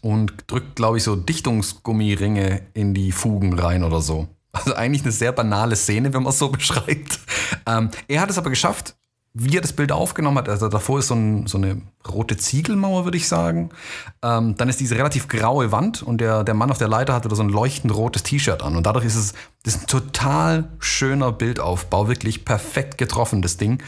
[0.01, 4.27] und drückt, glaube ich, so Dichtungsgummiringe in die Fugen rein oder so.
[4.53, 7.19] Also eigentlich eine sehr banale Szene, wenn man es so beschreibt.
[7.65, 8.95] Ähm, er hat es aber geschafft,
[9.33, 10.49] wie er das Bild aufgenommen hat.
[10.49, 13.69] Also davor ist so, ein, so eine rote Ziegelmauer, würde ich sagen.
[14.21, 17.29] Ähm, dann ist diese relativ graue Wand und der, der Mann auf der Leiter hatte
[17.29, 18.75] da so ein leuchtend rotes T-Shirt an.
[18.75, 23.81] Und dadurch ist es das ist ein total schöner Bildaufbau, wirklich perfekt getroffen, das Ding.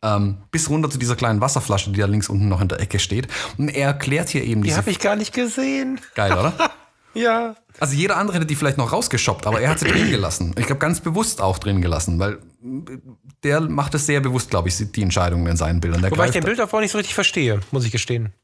[0.00, 2.98] Ähm, bis runter zu dieser kleinen Wasserflasche, die da links unten noch in der Ecke
[3.00, 3.26] steht.
[3.58, 4.78] Und er erklärt hier eben Die diese.
[4.78, 6.00] habe ich gar nicht gesehen.
[6.14, 6.52] Geil, oder?
[7.14, 7.56] Ja.
[7.80, 10.54] Also jeder andere hätte die vielleicht noch rausgeschoppt, aber er hat sie drin gelassen.
[10.56, 12.38] Ich glaube, ganz bewusst auch drin gelassen, weil
[13.42, 16.02] der macht es sehr bewusst, glaube ich, die Entscheidungen in seinen Bildern.
[16.02, 18.34] Der Wobei ich den Bild davor nicht so richtig verstehe, muss ich gestehen.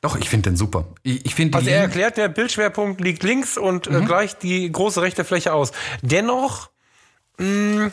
[0.00, 0.86] Doch, ich finde den super.
[1.04, 4.02] Ich, ich finde die Also er erklärt, der Bildschwerpunkt liegt links und Mhm.
[4.02, 5.70] äh, gleicht die große rechte Fläche aus.
[6.02, 6.70] Dennoch
[7.38, 7.90] mh,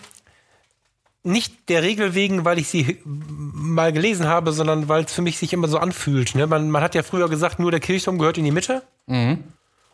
[1.26, 5.38] nicht der Regel wegen, weil ich sie mal gelesen habe, sondern weil es für mich
[5.38, 6.36] sich immer so anfühlt.
[6.36, 6.46] Ne?
[6.48, 9.44] Man, man hat ja früher gesagt, nur der Kirchturm gehört in die Mitte Mhm.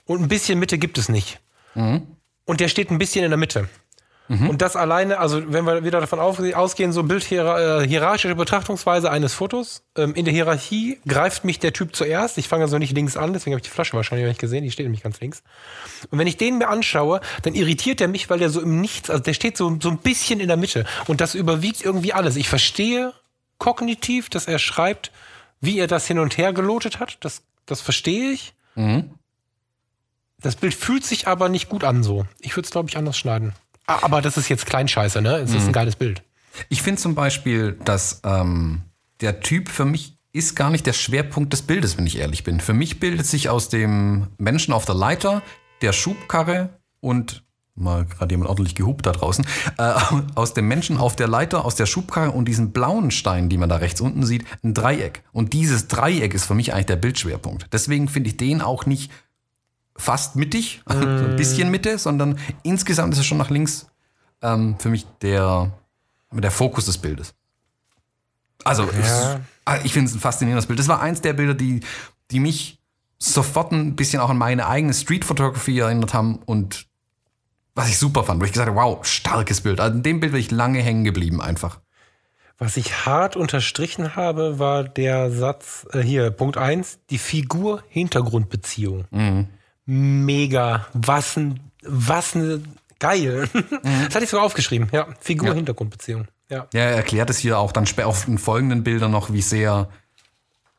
[0.06, 1.40] und ein bisschen Mitte gibt es nicht.
[1.74, 3.68] Und der steht ein bisschen in der Mitte.
[4.50, 9.34] Und das alleine, also wenn wir wieder davon ausgehen, so Bild äh, hierarchische Betrachtungsweise eines
[9.34, 9.84] Fotos.
[9.98, 12.38] Ähm, in der Hierarchie greift mich der Typ zuerst.
[12.38, 14.72] Ich fange also nicht links an, deswegen habe ich die Flasche wahrscheinlich nicht gesehen, die
[14.72, 15.44] steht nämlich ganz links.
[16.10, 19.10] Und wenn ich den mir anschaue, dann irritiert er mich, weil der so im Nichts,
[19.10, 20.86] also der steht so, so ein bisschen in der Mitte.
[21.08, 22.38] Und das überwiegt irgendwie alles.
[22.38, 23.14] Ich verstehe
[23.58, 25.12] kognitiv, dass er schreibt,
[25.60, 27.18] wie er das hin und her gelotet hat.
[27.20, 28.54] Das, das verstehe ich.
[28.76, 29.12] Mhm.
[30.40, 32.26] Das Bild fühlt sich aber nicht gut an so.
[32.40, 33.54] Ich würde es, glaube ich, anders schneiden.
[33.92, 35.38] Ah, Aber das ist jetzt Kleinscheiße, ne?
[35.38, 36.24] Es ist ein geiles Bild.
[36.70, 38.82] Ich finde zum Beispiel, dass ähm,
[39.22, 42.60] der Typ für mich ist gar nicht der Schwerpunkt des Bildes, wenn ich ehrlich bin.
[42.60, 45.42] Für mich bildet sich aus dem Menschen auf der Leiter,
[45.82, 46.70] der Schubkarre
[47.02, 47.44] und
[47.76, 49.46] mal gerade jemand ordentlich gehupt da draußen,
[49.78, 49.94] äh,
[50.36, 53.70] aus dem Menschen auf der Leiter, aus der Schubkarre und diesen blauen Stein, die man
[53.70, 55.24] da rechts unten sieht, ein Dreieck.
[55.32, 57.68] Und dieses Dreieck ist für mich eigentlich der Bildschwerpunkt.
[57.72, 59.12] Deswegen finde ich den auch nicht
[59.96, 63.88] fast mittig, so ein bisschen Mitte, sondern insgesamt ist es schon nach links
[64.42, 65.72] ähm, für mich der,
[66.32, 67.34] der Fokus des Bildes.
[68.64, 69.42] Also, Ja.
[69.66, 70.80] ah, ich finde es ein faszinierendes Bild.
[70.80, 71.82] Das war eins der Bilder, die,
[72.30, 72.80] die mich
[73.18, 76.88] sofort ein bisschen auch an meine eigene Street Photography erinnert haben und
[77.76, 79.80] was ich super fand, wo ich gesagt habe, wow, starkes Bild.
[79.80, 81.80] Also in dem Bild bin ich lange hängen geblieben einfach.
[82.58, 89.06] Was ich hart unterstrichen habe, war der Satz, äh, hier, Punkt 1, die Figur-Hintergrundbeziehung.
[89.94, 90.88] Mega.
[90.94, 92.66] Was ein, was ein,
[93.00, 93.50] geil.
[93.84, 95.06] Das hatte ich sogar aufgeschrieben, ja.
[95.20, 96.28] Figur-Hintergrundbeziehung.
[96.50, 96.68] Ja.
[96.74, 99.90] Ja, er erklärt es hier auch dann später auf den folgenden Bildern noch, wie sehr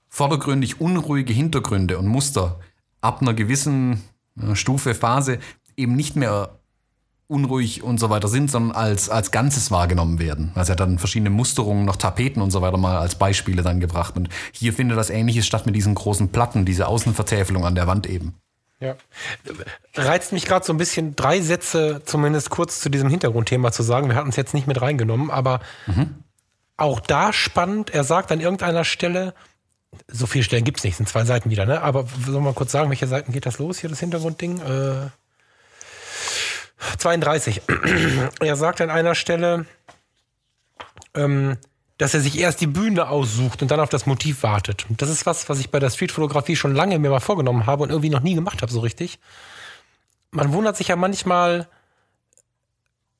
[0.08, 2.58] vordergründig unruhige Hintergründe und Muster
[3.02, 4.02] ab einer gewissen
[4.40, 5.40] äh, Stufe, Phase
[5.76, 6.58] eben nicht mehr
[7.26, 10.52] unruhig und so weiter sind, sondern als, als Ganzes wahrgenommen werden.
[10.54, 13.80] Also er hat dann verschiedene Musterungen, noch Tapeten und so weiter mal als Beispiele dann
[13.80, 14.16] gebracht.
[14.16, 18.06] Und hier findet das Ähnliches statt mit diesen großen Platten, diese Außenvertäfelung an der Wand
[18.08, 18.36] eben.
[18.82, 18.96] Ja.
[19.94, 24.08] Reizt mich gerade so ein bisschen, drei Sätze zumindest kurz zu diesem Hintergrundthema zu sagen.
[24.08, 25.60] Wir hatten es jetzt nicht mit reingenommen, aber
[26.76, 27.90] auch da spannend.
[27.90, 29.34] Er sagt an irgendeiner Stelle,
[30.08, 31.80] so viele Stellen gibt es nicht, sind zwei Seiten wieder, ne?
[31.80, 34.58] Aber wir mal kurz sagen, welche Seiten geht das los hier, das Hintergrundding?
[34.60, 35.10] Äh,
[36.98, 37.62] 32.
[38.40, 39.66] er sagt an einer Stelle,
[41.14, 41.56] ähm,
[42.02, 44.86] dass er sich erst die Bühne aussucht und dann auf das Motiv wartet.
[44.90, 47.84] Und das ist was, was ich bei der Streetfotografie schon lange mir mal vorgenommen habe
[47.84, 49.20] und irgendwie noch nie gemacht habe so richtig.
[50.32, 51.68] Man wundert sich ja manchmal,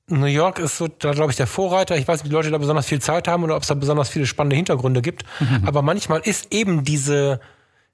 [0.09, 1.97] New York ist so, da glaube ich, der Vorreiter.
[1.97, 3.75] Ich weiß nicht, ob die Leute da besonders viel Zeit haben oder ob es da
[3.75, 5.23] besonders viele spannende Hintergründe gibt.
[5.65, 7.39] Aber manchmal ist eben diese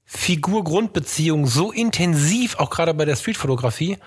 [0.07, 3.99] Figur-Grundbeziehung so intensiv, auch gerade bei der Streetfotografie,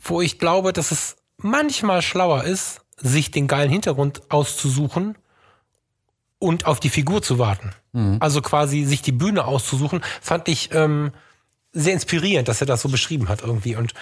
[0.00, 5.14] wo ich glaube, dass es manchmal schlauer ist, sich den geilen Hintergrund auszusuchen
[6.38, 7.72] und auf die Figur zu warten.
[8.20, 11.12] Also quasi sich die Bühne auszusuchen, fand ich ähm,
[11.72, 13.76] sehr inspirierend, dass er das so beschrieben hat irgendwie.
[13.76, 13.94] Und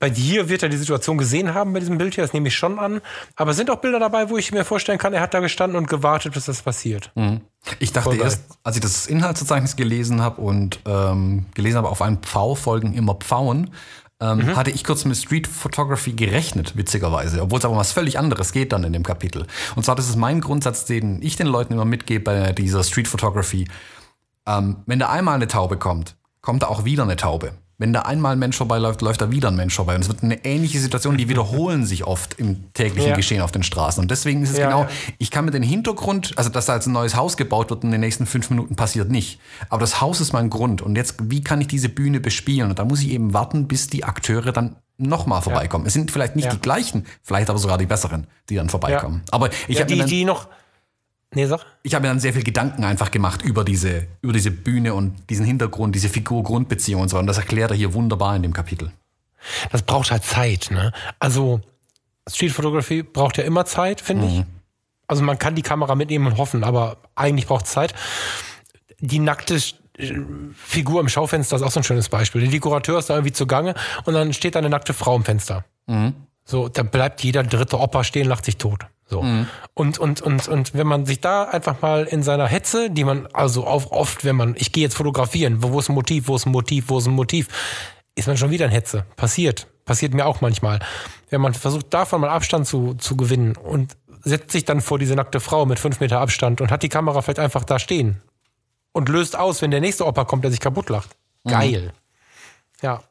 [0.00, 2.56] bei dir wird er die Situation gesehen haben bei diesem Bild hier, das nehme ich
[2.56, 3.02] schon an.
[3.36, 5.76] Aber es sind auch Bilder dabei, wo ich mir vorstellen kann, er hat da gestanden
[5.76, 7.12] und gewartet, bis das passiert.
[7.80, 12.18] Ich dachte erst, als ich das Inhaltsverzeichnis gelesen habe und ähm, gelesen habe, auf einen
[12.18, 13.70] Pfau folgen immer Pfauen,
[14.20, 14.56] ähm, Mhm.
[14.56, 18.52] hatte ich kurz mit Street Photography gerechnet, witzigerweise, obwohl es aber um was völlig anderes
[18.52, 19.46] geht dann in dem Kapitel.
[19.76, 23.08] Und zwar, das ist mein Grundsatz, den ich den Leuten immer mitgebe bei dieser Street
[23.08, 23.66] Photography.
[24.46, 27.52] Ähm, wenn da einmal eine Taube kommt, kommt da auch wieder eine Taube.
[27.80, 29.94] Wenn da einmal ein Mensch vorbeiläuft, läuft da wieder ein Mensch vorbei.
[29.94, 33.16] Und es wird eine ähnliche Situation, die wiederholen sich oft im täglichen Ja.
[33.16, 34.02] Geschehen auf den Straßen.
[34.02, 34.88] Und deswegen ist es Ja, genau, ja.
[35.16, 37.90] ich kann mir den Hintergrund, also dass da jetzt ein neues Haus gebaut wird in
[37.90, 39.40] den nächsten fünf Minuten passiert nicht.
[39.70, 40.82] Aber das Haus ist mein Grund.
[40.82, 42.68] Und jetzt, wie kann ich diese Bühne bespielen?
[42.68, 45.86] Und da muss ich eben warten, bis die Akteure dann nochmal vorbeikommen.
[45.86, 49.22] Es sind vielleicht nicht die gleichen, vielleicht aber sogar die besseren, die dann vorbeikommen.
[49.30, 50.48] Aber ich habe die, die noch.
[51.32, 51.60] Nee, sag.
[51.84, 55.30] ich hab mir dann sehr viel Gedanken einfach gemacht über diese, über diese Bühne und
[55.30, 57.18] diesen Hintergrund, diese Figur-Grundbeziehung und so.
[57.18, 58.90] Und das erklärt er hier wunderbar in dem Kapitel.
[59.70, 60.92] Das braucht halt Zeit, ne?
[61.20, 61.60] Also,
[62.28, 64.44] Street Photography braucht ja immer Zeit, finde ich.
[65.06, 67.94] Also, man kann die Kamera mitnehmen und hoffen, aber eigentlich braucht es Zeit.
[68.98, 69.54] Die nackte
[69.98, 70.14] äh,
[70.54, 72.40] Figur im Schaufenster ist auch so ein schönes Beispiel.
[72.42, 73.74] Der Dekorateur ist da irgendwie zugange
[74.04, 75.64] und dann steht da eine nackte Frau im Fenster.
[76.44, 78.86] So, da bleibt jeder dritte Opa stehen, lacht sich tot.
[79.10, 79.24] So.
[79.74, 83.26] Und, und, und, und wenn man sich da einfach mal in seiner Hetze, die man
[83.32, 86.36] also auf, oft, wenn man, ich gehe jetzt fotografieren, wo, wo ist ein Motiv, wo
[86.36, 87.48] ist ein Motiv, wo ist ein Motiv,
[88.14, 89.04] ist man schon wieder in Hetze.
[89.16, 89.66] Passiert.
[89.84, 90.78] Passiert mir auch manchmal.
[91.28, 95.16] Wenn man versucht, davon mal Abstand zu, zu gewinnen und setzt sich dann vor diese
[95.16, 98.22] nackte Frau mit fünf Meter Abstand und hat die Kamera vielleicht einfach da stehen
[98.92, 101.16] und löst aus, wenn der nächste Opa kommt, der sich kaputt lacht.
[101.48, 101.92] Geil.
[102.80, 103.02] Ja.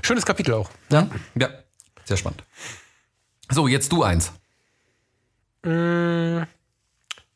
[0.00, 0.70] Schönes Kapitel auch.
[0.90, 1.08] Ja.
[1.34, 1.48] Ja,
[2.04, 2.42] sehr spannend.
[3.50, 4.32] So, jetzt du eins.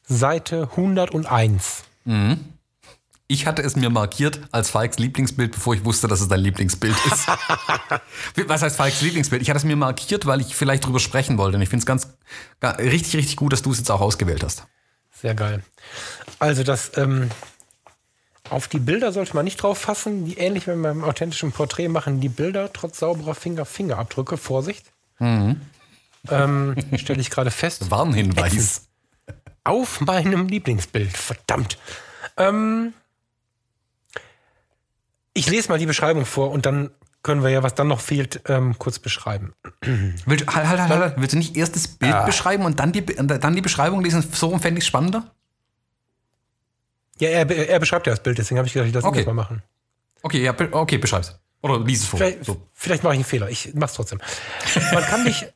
[0.09, 1.85] Seite 101.
[3.29, 6.97] Ich hatte es mir markiert als Falks Lieblingsbild, bevor ich wusste, dass es dein Lieblingsbild
[7.07, 7.27] ist.
[8.47, 9.43] Was heißt Falks Lieblingsbild?
[9.43, 11.57] Ich hatte es mir markiert, weil ich vielleicht drüber sprechen wollte.
[11.57, 12.15] Und ich finde es ganz,
[12.61, 14.65] ganz richtig, richtig gut, dass du es jetzt auch ausgewählt hast.
[15.13, 15.65] Sehr geil.
[16.39, 17.31] Also das ähm,
[18.49, 22.21] auf die Bilder sollte man nicht drauf fassen, die ähnlich wie beim authentischen Porträt machen
[22.21, 24.37] die Bilder trotz sauberer Finger Fingerabdrücke.
[24.37, 24.87] Vorsicht.
[25.19, 25.61] Mhm.
[26.31, 27.91] Ähm, Stelle ich gerade fest.
[27.91, 28.89] Warnhinweis.
[29.65, 31.17] Auf meinem Lieblingsbild.
[31.17, 31.79] Verdammt.
[32.37, 32.93] Ähm,
[35.35, 36.91] ich lese mal die Beschreibung vor und dann
[37.23, 39.53] können wir ja, was dann noch fehlt, ähm, kurz beschreiben.
[40.27, 41.15] Willst, halt, halt, halt, halt.
[41.17, 42.25] Willst du nicht erst das Bild ah.
[42.25, 44.25] beschreiben und dann die, dann die Beschreibung lesen?
[44.33, 45.35] So fände ich es spannender?
[47.19, 49.19] Ja, er, er beschreibt ja das Bild, deswegen habe ich gedacht, ich lasse okay.
[49.19, 49.63] das mal machen.
[50.23, 51.39] Okay, ja, okay, beschreib's.
[51.63, 52.19] Oder lies es vor.
[52.19, 52.63] Vielleicht, so.
[52.73, 53.49] vielleicht mache ich einen Fehler.
[53.49, 54.21] Ich mach's trotzdem.
[54.93, 55.47] Man kann mich,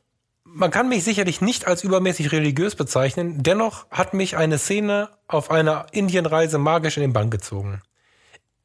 [0.53, 3.43] man kann mich sicherlich nicht als übermäßig religiös bezeichnen.
[3.43, 7.81] Dennoch hat mich eine Szene auf einer Indienreise magisch in den Bann gezogen.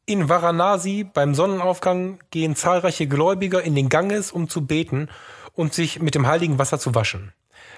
[0.04, 5.08] In Varanasi beim Sonnenaufgang gehen zahlreiche Gläubiger in den Ganges, um zu beten
[5.54, 7.32] und sich mit dem heiligen Wasser zu waschen.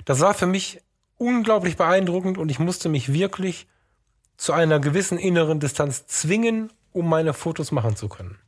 [0.05, 0.81] Das war für mich
[1.17, 3.67] unglaublich beeindruckend und ich musste mich wirklich
[4.37, 8.39] zu einer gewissen inneren Distanz zwingen, um meine Fotos machen zu können.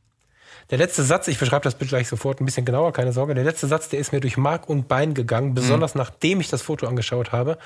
[0.71, 3.35] Der letzte Satz, ich beschreibe das Bild gleich sofort ein bisschen genauer, keine Sorge.
[3.35, 5.99] Der letzte Satz, der ist mir durch Mark und Bein gegangen, besonders mhm.
[5.99, 7.57] nachdem ich das Foto angeschaut habe.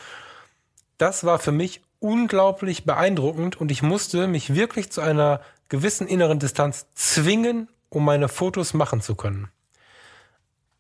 [0.98, 6.40] Das war für mich unglaublich beeindruckend und ich musste mich wirklich zu einer gewissen inneren
[6.40, 9.50] Distanz zwingen, um meine Fotos machen zu können.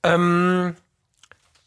[0.01, 0.75] Ähm,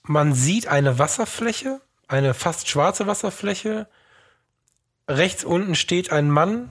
[0.02, 3.86] man sieht eine Wasserfläche, eine fast schwarze Wasserfläche,
[5.08, 6.68] rechts unten steht ein Mann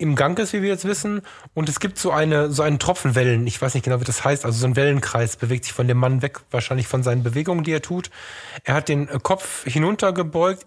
[0.00, 1.20] im Ganges, wie wir jetzt wissen,
[1.52, 3.46] und es gibt so eine so einen Tropfen Wellen.
[3.46, 4.44] Ich weiß nicht genau, wie das heißt.
[4.46, 7.72] Also so ein Wellenkreis bewegt sich von dem Mann weg, wahrscheinlich von seinen Bewegungen, die
[7.72, 8.10] er tut.
[8.64, 10.66] Er hat den Kopf hinuntergebeugt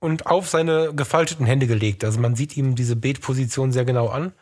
[0.00, 2.04] und auf seine gefalteten Hände gelegt.
[2.04, 4.32] Also man sieht ihm diese Betposition sehr genau an.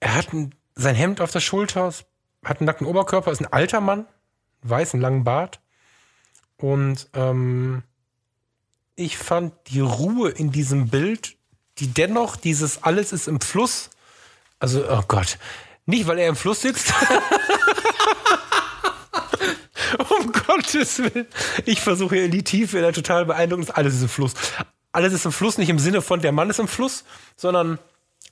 [0.00, 1.92] Er hat ein, sein Hemd auf der Schulter,
[2.44, 4.06] hat einen nackten Oberkörper, ist ein alter Mann,
[4.62, 5.60] weiß, einen langen Bart.
[6.56, 7.82] Und ähm,
[8.96, 11.36] ich fand die Ruhe in diesem Bild,
[11.78, 13.90] die dennoch dieses alles ist im Fluss.
[14.58, 15.38] Also, oh Gott.
[15.86, 16.92] Nicht, weil er im Fluss sitzt.
[19.98, 21.26] um Gottes Willen.
[21.64, 23.76] Ich versuche hier in die Tiefe, in der total beeindruckend.
[23.76, 24.34] Alles ist im Fluss.
[24.92, 27.04] Alles ist im Fluss, nicht im Sinne von der Mann ist im Fluss,
[27.36, 27.78] sondern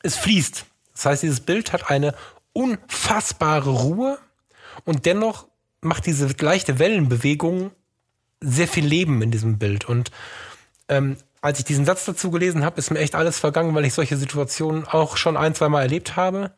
[0.02, 0.66] es fließt.
[0.94, 2.14] Das heißt, dieses Bild hat eine
[2.52, 4.18] unfassbare Ruhe
[4.84, 5.46] und dennoch
[5.80, 7.70] macht diese leichte Wellenbewegung
[8.40, 9.86] sehr viel Leben in diesem Bild.
[9.86, 10.10] Und
[10.88, 13.94] ähm, als ich diesen Satz dazu gelesen habe, ist mir echt alles vergangen, weil ich
[13.94, 16.52] solche Situationen auch schon ein, zwei Mal erlebt habe.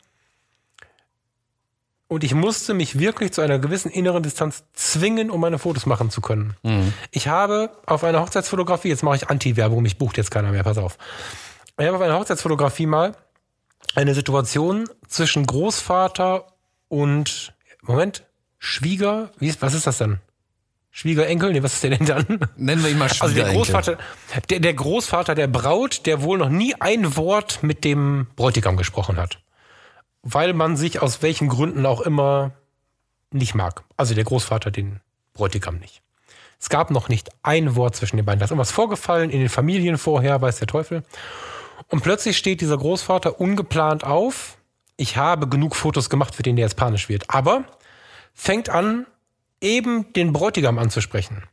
[2.08, 6.10] Und ich musste mich wirklich zu einer gewissen inneren Distanz zwingen, um meine Fotos machen
[6.10, 6.56] zu können.
[6.62, 6.92] Mhm.
[7.10, 10.76] Ich habe auf einer Hochzeitsfotografie, jetzt mache ich Anti-Werbung, mich bucht jetzt keiner mehr, pass
[10.76, 10.98] auf.
[11.78, 13.16] Ich habe auf einer Hochzeitsfotografie mal
[13.94, 16.46] eine Situation zwischen Großvater
[16.88, 18.24] und, Moment,
[18.58, 20.20] Schwieger, wie, was ist das denn?
[20.94, 21.52] Schwiegerenkel?
[21.52, 22.48] Nee, was ist der denn dann?
[22.56, 23.22] Nennen wir ihn mal Schwiegerenkel.
[23.22, 23.98] Also der Großvater,
[24.50, 29.16] der, der Großvater der Braut, der wohl noch nie ein Wort mit dem Bräutigam gesprochen
[29.16, 29.38] hat.
[30.22, 32.52] Weil man sich aus welchen Gründen auch immer
[33.32, 33.84] nicht mag.
[33.96, 35.00] Also der Großvater den
[35.32, 36.02] Bräutigam nicht.
[36.60, 38.38] Es gab noch nicht ein Wort zwischen den beiden.
[38.38, 41.02] Da ist irgendwas vorgefallen in den Familien vorher, weiß der Teufel.
[41.88, 44.58] Und plötzlich steht dieser Großvater ungeplant auf.
[44.96, 47.30] Ich habe genug Fotos gemacht, für den der jetzt panisch wird.
[47.30, 47.64] Aber
[48.34, 49.06] fängt an,
[49.62, 51.44] eben den Bräutigam anzusprechen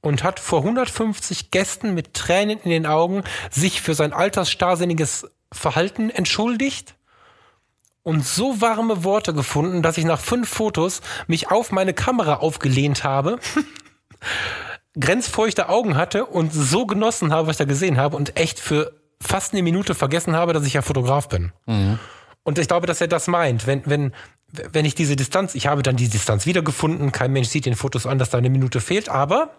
[0.00, 6.10] und hat vor 150 Gästen mit Tränen in den Augen sich für sein altersstarrsinniges Verhalten
[6.10, 6.94] entschuldigt
[8.02, 13.02] und so warme Worte gefunden, dass ich nach fünf Fotos mich auf meine Kamera aufgelehnt
[13.02, 13.38] habe,
[15.00, 18.92] grenzfeuchte Augen hatte und so genossen habe, was ich da gesehen habe und echt für
[19.20, 21.52] fast eine Minute vergessen habe, dass ich ja Fotograf bin.
[21.66, 21.98] Mhm.
[22.44, 23.66] Und ich glaube, dass er das meint.
[23.66, 24.12] Wenn, wenn,
[24.52, 28.06] wenn ich diese Distanz, ich habe dann die Distanz wiedergefunden, kein Mensch sieht den Fotos
[28.06, 29.50] an, dass da eine Minute fehlt, aber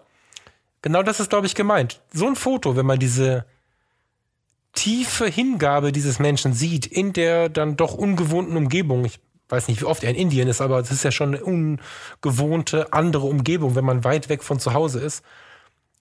[0.82, 2.00] genau das ist, glaube ich, gemeint.
[2.12, 3.44] So ein Foto, wenn man diese
[4.72, 9.04] tiefe Hingabe dieses Menschen sieht in der dann doch ungewohnten Umgebung.
[9.04, 9.18] Ich
[9.48, 12.92] weiß nicht, wie oft er in Indien ist, aber es ist ja schon eine ungewohnte,
[12.92, 15.24] andere Umgebung, wenn man weit weg von zu Hause ist.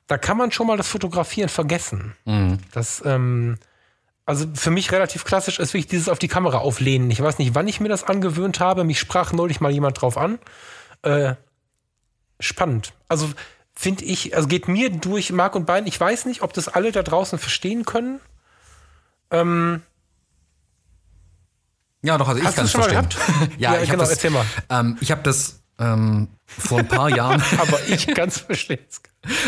[0.07, 2.15] Da kann man schon mal das Fotografieren vergessen.
[2.25, 2.59] Mhm.
[2.71, 3.57] Das, ähm,
[4.25, 7.11] also für mich relativ klassisch ist wirklich dieses auf die Kamera auflehnen.
[7.11, 8.83] Ich weiß nicht, wann ich mir das angewöhnt habe.
[8.83, 10.39] Mich sprach neulich mal jemand drauf an.
[11.03, 11.35] Äh,
[12.39, 12.93] spannend.
[13.07, 13.29] Also
[13.73, 15.85] finde ich, also geht mir durch Mark und Bein.
[15.85, 18.19] Ich weiß nicht, ob das alle da draußen verstehen können.
[19.29, 19.83] Ähm,
[22.01, 23.07] ja, doch, also ich kann es verstehen.
[23.57, 24.45] ja, ja, ich genau, das, erzähl mal.
[24.69, 27.41] Ähm, ich habe das ähm, vor ein paar Jahren.
[27.59, 28.79] Aber ich ganz verstehen.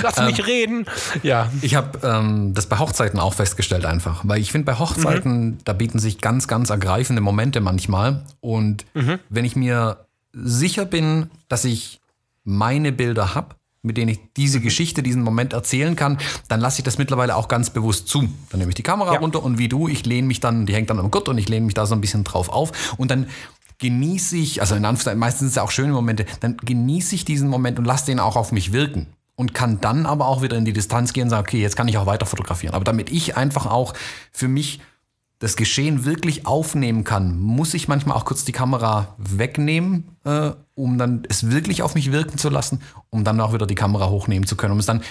[0.02, 0.86] Lass mich reden.
[1.24, 1.52] Ja.
[1.62, 5.58] Ich habe ähm, das bei Hochzeiten auch festgestellt einfach, weil ich finde bei Hochzeiten, mhm.
[5.64, 8.24] da bieten sich ganz, ganz ergreifende Momente manchmal.
[8.40, 9.20] Und mhm.
[9.30, 12.02] wenn ich mir sicher bin, dass ich
[12.44, 16.18] meine Bilder habe, mit denen ich diese Geschichte, diesen Moment erzählen kann,
[16.50, 18.28] dann lasse ich das mittlerweile auch ganz bewusst zu.
[18.50, 19.20] Dann nehme ich die Kamera ja.
[19.20, 21.48] runter und wie du, ich lehne mich dann, die hängt dann am Gurt und ich
[21.48, 23.28] lehne mich da so ein bisschen drauf auf und dann
[23.80, 27.26] genieße ich, also in Anführungszeichen, meistens sind es ja auch schöne Momente, dann genieße ich
[27.26, 29.08] diesen Moment und lasse den auch auf mich wirken.
[29.36, 31.88] Und kann dann aber auch wieder in die Distanz gehen und sagen, okay, jetzt kann
[31.88, 32.74] ich auch weiter fotografieren.
[32.74, 33.94] Aber damit ich einfach auch
[34.32, 34.80] für mich
[35.40, 40.98] das Geschehen wirklich aufnehmen kann, muss ich manchmal auch kurz die Kamera wegnehmen, äh, um
[40.98, 42.82] dann es wirklich auf mich wirken zu lassen,
[43.12, 45.04] um dann auch wieder die Kamera hochnehmen zu können, um es dann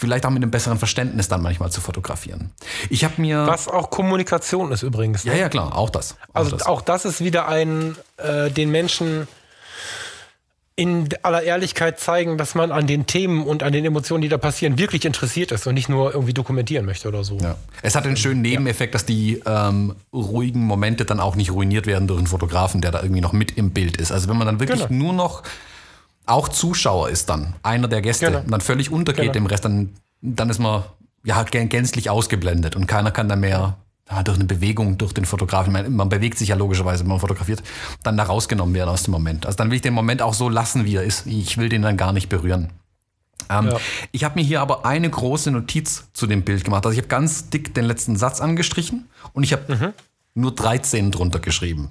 [0.00, 2.50] vielleicht auch mit einem besseren Verständnis dann manchmal zu fotografieren.
[2.88, 5.24] Ich habe mir was auch Kommunikation ist übrigens.
[5.24, 5.32] Ne?
[5.32, 6.16] Ja, ja klar, auch das.
[6.32, 6.66] Auch also das.
[6.66, 9.28] auch das ist wieder ein äh, den Menschen
[10.76, 14.38] in aller Ehrlichkeit zeigen, dass man an den Themen und an den Emotionen, die da
[14.38, 17.36] passieren, wirklich interessiert ist und nicht nur irgendwie dokumentieren möchte oder so.
[17.36, 17.56] Ja.
[17.82, 22.08] Es hat den schönen Nebeneffekt, dass die ähm, ruhigen Momente dann auch nicht ruiniert werden
[22.08, 24.10] durch einen Fotografen, der da irgendwie noch mit im Bild ist.
[24.10, 25.04] Also wenn man dann wirklich genau.
[25.04, 25.42] nur noch
[26.30, 28.40] auch Zuschauer ist dann, einer der Gäste, genau.
[28.40, 29.44] und dann völlig untergeht genau.
[29.44, 29.90] im Rest, dann,
[30.22, 30.84] dann ist man
[31.24, 33.76] ja gänzlich ausgeblendet und keiner kann da mehr
[34.10, 37.20] ja, durch eine Bewegung durch den Fotografen, man, man, bewegt sich ja logischerweise, wenn man
[37.20, 37.62] fotografiert,
[38.02, 39.46] dann da rausgenommen werden aus dem Moment.
[39.46, 41.26] Also dann will ich den Moment auch so lassen, wie er ist.
[41.26, 42.70] Ich will den dann gar nicht berühren.
[43.48, 43.80] Ähm, ja.
[44.12, 46.84] Ich habe mir hier aber eine große Notiz zu dem Bild gemacht.
[46.84, 49.92] Also ich habe ganz dick den letzten Satz angestrichen und ich habe mhm.
[50.34, 51.90] nur 13 drunter geschrieben.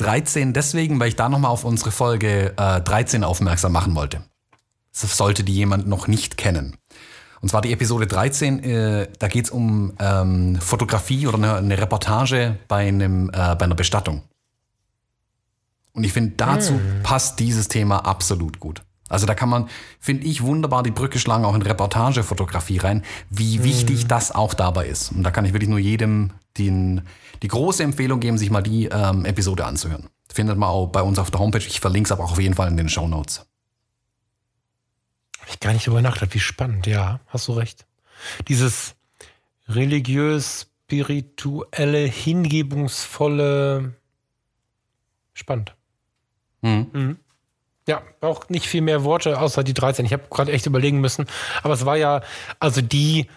[0.00, 4.22] 13 deswegen, weil ich da nochmal auf unsere Folge äh, 13 aufmerksam machen wollte.
[4.92, 6.76] Das sollte die jemand noch nicht kennen.
[7.40, 11.78] Und zwar die Episode 13, äh, da geht es um ähm, Fotografie oder eine, eine,
[11.78, 14.22] Reportage bei, einem, äh, bei einer Bestattung.
[15.92, 17.02] Und ich finde, dazu hm.
[17.02, 18.82] passt dieses Thema absolut gut.
[19.08, 19.68] Also da kann man,
[19.98, 23.64] finde ich, wunderbar die Brücke schlagen, auch in Reportagefotografie rein, wie hm.
[23.64, 25.12] wichtig das auch dabei ist.
[25.12, 27.02] Und da kann ich wirklich nur jedem den,
[27.42, 30.08] die große Empfehlung geben, sich mal die ähm, Episode anzuhören.
[30.32, 31.58] Findet man auch bei uns auf der Homepage.
[31.58, 33.46] Ich verlinke es aber auch auf jeden Fall in den Show Notes.
[35.40, 36.34] Hab ich gar nicht drüber nachgedacht.
[36.34, 36.86] Wie spannend.
[36.86, 37.86] Ja, hast du recht.
[38.48, 38.94] Dieses
[39.68, 43.94] religiös, spirituelle, hingebungsvolle,
[45.32, 45.74] spannend.
[46.62, 46.86] Mhm.
[46.92, 47.16] Mhm.
[47.86, 50.04] Ja, auch nicht viel mehr Worte außer die 13.
[50.04, 51.26] Ich habe gerade echt überlegen müssen.
[51.62, 52.22] Aber es war ja,
[52.58, 53.28] also die,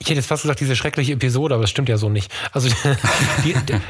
[0.00, 2.32] ich hätte jetzt fast gesagt, diese schreckliche Episode, aber es stimmt ja so nicht.
[2.52, 2.68] Also
[3.44, 3.80] die, die,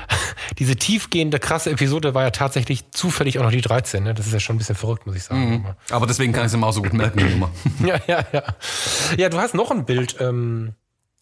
[0.59, 4.03] diese tiefgehende, krasse Episode war ja tatsächlich zufällig auch noch die 13.
[4.03, 4.12] Ne?
[4.12, 5.51] Das ist ja schon ein bisschen verrückt, muss ich sagen.
[5.51, 5.66] Mhm.
[5.91, 7.51] Aber deswegen kann ich es immer auch so gut merken, die Nummer.
[7.87, 8.43] ja, ja, ja.
[9.16, 10.74] Ja, du hast noch ein Bild, ähm,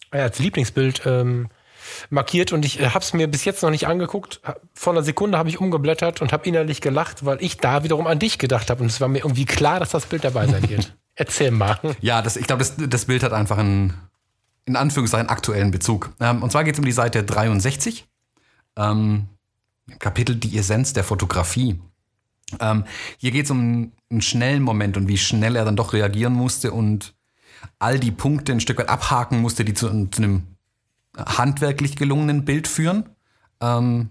[0.09, 1.49] als Lieblingsbild ähm,
[2.09, 4.41] markiert und ich habe es mir bis jetzt noch nicht angeguckt.
[4.73, 8.17] Vor einer Sekunde habe ich umgeblättert und habe innerlich gelacht, weil ich da wiederum an
[8.17, 10.95] dich gedacht habe und es war mir irgendwie klar, dass das Bild dabei sein wird.
[11.15, 11.77] Erzähl mal.
[11.99, 13.93] Ja, das, ich glaube, das, das Bild hat einfach einen,
[14.69, 16.11] in Anführungszeichen, aktuellen Bezug.
[16.19, 18.07] Ähm, und zwar geht es um die Seite 63.
[18.77, 19.27] Ähm,
[19.97, 21.81] Kapitel Die Essenz der Fotografie.
[22.59, 22.85] Ähm,
[23.17, 26.71] hier geht es um einen schnellen Moment und wie schnell er dann doch reagieren musste
[26.71, 27.15] und
[27.79, 30.43] all die Punkte ein Stück weit abhaken musste, die zu, zu einem
[31.17, 33.09] handwerklich gelungenen Bild führen.
[33.61, 34.09] Ähm,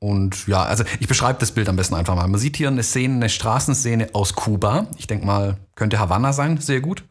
[0.00, 2.28] und ja, also ich beschreibe das Bild am besten einfach mal.
[2.28, 4.86] Man sieht hier eine Szene, eine Straßenszene aus Kuba.
[4.98, 7.04] Ich denke mal, könnte Havanna sein, sehr gut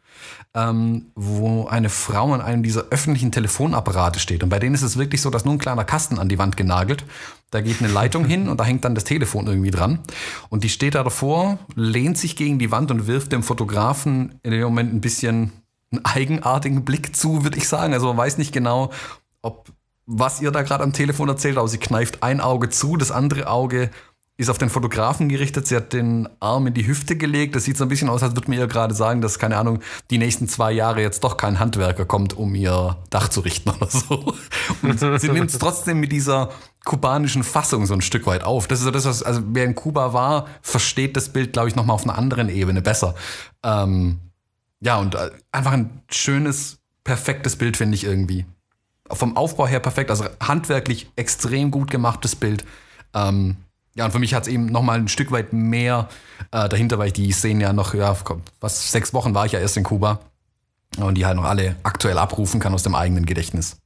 [0.54, 4.44] ähm, wo eine Frau an einem dieser öffentlichen Telefonapparate steht.
[4.44, 6.56] Und bei denen ist es wirklich so, dass nur ein kleiner Kasten an die Wand
[6.56, 7.04] genagelt.
[7.50, 9.98] Da geht eine Leitung hin und da hängt dann das Telefon irgendwie dran.
[10.50, 14.52] Und die steht da davor, lehnt sich gegen die Wand und wirft dem Fotografen in
[14.52, 15.52] dem Moment ein bisschen
[15.90, 17.92] einen eigenartigen Blick zu, würde ich sagen.
[17.92, 18.92] Also man weiß nicht genau,
[19.42, 19.72] ob
[20.06, 23.48] was ihr da gerade am Telefon erzählt, aber sie kneift ein Auge zu, das andere
[23.48, 23.90] Auge
[24.36, 25.68] ist auf den Fotografen gerichtet.
[25.68, 27.54] Sie hat den Arm in die Hüfte gelegt.
[27.54, 29.78] Das sieht so ein bisschen aus, als würde mir ihr gerade sagen, dass, keine Ahnung,
[30.10, 33.88] die nächsten zwei Jahre jetzt doch kein Handwerker kommt, um ihr Dach zu richten oder
[33.88, 34.34] so.
[34.82, 36.50] Und sie nimmt es trotzdem mit dieser
[36.84, 38.66] kubanischen Fassung so ein Stück weit auf.
[38.66, 41.76] Das ist so das, was, also wer in Kuba war, versteht das Bild, glaube ich,
[41.76, 43.14] nochmal auf einer anderen Ebene besser.
[43.62, 44.18] Ähm,
[44.80, 48.46] ja, und äh, einfach ein schönes, perfektes Bild, finde ich irgendwie.
[49.08, 52.64] Vom Aufbau her perfekt, also handwerklich extrem gut gemachtes Bild.
[53.14, 53.58] Ähm,
[53.94, 56.08] ja, und für mich hat es eben nochmal ein Stück weit mehr
[56.50, 58.16] äh, dahinter, weil ich die Szenen ja noch, ja,
[58.60, 60.20] was, sechs Wochen war ich ja erst in Kuba
[60.98, 63.76] und die halt noch alle aktuell abrufen kann aus dem eigenen Gedächtnis.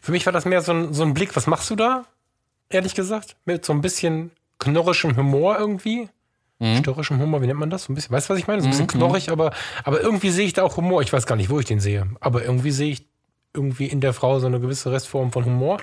[0.00, 2.04] Für mich war das mehr so ein, so ein Blick, was machst du da?
[2.68, 6.08] Ehrlich gesagt, mit so ein bisschen knorrischem Humor irgendwie.
[6.58, 6.78] Mhm.
[6.78, 7.84] Störrischem Humor, wie nennt man das?
[7.84, 8.62] So ein bisschen, weißt du, was ich meine?
[8.62, 8.98] So ein bisschen mhm.
[8.98, 9.52] knorrig, aber,
[9.82, 11.02] aber irgendwie sehe ich da auch Humor.
[11.02, 12.06] Ich weiß gar nicht, wo ich den sehe.
[12.20, 13.06] Aber irgendwie sehe ich
[13.52, 15.80] irgendwie in der Frau so eine gewisse Restform von Humor.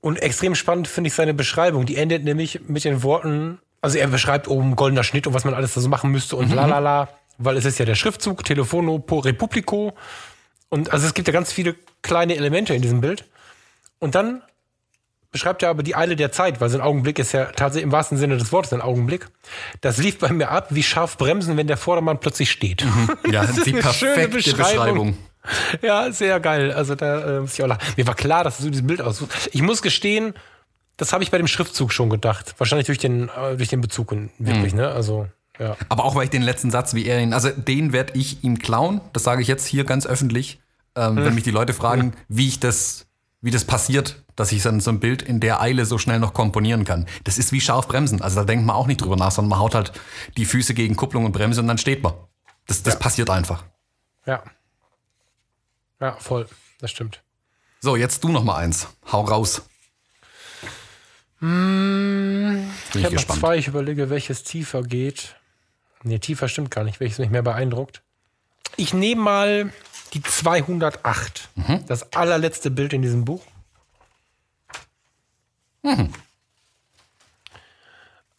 [0.00, 1.86] Und extrem spannend finde ich seine Beschreibung.
[1.86, 5.54] Die endet nämlich mit den Worten, Also er beschreibt oben goldener Schnitt und was man
[5.54, 7.08] alles da so machen müsste und lalala,
[7.38, 9.94] weil es ist ja der Schriftzug, Telefono po Republico.
[10.68, 13.24] Und also es gibt ja ganz viele kleine Elemente in diesem Bild.
[13.98, 14.42] Und dann
[15.30, 17.92] beschreibt er aber die Eile der Zeit, weil so ein Augenblick ist ja tatsächlich im
[17.92, 19.28] wahrsten Sinne des Wortes ein Augenblick.
[19.80, 22.84] Das lief bei mir ab, wie scharf bremsen, wenn der Vordermann plötzlich steht.
[23.30, 24.56] Ja, Das ist die perfekte Beschreibung.
[24.56, 25.18] Beschreibung.
[25.82, 26.72] Ja, sehr geil.
[26.72, 27.82] Also da äh, muss ich auch lachen.
[27.96, 29.50] Mir war klar, dass du so dieses Bild aussuchst.
[29.52, 30.34] Ich muss gestehen,
[30.96, 32.54] das habe ich bei dem Schriftzug schon gedacht.
[32.58, 34.88] Wahrscheinlich durch den, äh, durch den Bezug wirklich, ne?
[34.90, 35.28] Also,
[35.58, 35.76] ja.
[35.88, 38.58] Aber auch weil ich den letzten Satz, wie er ihn, also den werde ich ihm
[38.58, 40.60] klauen, das sage ich jetzt hier ganz öffentlich,
[40.96, 43.06] ähm, wenn mich die Leute fragen, wie ich das,
[43.40, 46.32] wie das passiert, dass ich dann so ein Bild in der Eile so schnell noch
[46.34, 47.06] komponieren kann.
[47.24, 48.20] Das ist wie scharf bremsen.
[48.22, 49.92] Also da denkt man auch nicht drüber nach, sondern man haut halt
[50.36, 52.14] die Füße gegen Kupplung und Bremse und dann steht man.
[52.66, 53.00] Das, das Ja.
[53.00, 53.64] passiert einfach.
[54.26, 54.42] Ja.
[56.00, 56.48] Ja, voll.
[56.80, 57.22] Das stimmt.
[57.80, 58.88] So, jetzt du noch mal eins.
[59.10, 59.62] Hau raus.
[61.40, 63.40] Bin Ich habe noch gespannt.
[63.40, 63.56] zwei.
[63.56, 65.36] Ich überlege, welches tiefer geht.
[66.02, 67.00] Nee, tiefer stimmt gar nicht.
[67.00, 68.02] Welches mich mehr beeindruckt.
[68.76, 69.72] Ich nehme mal
[70.14, 71.48] die 208.
[71.86, 73.42] Das allerletzte Bild in diesem Buch.
[75.82, 76.10] Und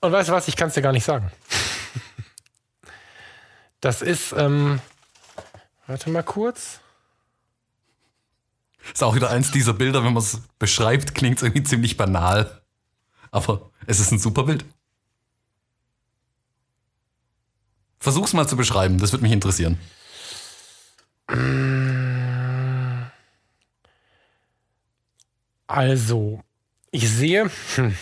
[0.02, 0.48] weißt du was?
[0.48, 1.32] Ich kann es dir gar nicht sagen.
[3.82, 4.82] Das ist, ähm,
[5.88, 6.79] warte mal kurz.
[8.94, 12.62] Ist auch wieder eins dieser Bilder, wenn man es beschreibt, klingt es irgendwie ziemlich banal.
[13.32, 14.66] Aber es ist ein super Bild.
[18.00, 19.78] Versuch's mal zu beschreiben, das würde mich interessieren.
[25.68, 26.44] Also,
[26.92, 27.96] ich sehe, hm,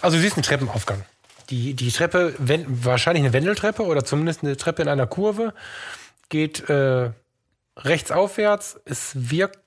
[0.00, 1.04] also du siehst einen Treppenaufgang.
[1.50, 5.52] Die, die Treppe, wenn, wahrscheinlich eine Wendeltreppe oder zumindest eine Treppe in einer Kurve,
[6.28, 7.10] geht äh,
[7.76, 8.80] rechts aufwärts.
[8.84, 9.59] Es wirkt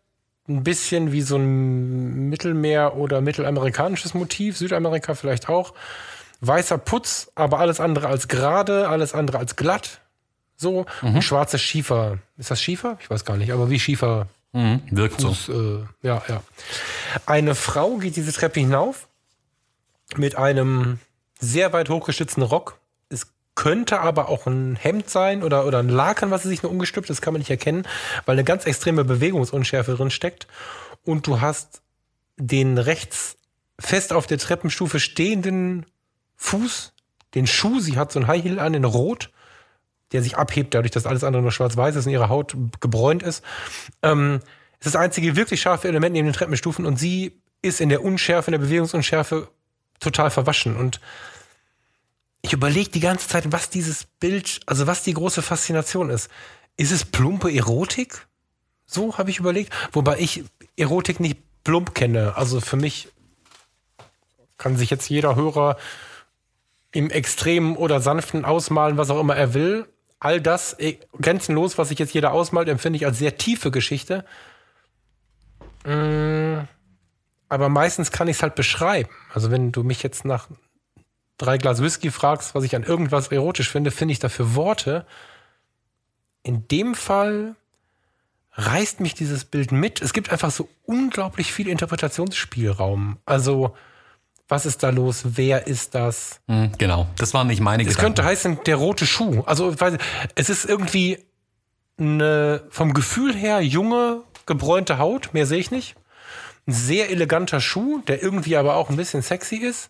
[0.48, 5.74] ein bisschen wie so ein Mittelmeer- oder mittelamerikanisches Motiv, Südamerika vielleicht auch.
[6.42, 10.02] Weißer Putz, aber alles andere als gerade, alles andere als glatt.
[10.56, 12.20] So, und schwarze Schiefer.
[12.38, 12.98] Ist das Schiefer?
[13.02, 14.28] Ich weiß gar nicht, aber wie Schiefer
[14.92, 15.30] Wirkt so.
[15.30, 16.44] Fuß, äh, ja, ja.
[17.26, 19.08] Eine Frau geht diese Treppe hinauf
[20.16, 21.00] mit einem
[21.40, 22.78] sehr weit hochgeschnitzten Rock.
[23.56, 27.10] Könnte aber auch ein Hemd sein oder, oder ein Laken, was sie sich nur umgestülpt,
[27.10, 27.88] das kann man nicht erkennen,
[28.26, 30.48] weil eine ganz extreme Bewegungsunschärfe drin steckt.
[31.04, 31.82] Und du hast
[32.38, 33.38] den rechts
[33.80, 35.86] fest auf der Treppenstufe stehenden
[36.36, 36.94] Fuß,
[37.36, 39.32] den Schuh, sie hat so ein High Heel an in Rot,
[40.12, 43.44] der sich abhebt, dadurch, dass alles andere nur schwarz-weiß ist und ihre Haut gebräunt ist.
[44.02, 44.40] Ähm,
[44.80, 48.04] es ist das einzige wirklich scharfe Element neben den Treppenstufen und sie ist in der
[48.04, 49.48] Unschärfe, in der Bewegungsunschärfe
[50.00, 50.76] total verwaschen.
[50.76, 51.00] Und
[52.44, 56.30] ich überlege die ganze Zeit, was dieses Bild, also was die große Faszination ist.
[56.76, 58.28] Ist es plumpe Erotik?
[58.86, 59.74] So habe ich überlegt.
[59.94, 60.44] Wobei ich
[60.76, 62.36] Erotik nicht plump kenne.
[62.36, 63.08] Also für mich
[64.58, 65.78] kann sich jetzt jeder Hörer
[66.92, 69.88] im extremen oder sanften ausmalen, was auch immer er will.
[70.20, 74.26] All das eh, grenzenlos, was sich jetzt jeder ausmalt, empfinde ich als sehr tiefe Geschichte.
[75.86, 76.60] Mm,
[77.48, 79.10] Aber meistens kann ich es halt beschreiben.
[79.34, 80.50] Also wenn du mich jetzt nach
[81.44, 85.06] drei Glas Whisky fragst, was ich an irgendwas erotisch finde, finde ich dafür Worte.
[86.44, 87.56] In dem Fall
[88.54, 90.02] reißt mich dieses Bild mit.
[90.02, 93.18] Es gibt einfach so unglaublich viel Interpretationsspielraum.
[93.26, 93.76] Also,
[94.48, 95.22] was ist da los?
[95.24, 96.40] Wer ist das?
[96.48, 98.16] Hm, genau, das waren nicht meine Es Gedanken.
[98.16, 99.42] könnte heißen, der rote Schuh.
[99.46, 99.74] Also,
[100.36, 101.18] es ist irgendwie
[101.98, 105.96] eine vom Gefühl her junge, gebräunte Haut, mehr sehe ich nicht.
[106.68, 109.90] Ein sehr eleganter Schuh, der irgendwie aber auch ein bisschen sexy ist.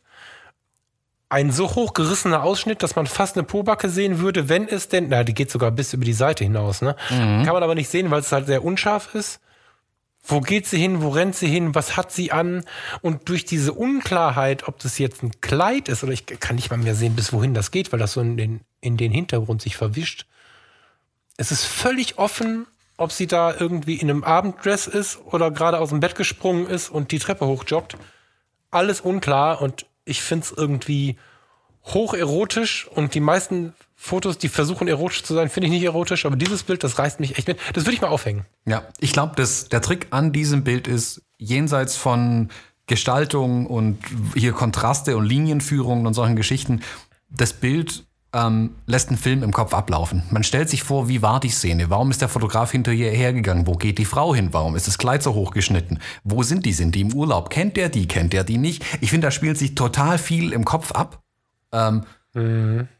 [1.30, 5.24] Ein so hochgerissener Ausschnitt, dass man fast eine Pobacke sehen würde, wenn es denn, na,
[5.24, 6.96] die geht sogar bis über die Seite hinaus, ne?
[7.10, 9.40] Kann man aber nicht sehen, weil es halt sehr unscharf ist.
[10.26, 11.02] Wo geht sie hin?
[11.02, 11.76] Wo rennt sie hin?
[11.76, 12.64] Was hat sie an?
[13.02, 16.78] Und durch diese Unklarheit, ob das jetzt ein Kleid ist oder ich kann nicht mal
[16.78, 19.76] mehr sehen, bis wohin das geht, weil das so in den, in den Hintergrund sich
[19.76, 20.26] verwischt.
[21.36, 25.90] Es ist völlig offen, ob sie da irgendwie in einem Abenddress ist oder gerade aus
[25.90, 27.98] dem Bett gesprungen ist und die Treppe hochjoggt.
[28.72, 31.18] Alles unklar und ich finde es irgendwie
[31.86, 36.36] hocherotisch und die meisten Fotos, die versuchen erotisch zu sein, finde ich nicht erotisch, aber
[36.36, 37.58] dieses Bild, das reißt mich echt mit.
[37.74, 38.46] Das würde ich mal aufhängen.
[38.66, 42.50] Ja, ich glaube, der Trick an diesem Bild ist, jenseits von
[42.88, 44.00] Gestaltung und
[44.36, 46.82] hier Kontraste und Linienführungen und solchen Geschichten,
[47.30, 50.24] das Bild ähm, lässt einen Film im Kopf ablaufen.
[50.32, 51.90] Man stellt sich vor, wie war die Szene?
[51.90, 53.68] Warum ist der Fotograf hinterher hergegangen?
[53.68, 54.50] Wo geht die Frau hin?
[54.52, 56.00] Warum ist das Kleid so hochgeschnitten?
[56.24, 56.74] Wo sind die?
[56.74, 57.50] Sind die im Urlaub?
[57.50, 58.08] Kennt der die?
[58.08, 58.84] Kennt der die nicht?
[59.02, 61.22] Ich finde, da spielt sich total viel im Kopf ab.
[61.72, 62.04] Ähm,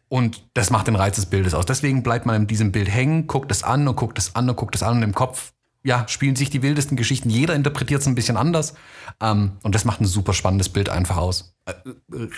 [0.10, 1.66] Und das macht den Reiz des Bildes aus.
[1.66, 4.56] Deswegen bleibt man in diesem Bild hängen, guckt es an und guckt es an und
[4.56, 5.54] guckt es an und im Kopf,
[5.84, 7.32] ja, spielen sich die wildesten Geschichten.
[7.32, 8.76] Jeder interpretiert es ein bisschen anders.
[9.20, 11.56] Ähm, und das macht ein super spannendes Bild einfach aus.
[11.66, 11.74] Äh,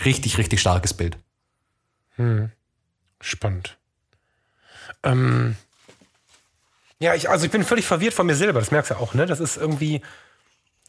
[0.06, 1.18] richtig, richtig starkes Bild.
[3.26, 3.76] Spannend.
[5.02, 5.56] Ähm,
[7.00, 9.26] ja, ich, also ich bin völlig verwirrt von mir selber, das merkst du auch, ne?
[9.26, 10.00] Das ist irgendwie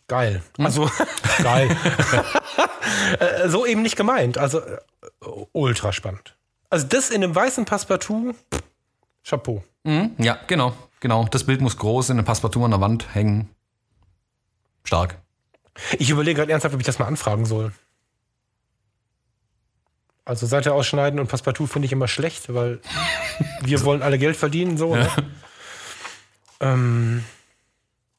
[0.08, 0.44] geil.
[0.60, 0.90] Also
[1.44, 1.76] geil.
[3.20, 4.38] Äh, so eben nicht gemeint.
[4.38, 4.78] Also äh,
[5.52, 6.36] ultra spannend.
[6.70, 8.34] Also das in einem weißen Passepartout,
[9.24, 9.64] Chapeau.
[9.84, 11.26] Mhm, ja, genau, genau.
[11.26, 13.50] Das Bild muss groß in einem Passepartout an der Wand hängen.
[14.84, 15.18] Stark.
[16.00, 17.72] Ich überlege gerade ernsthaft, ob ich das mal anfragen soll.
[20.28, 22.80] Also Seite ausschneiden und Passepartout finde ich immer schlecht, weil
[23.62, 24.96] wir wollen alle Geld verdienen, so.
[24.96, 25.08] Ne?
[26.60, 27.24] ähm,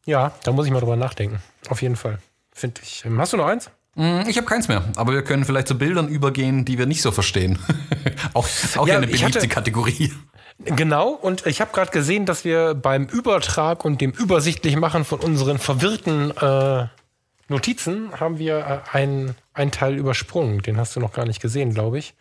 [0.07, 1.41] ja, da muss ich mal drüber nachdenken.
[1.69, 2.19] Auf jeden Fall.
[2.53, 3.05] Finde ich.
[3.05, 3.71] Ähm, Hast du noch eins?
[3.95, 7.03] Mm, Ich habe keins mehr, aber wir können vielleicht zu Bildern übergehen, die wir nicht
[7.03, 7.59] so verstehen.
[8.35, 10.13] auch auch Ja, eine beliebte hatte- Kategorie.
[10.65, 15.21] Genau, und ich habe gerade gesehen, dass wir beim Übertrag und dem übersichtlich machen von
[15.21, 16.87] unseren verwirrten äh,
[17.49, 20.63] Notizen haben wir äh, einen, einen Teil übersprungen.
[20.63, 22.15] Den hast du noch gar nicht gesehen, glaube ich.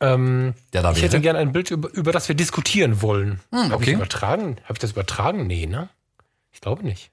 [0.00, 3.40] Ähm, da ich hätte gerne ein Bild, über, über das wir diskutieren wollen.
[3.50, 4.56] Hm, Habe ich übertragen?
[4.64, 5.46] Habe ich das übertragen?
[5.46, 5.88] Nee, ne?
[6.52, 7.10] Ich glaube nicht.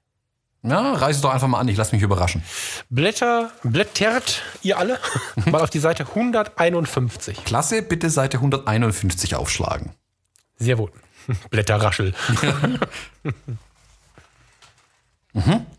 [0.64, 2.42] Ja, reiß es doch einfach mal an, ich lasse mich überraschen.
[2.88, 4.98] Blätter, blättert ihr alle
[5.46, 7.44] mal auf die Seite 151.
[7.44, 9.90] Klasse, bitte Seite 151 aufschlagen.
[10.56, 10.92] Sehr wohl.
[11.50, 12.14] Blätterraschel.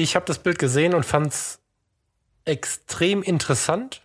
[0.00, 1.58] Ich habe das Bild gesehen und fand es
[2.46, 4.00] extrem interessant.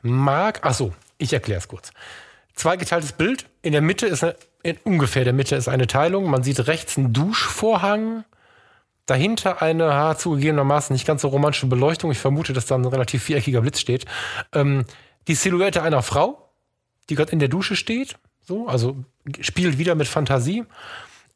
[0.00, 1.92] Mag, ach so, ich erkläre es kurz.
[2.54, 3.44] Zweigeteiltes Bild.
[3.60, 6.30] In der Mitte ist eine, in ungefähr der Mitte ist eine Teilung.
[6.30, 8.24] Man sieht rechts einen Duschvorhang.
[9.04, 12.10] Dahinter eine ha, zugegebenermaßen nicht ganz so romantische Beleuchtung.
[12.10, 14.06] Ich vermute, dass da ein relativ viereckiger Blitz steht.
[14.54, 14.86] Ähm,
[15.28, 16.50] die Silhouette einer Frau,
[17.10, 18.16] die gerade in der Dusche steht.
[18.40, 18.96] So, also
[19.42, 20.64] spielt wieder mit Fantasie.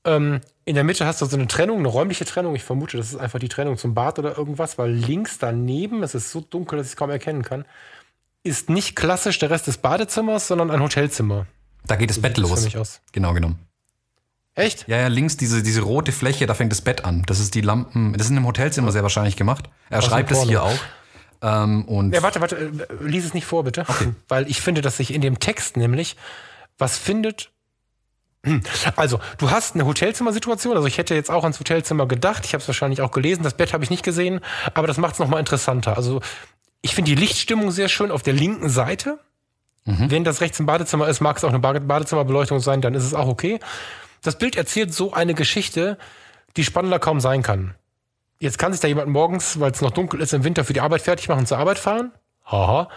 [0.04, 2.54] Ähm, in der Mitte hast du so eine Trennung, eine räumliche Trennung.
[2.54, 6.14] Ich vermute, das ist einfach die Trennung zum Bad oder irgendwas, weil links daneben, es
[6.14, 7.64] ist so dunkel, dass ich es kaum erkennen kann,
[8.42, 11.46] ist nicht klassisch der Rest des Badezimmers, sondern ein Hotelzimmer.
[11.86, 12.64] Da geht das Bett das für los.
[12.64, 13.00] mich aus.
[13.12, 13.58] Genau genommen.
[14.54, 14.86] Echt?
[14.86, 17.24] Ja, ja, links diese, diese rote Fläche, da fängt das Bett an.
[17.26, 18.12] Das ist die Lampen.
[18.12, 19.68] Das ist in einem Hotelzimmer sehr wahrscheinlich gemacht.
[19.90, 20.78] Er Aus schreibt es hier auch.
[21.42, 23.84] Ähm, und Ja, warte, warte, äh, lies es nicht vor, bitte.
[24.28, 26.16] Weil ich finde, dass sich in dem Text nämlich
[26.78, 27.50] was findet.
[28.96, 30.74] Also, du hast eine Hotelzimmersituation.
[30.76, 32.44] Also, ich hätte jetzt auch ans Hotelzimmer gedacht.
[32.44, 33.42] Ich habe es wahrscheinlich auch gelesen.
[33.42, 34.40] Das Bett habe ich nicht gesehen.
[34.74, 35.96] Aber das macht es nochmal interessanter.
[35.96, 36.20] Also,
[36.82, 39.18] ich finde die Lichtstimmung sehr schön auf der linken Seite.
[39.86, 43.04] Wenn das rechts im Badezimmer ist, mag es auch eine Bade- Badezimmerbeleuchtung sein, dann ist
[43.04, 43.60] es auch okay.
[44.22, 45.98] Das Bild erzählt so eine Geschichte,
[46.56, 47.74] die spannender kaum sein kann.
[48.38, 50.80] Jetzt kann sich da jemand morgens, weil es noch dunkel ist, im Winter für die
[50.80, 52.12] Arbeit fertig machen und zur Arbeit fahren.
[52.46, 52.88] Haha.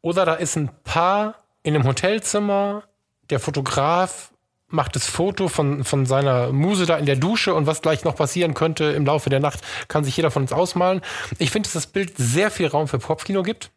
[0.00, 2.84] Oder da ist ein Paar in einem Hotelzimmer,
[3.28, 4.29] der Fotograf
[4.70, 8.16] macht das Foto von, von seiner Muse da in der Dusche und was gleich noch
[8.16, 11.02] passieren könnte im Laufe der Nacht, kann sich jeder von uns ausmalen.
[11.38, 13.70] Ich finde, dass das Bild sehr viel Raum für Popkino gibt.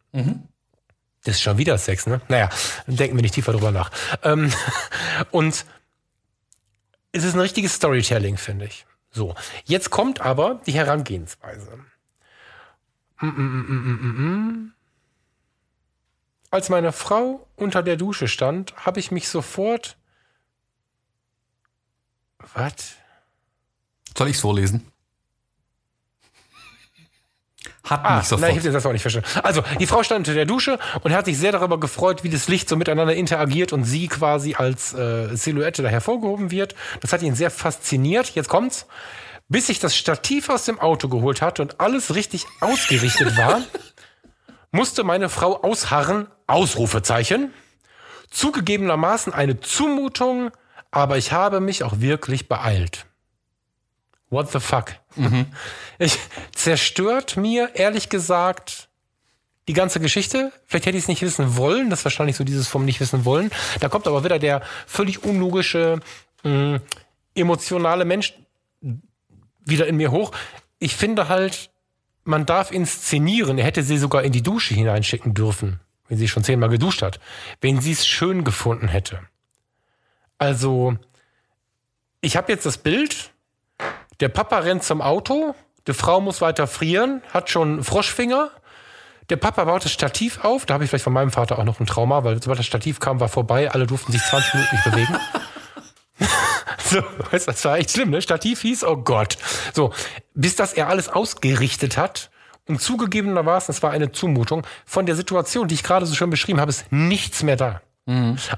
[1.23, 2.21] Das ist schon wieder Sex, ne?
[2.27, 2.49] Naja,
[2.85, 3.91] denken wir nicht tiefer drüber nach.
[4.23, 4.51] Ähm,
[5.31, 5.65] und
[7.11, 8.85] es ist ein richtiges Storytelling, finde ich.
[9.11, 11.79] So, jetzt kommt aber die Herangehensweise.
[13.21, 14.73] Mm, mm, mm, mm, mm, mm.
[16.49, 19.97] Als meine Frau unter der Dusche stand, habe ich mich sofort.
[22.53, 22.73] Was?
[24.17, 24.85] soll ich es vorlesen?
[27.83, 28.41] Hat Ah, mich sofort.
[28.41, 29.27] nein, ich habe das auch nicht verstanden.
[29.43, 32.47] Also, die Frau stand unter der Dusche und hat sich sehr darüber gefreut, wie das
[32.47, 36.75] Licht so miteinander interagiert und sie quasi als äh, Silhouette da hervorgehoben wird.
[37.01, 38.29] Das hat ihn sehr fasziniert.
[38.35, 38.85] Jetzt kommt's.
[39.49, 43.61] Bis ich das Stativ aus dem Auto geholt hatte und alles richtig ausgerichtet war,
[44.71, 47.53] musste meine Frau ausharren, Ausrufezeichen.
[48.31, 50.51] Zugegebenermaßen eine Zumutung,
[50.93, 53.07] aber ich habe mich auch wirklich beeilt.
[54.29, 54.93] What the fuck?
[55.99, 56.17] Ich,
[56.53, 58.89] zerstört mir, ehrlich gesagt,
[59.67, 60.51] die ganze Geschichte.
[60.65, 61.89] Vielleicht hätte ich es nicht wissen wollen.
[61.91, 63.51] Das ist wahrscheinlich so dieses vom nicht wissen wollen.
[63.79, 65.99] Da kommt aber wieder der völlig unlogische,
[66.43, 66.81] mh,
[67.35, 68.33] emotionale Mensch
[69.63, 70.31] wieder in mir hoch.
[70.79, 71.69] Ich finde halt,
[72.23, 73.59] man darf inszenieren.
[73.59, 77.19] Er hätte sie sogar in die Dusche hineinschicken dürfen, wenn sie schon zehnmal geduscht hat.
[77.61, 79.19] Wenn sie es schön gefunden hätte.
[80.37, 80.95] Also,
[82.21, 83.31] ich habe jetzt das Bild.
[84.19, 85.55] Der Papa rennt zum Auto.
[85.87, 88.49] Die Frau muss weiter frieren, hat schon Froschfinger.
[89.29, 90.65] Der Papa baut das Stativ auf.
[90.65, 92.99] Da habe ich vielleicht von meinem Vater auch noch ein Trauma, weil sobald das Stativ
[92.99, 93.71] kam, war vorbei.
[93.71, 95.17] Alle durften sich 20 Minuten nicht bewegen.
[96.83, 98.21] so, weißt du, das war echt schlimm, ne?
[98.21, 99.37] Stativ hieß, oh Gott.
[99.73, 99.93] So,
[100.33, 102.29] bis das er alles ausgerichtet hat.
[102.65, 104.65] Und zugegebenermaßen, es war eine Zumutung.
[104.85, 107.81] Von der Situation, die ich gerade so schön beschrieben habe, ist nichts mehr da.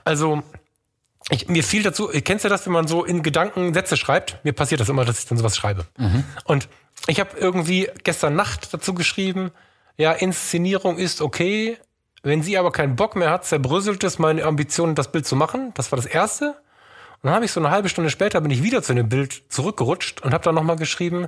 [0.03, 0.43] Also,
[1.29, 4.43] ich, mir fiel dazu, kennst du das, wenn man so in Gedanken Sätze schreibt?
[4.43, 5.85] Mir passiert das immer, dass ich dann sowas schreibe.
[6.43, 6.69] Und
[7.07, 9.51] ich habe irgendwie gestern Nacht dazu geschrieben,
[9.97, 11.77] ja, Inszenierung ist okay,
[12.25, 15.71] Wenn sie aber keinen Bock mehr hat, zerbröselt es meine Ambition, das Bild zu machen.
[15.75, 16.55] Das war das Erste.
[17.21, 19.43] Und dann habe ich so eine halbe Stunde später bin ich wieder zu dem Bild
[19.49, 21.27] zurückgerutscht und habe dann nochmal geschrieben,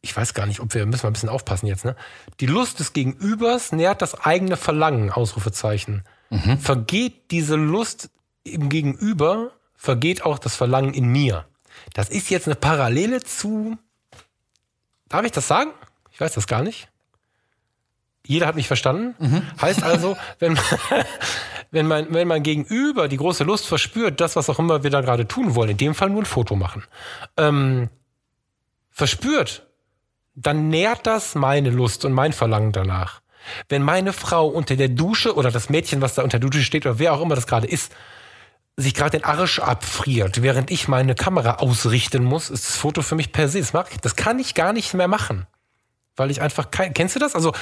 [0.00, 1.96] ich weiß gar nicht, ob wir, müssen wir ein bisschen aufpassen jetzt, ne?
[2.38, 6.04] Die Lust des Gegenübers nährt das eigene Verlangen, Ausrufezeichen.
[6.30, 6.58] Mhm.
[6.58, 8.10] Vergeht diese Lust
[8.44, 11.46] im Gegenüber, vergeht auch das Verlangen in mir.
[11.94, 13.76] Das ist jetzt eine Parallele zu,
[15.08, 15.70] darf ich das sagen?
[16.12, 16.88] Ich weiß das gar nicht.
[18.24, 19.14] Jeder hat mich verstanden.
[19.18, 19.42] Mhm.
[19.60, 20.58] Heißt also, wenn,
[21.70, 25.00] wenn, mein, wenn mein Gegenüber die große Lust verspürt, das, was auch immer wir da
[25.00, 26.84] gerade tun wollen, in dem Fall nur ein Foto machen,
[27.36, 27.88] ähm,
[28.90, 29.66] verspürt,
[30.34, 33.20] dann nährt das meine Lust und mein Verlangen danach.
[33.68, 36.86] Wenn meine Frau unter der Dusche oder das Mädchen, was da unter der Dusche steht
[36.86, 37.92] oder wer auch immer das gerade ist,
[38.76, 43.14] sich gerade den Arsch abfriert, während ich meine Kamera ausrichten muss, ist das Foto für
[43.14, 43.60] mich per se.
[43.60, 45.46] Das, mag, das kann ich gar nicht mehr machen.
[46.16, 46.92] Weil ich einfach kein.
[46.94, 47.34] Kennst du das?
[47.34, 47.52] Also,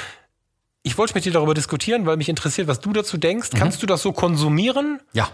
[0.83, 3.53] ich wollte mit dir darüber diskutieren, weil mich interessiert, was du dazu denkst.
[3.53, 3.59] Mhm.
[3.59, 5.01] Kannst du das so konsumieren?
[5.13, 5.29] Ja.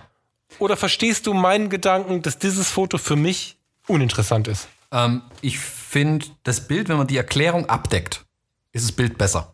[0.58, 3.56] Oder verstehst du meinen Gedanken, dass dieses Foto für mich
[3.86, 4.68] uninteressant ist?
[4.92, 8.24] Ähm, ich finde, das Bild, wenn man die Erklärung abdeckt,
[8.72, 9.53] ist das Bild besser.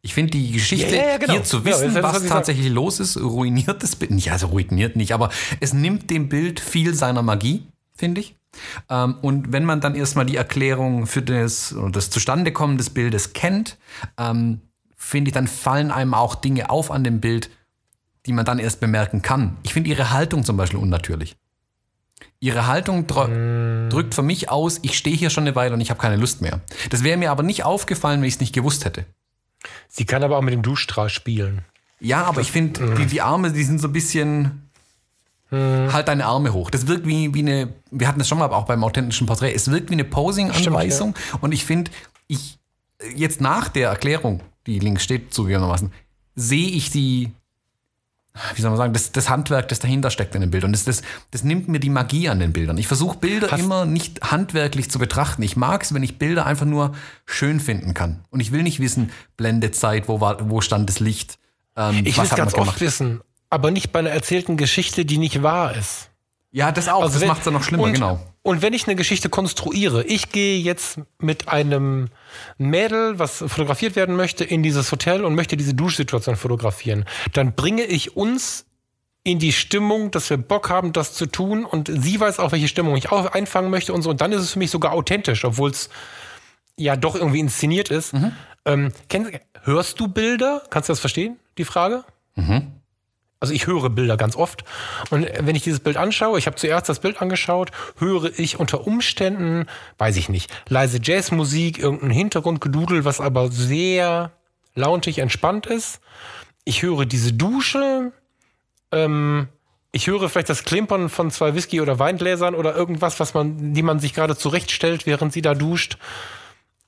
[0.00, 1.32] Ich finde die Geschichte, ja, ja, genau.
[1.34, 2.74] hier zu wissen, ja, was, tatsächlich sag.
[2.74, 4.12] los ist, ruiniert das Bild.
[4.12, 5.30] Nicht, also ruiniert nicht, aber
[5.60, 8.36] es nimmt dem Bild viel seiner Magie, finde ich.
[8.88, 13.76] Ähm, und wenn man dann erstmal die Erklärung für das, das Zustandekommen des Bildes kennt,
[14.16, 14.60] ähm,
[14.96, 17.50] finde ich, dann fallen einem auch Dinge auf an dem Bild,
[18.26, 19.56] die man dann erst bemerken kann.
[19.62, 21.36] Ich finde ihre Haltung zum Beispiel unnatürlich.
[22.40, 23.90] Ihre Haltung mm.
[23.90, 26.40] drückt für mich aus, ich stehe hier schon eine Weile und ich habe keine Lust
[26.40, 26.60] mehr.
[26.90, 29.06] Das wäre mir aber nicht aufgefallen, wenn ich es nicht gewusst hätte.
[29.88, 31.64] Sie kann aber auch mit dem Duschstrahl spielen.
[32.00, 32.96] Ja, aber das, ich finde, mm.
[32.96, 34.70] die, die Arme, die sind so ein bisschen.
[35.50, 35.92] Mm.
[35.92, 36.70] Halt deine Arme hoch.
[36.70, 37.72] Das wirkt wie, wie eine.
[37.90, 39.52] Wir hatten das schon mal auch beim authentischen Porträt.
[39.52, 41.14] Es wirkt wie eine Posing-Anweisung.
[41.32, 41.38] Ja.
[41.40, 41.90] Und ich finde,
[42.26, 42.58] ich.
[43.14, 45.92] Jetzt nach der Erklärung, die links steht, zugegebenermaßen,
[46.34, 47.30] sehe ich die
[48.54, 50.64] wie soll man sagen, das, das Handwerk, das dahinter steckt in dem Bild.
[50.64, 52.78] Und das, das, das nimmt mir die Magie an den Bildern.
[52.78, 55.42] Ich versuche Bilder Hast immer nicht handwerklich zu betrachten.
[55.42, 56.94] Ich mag es, wenn ich Bilder einfach nur
[57.26, 58.24] schön finden kann.
[58.30, 61.38] Und ich will nicht wissen, Blendezeit, wo, war, wo stand das Licht.
[61.76, 63.20] Ähm, ich will es ganz oft wissen,
[63.50, 66.10] aber nicht bei einer erzählten Geschichte, die nicht wahr ist.
[66.50, 67.02] Ja, das auch.
[67.02, 68.20] Also das macht es dann noch schlimmer, genau.
[68.48, 72.08] Und wenn ich eine Geschichte konstruiere, ich gehe jetzt mit einem
[72.56, 77.04] Mädel, was fotografiert werden möchte, in dieses Hotel und möchte diese Duschsituation fotografieren,
[77.34, 78.64] dann bringe ich uns
[79.22, 82.68] in die Stimmung, dass wir Bock haben, das zu tun und sie weiß auch, welche
[82.68, 84.08] Stimmung ich auch einfangen möchte und so.
[84.08, 85.90] Und dann ist es für mich sogar authentisch, obwohl es
[86.78, 88.14] ja doch irgendwie inszeniert ist.
[88.14, 88.32] Mhm.
[88.64, 89.30] Ähm, kennst,
[89.64, 90.62] hörst du Bilder?
[90.70, 92.02] Kannst du das verstehen, die Frage?
[92.34, 92.77] Mhm.
[93.40, 94.64] Also ich höre Bilder ganz oft.
[95.10, 98.86] Und wenn ich dieses Bild anschaue, ich habe zuerst das Bild angeschaut, höre ich unter
[98.86, 99.66] Umständen,
[99.98, 104.32] weiß ich nicht, leise Jazzmusik, irgendein Hintergrundgedudel, was aber sehr
[104.74, 106.00] launchig entspannt ist.
[106.64, 108.12] Ich höre diese Dusche.
[108.90, 109.48] Ähm,
[109.92, 113.82] ich höre vielleicht das Klimpern von zwei Whisky- oder Weingläsern oder irgendwas, was man, die
[113.82, 115.96] man sich gerade zurechtstellt, während sie da duscht.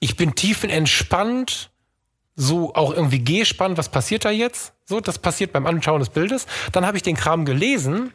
[0.01, 1.71] Ich bin tiefenentspannt
[2.37, 4.73] so auch irgendwie gespannt, was passiert da jetzt?
[4.85, 6.47] So, das passiert beim Anschauen des Bildes.
[6.73, 8.13] Dann habe ich den Kram gelesen.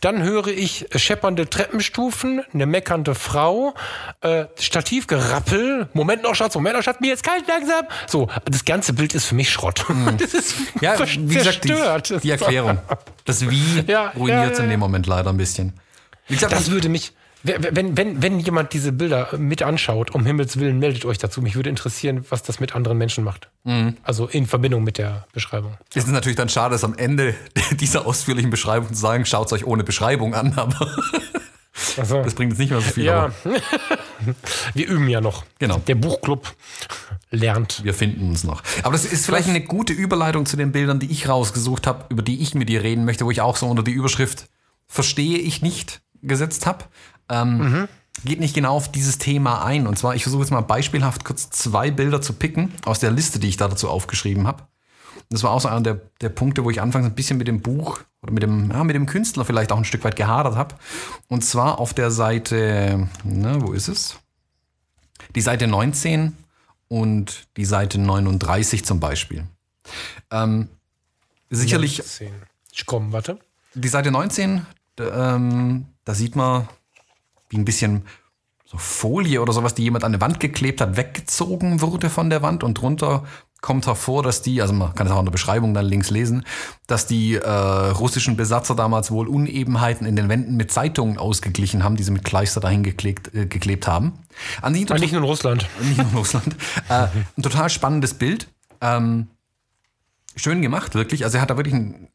[0.00, 3.74] Dann höre ich scheppernde Treppenstufen, eine meckernde Frau,
[4.20, 5.88] äh, Stativgerappel.
[5.94, 7.86] Moment noch, Schatz, Moment noch, Schatz, mir jetzt kalt langsam.
[8.06, 9.84] So, das ganze Bild ist für mich Schrott.
[9.88, 10.18] Mhm.
[10.24, 12.78] Das ist ja, wie gesagt, die, die Erklärung.
[13.24, 15.72] Das Wie ja, ruiniert es ja, ja, in dem Moment leider ein bisschen.
[16.28, 17.12] Wie gesagt, das würde mich,
[17.44, 21.42] wenn, wenn, wenn jemand diese Bilder mit anschaut, um Himmels Willen, meldet euch dazu.
[21.42, 23.50] Mich würde interessieren, was das mit anderen Menschen macht.
[23.64, 23.98] Mhm.
[24.02, 25.76] Also in Verbindung mit der Beschreibung.
[25.94, 27.34] Es ist natürlich dann schade, dass am Ende
[27.72, 30.88] dieser ausführlichen Beschreibung zu sagen, schaut es euch ohne Beschreibung an, aber
[32.02, 32.22] so.
[32.22, 33.04] das bringt jetzt nicht mehr so viel.
[33.04, 33.30] Ja.
[34.74, 35.44] Wir üben ja noch.
[35.58, 35.78] Genau.
[35.86, 36.54] Der Buchclub
[37.30, 37.84] lernt.
[37.84, 38.62] Wir finden uns noch.
[38.82, 42.22] Aber das ist vielleicht eine gute Überleitung zu den Bildern, die ich rausgesucht habe, über
[42.22, 44.46] die ich mit dir reden möchte, wo ich auch so unter die Überschrift
[44.86, 46.84] verstehe ich nicht gesetzt habe.
[47.28, 47.88] Ähm, mhm.
[48.24, 49.86] Geht nicht genau auf dieses Thema ein.
[49.86, 53.38] Und zwar, ich versuche jetzt mal beispielhaft kurz zwei Bilder zu picken aus der Liste,
[53.38, 54.62] die ich da dazu aufgeschrieben habe.
[55.30, 57.60] Das war auch so einer der, der Punkte, wo ich anfangs ein bisschen mit dem
[57.60, 60.76] Buch oder mit dem, ja, mit dem Künstler vielleicht auch ein Stück weit gehadert habe.
[61.28, 64.18] Und zwar auf der Seite, ne, wo ist es?
[65.34, 66.36] Die Seite 19
[66.88, 69.44] und die Seite 39 zum Beispiel.
[70.30, 70.68] Ähm,
[71.50, 71.98] sicherlich.
[71.98, 72.32] 19.
[72.72, 73.38] Ich komme, warte.
[73.74, 74.66] Die Seite 19,
[74.98, 76.68] ähm, da sieht man
[77.54, 78.02] wie ein bisschen
[78.66, 82.42] so Folie oder sowas, die jemand an eine Wand geklebt hat, weggezogen wurde von der
[82.42, 83.24] Wand und drunter
[83.60, 86.44] kommt hervor, dass die, also man kann es auch in der Beschreibung dann links lesen,
[86.86, 91.96] dass die äh, russischen Besatzer damals wohl Unebenheiten in den Wänden mit Zeitungen ausgeglichen haben,
[91.96, 94.18] die sie mit Kleister dahin geklebt, äh, geklebt haben.
[94.60, 95.66] An nicht nur in Russland.
[95.80, 96.56] Nicht nur in Russland.
[96.90, 97.06] äh,
[97.38, 98.48] ein total spannendes Bild.
[98.82, 99.28] Ähm,
[100.36, 101.24] schön gemacht, wirklich.
[101.24, 102.08] Also er hat da wirklich ein,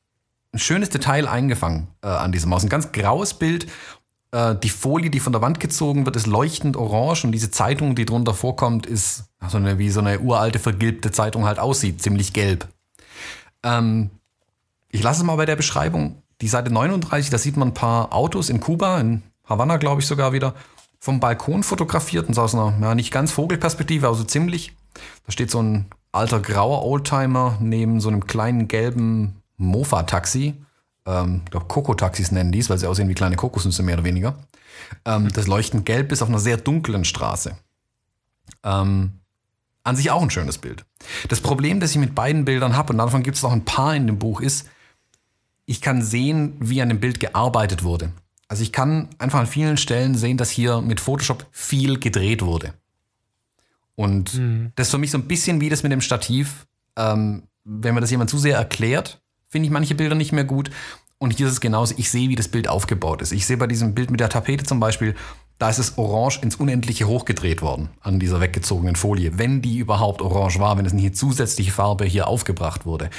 [0.53, 2.61] ein schönes Detail eingefangen äh, an diesem Maus.
[2.61, 3.65] Ein ganz graues Bild.
[4.31, 7.95] Äh, die Folie, die von der Wand gezogen wird, ist leuchtend orange und diese Zeitung,
[7.95, 12.33] die drunter vorkommt, ist so eine, wie so eine uralte, vergilbte Zeitung halt aussieht, ziemlich
[12.33, 12.67] gelb.
[13.63, 14.09] Ähm,
[14.89, 16.21] ich lasse es mal bei der Beschreibung.
[16.41, 20.07] Die Seite 39, da sieht man ein paar Autos in Kuba, in Havanna, glaube ich
[20.07, 20.53] sogar wieder,
[20.99, 24.73] vom Balkon fotografiert und so aus einer, ja, nicht ganz Vogelperspektive, aber so ziemlich.
[25.25, 30.55] Da steht so ein alter grauer Oldtimer neben so einem kleinen gelben Mofa-Taxi.
[31.09, 34.37] Ähm, ich glaube, Koko-Taxis nennen dies, weil sie aussehen wie kleine Kokosnüsse mehr oder weniger.
[35.05, 37.57] Ähm, das leuchtend gelb ist auf einer sehr dunklen Straße.
[38.63, 39.13] Ähm,
[39.83, 40.85] an sich auch ein schönes Bild.
[41.29, 43.95] Das Problem, das ich mit beiden Bildern habe, und davon gibt es noch ein paar
[43.95, 44.67] in dem Buch, ist,
[45.65, 48.11] ich kann sehen, wie an dem Bild gearbeitet wurde.
[48.47, 52.73] Also ich kann einfach an vielen Stellen sehen, dass hier mit Photoshop viel gedreht wurde.
[53.95, 54.71] Und mhm.
[54.75, 56.65] das ist für mich so ein bisschen wie das mit dem Stativ.
[56.95, 60.69] Ähm, wenn mir das jemand zu sehr erklärt, finde ich manche Bilder nicht mehr gut.
[61.17, 63.33] Und hier ist es genauso, ich sehe, wie das Bild aufgebaut ist.
[63.33, 65.15] Ich sehe bei diesem Bild mit der Tapete zum Beispiel,
[65.57, 70.21] da ist es orange ins Unendliche hochgedreht worden an dieser weggezogenen Folie, wenn die überhaupt
[70.21, 73.09] orange war, wenn es nicht zusätzliche Farbe hier aufgebracht wurde.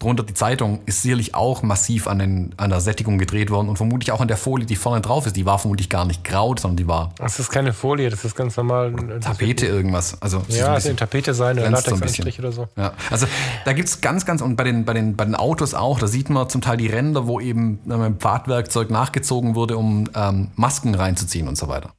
[0.00, 3.76] Drunter die Zeitung ist sicherlich auch massiv an, den, an der Sättigung gedreht worden und
[3.76, 5.36] vermutlich auch an der Folie, die vorne drauf ist.
[5.36, 7.12] Die war vermutlich gar nicht grau, sondern die war.
[7.18, 8.94] Das ist keine Folie, das ist ganz normal.
[9.20, 10.16] Tapete irgendwas.
[10.22, 12.68] Also ja, es eine Tapete sein oder Latexanstrich so oder so.
[12.78, 13.26] Ja, also
[13.66, 16.06] da gibt es ganz, ganz, und bei den, bei, den, bei den Autos auch, da
[16.06, 20.94] sieht man zum Teil die Ränder, wo eben mit Pfadwerkzeug nachgezogen wurde, um ähm, Masken
[20.94, 21.90] reinzuziehen und so weiter.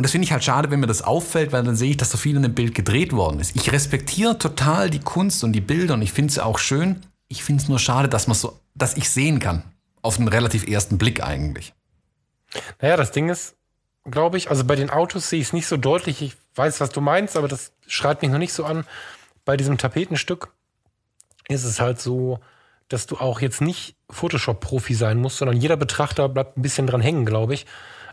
[0.00, 2.10] Und das finde ich halt schade, wenn mir das auffällt, weil dann sehe ich, dass
[2.10, 3.54] so viel in dem Bild gedreht worden ist.
[3.54, 7.02] Ich respektiere total die Kunst und die Bilder und ich finde sie auch schön.
[7.28, 9.62] Ich finde es nur schade, dass man so, dass ich sehen kann.
[10.00, 11.74] Auf den relativ ersten Blick eigentlich.
[12.80, 13.56] Naja, das Ding ist,
[14.10, 16.22] glaube ich, also bei den Autos sehe ich es nicht so deutlich.
[16.22, 18.86] Ich weiß, was du meinst, aber das schreibt mich noch nicht so an.
[19.44, 20.48] Bei diesem Tapetenstück
[21.46, 22.40] ist es halt so,
[22.88, 27.02] dass du auch jetzt nicht Photoshop-Profi sein musst, sondern jeder Betrachter bleibt ein bisschen dran
[27.02, 27.66] hängen, glaube ich.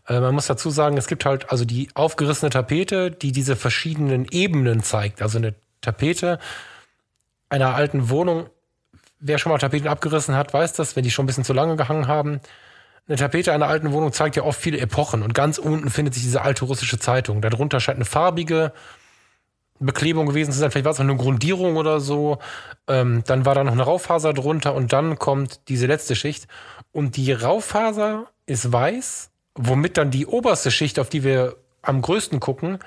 [0.08, 4.26] Äh, man muss dazu sagen, es gibt halt also die aufgerissene Tapete, die diese verschiedenen
[4.32, 5.22] Ebenen zeigt.
[5.22, 6.40] Also eine Tapete
[7.50, 8.50] einer alten Wohnung.
[9.20, 11.76] Wer schon mal Tapeten abgerissen hat, weiß das, wenn die schon ein bisschen zu lange
[11.76, 12.40] gehangen haben.
[13.08, 16.24] Eine Tapete einer alten Wohnung zeigt ja oft viele Epochen und ganz unten findet sich
[16.24, 17.42] diese alte russische Zeitung.
[17.42, 18.74] Darunter scheint eine farbige
[19.80, 20.72] Beklebung gewesen zu sein.
[20.72, 22.40] Vielleicht war es auch eine Grundierung oder so.
[22.88, 26.48] Ähm, dann war da noch eine Raufaser drunter und dann kommt diese letzte Schicht.
[26.92, 32.40] Und die Raufaser ist weiß womit dann die oberste Schicht, auf die wir am größten
[32.40, 32.80] gucken,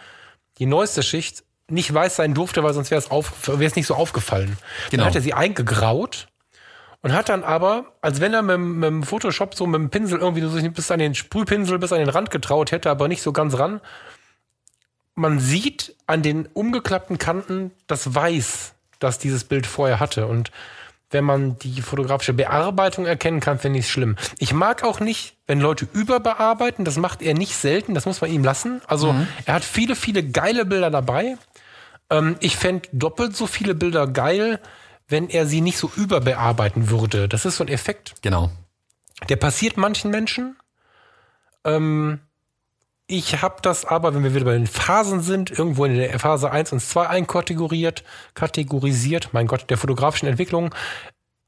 [0.58, 3.02] die neueste Schicht, nicht weiß sein durfte, weil sonst wäre
[3.64, 4.56] es nicht so aufgefallen.
[4.90, 5.02] Genau.
[5.02, 6.28] Dann hat er sie eingegraut
[7.02, 10.18] und hat dann aber, als wenn er mit, mit dem Photoshop so mit dem Pinsel
[10.18, 13.32] irgendwie so bis an den Sprühpinsel bis an den Rand getraut hätte, aber nicht so
[13.32, 13.80] ganz ran.
[15.14, 20.50] Man sieht an den umgeklappten Kanten das Weiß, das dieses Bild vorher hatte und
[21.10, 24.16] wenn man die fotografische Bearbeitung erkennen kann, finde ich es schlimm.
[24.38, 26.84] Ich mag auch nicht, wenn Leute überbearbeiten.
[26.84, 27.94] Das macht er nicht selten.
[27.94, 28.80] Das muss man ihm lassen.
[28.86, 29.26] Also mhm.
[29.44, 31.36] er hat viele, viele geile Bilder dabei.
[32.10, 34.60] Ähm, ich fände doppelt so viele Bilder geil,
[35.08, 37.28] wenn er sie nicht so überbearbeiten würde.
[37.28, 38.14] Das ist so ein Effekt.
[38.22, 38.50] Genau.
[39.28, 40.56] Der passiert manchen Menschen.
[41.64, 42.20] Ähm,
[43.10, 46.50] ich habe das aber, wenn wir wieder bei den Phasen sind, irgendwo in der Phase
[46.50, 48.04] 1 und 2 einkategoriert,
[48.34, 50.72] kategorisiert, mein Gott, der fotografischen Entwicklung.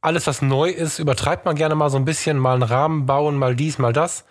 [0.01, 3.37] Alles, was neu ist, übertreibt man gerne mal so ein bisschen, mal einen Rahmen bauen,
[3.37, 4.25] mal dies, mal das.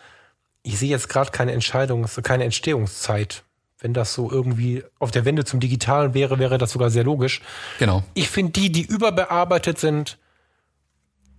[0.64, 3.44] Ich sehe jetzt gerade keine Entscheidung, keine Entstehungszeit.
[3.80, 7.42] Wenn das so irgendwie auf der Wende zum Digitalen wäre, wäre das sogar sehr logisch.
[7.80, 8.04] Genau.
[8.14, 10.20] Ich finde die, die überbearbeitet sind,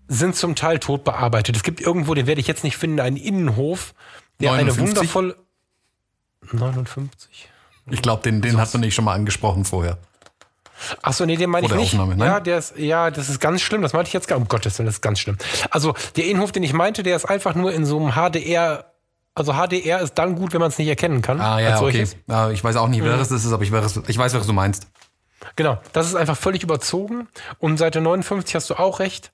[0.08, 1.54] sind zum Teil tot bearbeitet.
[1.54, 3.94] Es gibt irgendwo, den werde ich jetzt nicht finden, einen Innenhof,
[4.40, 4.80] der 59?
[4.80, 5.36] eine wundervolle
[6.50, 7.48] 59.
[7.90, 9.98] Ich glaube, den, den hast du nicht schon mal angesprochen vorher.
[11.02, 11.94] Achso, nee, den meine ich nicht.
[11.94, 13.82] Aufnahme, ja, der ist, ja, das ist ganz schlimm.
[13.82, 15.36] Das meinte ich jetzt gar Um Gottes Willen, das ist ganz schlimm.
[15.70, 18.92] Also, der Innenhof, den ich meinte, der ist einfach nur in so einem HDR.
[19.34, 21.40] Also, HDR ist dann gut, wenn man es nicht erkennen kann.
[21.40, 22.06] Ah, ja, okay.
[22.28, 23.18] Ah, ich weiß auch nicht, wer mhm.
[23.18, 24.88] das ist, aber ich weiß, ich weiß, was du meinst.
[25.56, 27.28] Genau, das ist einfach völlig überzogen.
[27.58, 29.32] Und Seite 59 hast du auch recht.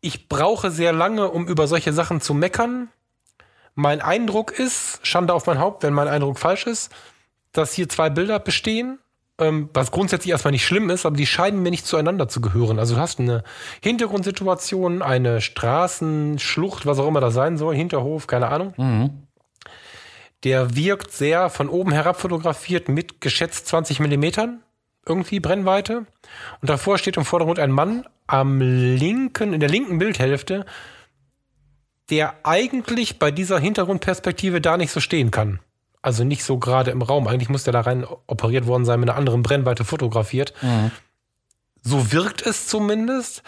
[0.00, 2.88] Ich brauche sehr lange, um über solche Sachen zu meckern.
[3.74, 6.92] Mein Eindruck ist, Schande auf mein Haupt, wenn mein Eindruck falsch ist,
[7.52, 8.98] dass hier zwei Bilder bestehen,
[9.38, 12.78] ähm, was grundsätzlich erstmal nicht schlimm ist, aber die scheinen mir nicht zueinander zu gehören.
[12.78, 13.42] Also du hast eine
[13.82, 18.74] Hintergrundsituation, eine Straßenschlucht, was auch immer das sein soll, Hinterhof, keine Ahnung.
[18.76, 19.26] Mhm.
[20.44, 24.60] Der wirkt sehr von oben herab fotografiert mit geschätzt 20 Millimetern
[25.06, 26.06] irgendwie Brennweite.
[26.60, 30.64] Und davor steht im Vordergrund ein Mann am linken, in der linken Bildhälfte
[32.10, 35.60] der eigentlich bei dieser Hintergrundperspektive da nicht so stehen kann.
[36.02, 37.26] Also nicht so gerade im Raum.
[37.26, 40.52] Eigentlich muss der da rein operiert worden sein, mit einer anderen Brennweite fotografiert.
[40.60, 40.90] Mhm.
[41.82, 43.42] So wirkt es zumindest.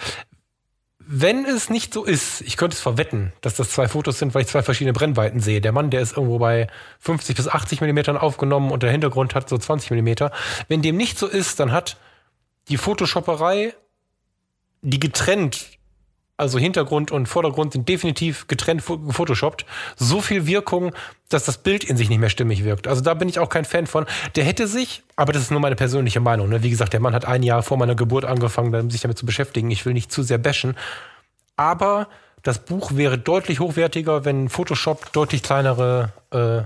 [0.99, 4.43] Wenn es nicht so ist, ich könnte es verwetten, dass das zwei Fotos sind, weil
[4.43, 5.61] ich zwei verschiedene Brennweiten sehe.
[5.61, 6.67] Der Mann, der ist irgendwo bei
[7.01, 10.33] 50 bis 80 Millimetern aufgenommen und der Hintergrund hat so 20 Millimeter.
[10.67, 11.97] Wenn dem nicht so ist, dann hat
[12.69, 13.75] die Photoshopperei,
[14.83, 15.76] die getrennt
[16.37, 19.65] also Hintergrund und Vordergrund sind definitiv getrennt gefotoshoppt,
[19.97, 20.93] so viel Wirkung,
[21.29, 22.87] dass das Bild in sich nicht mehr stimmig wirkt.
[22.87, 24.07] Also da bin ich auch kein Fan von.
[24.35, 26.49] Der hätte sich, aber das ist nur meine persönliche Meinung.
[26.49, 26.63] Ne?
[26.63, 29.71] Wie gesagt, der Mann hat ein Jahr vor meiner Geburt angefangen, sich damit zu beschäftigen.
[29.71, 30.77] Ich will nicht zu sehr bashen.
[31.57, 32.09] Aber
[32.43, 36.63] das Buch wäre deutlich hochwertiger, wenn Photoshop deutlich kleinere äh,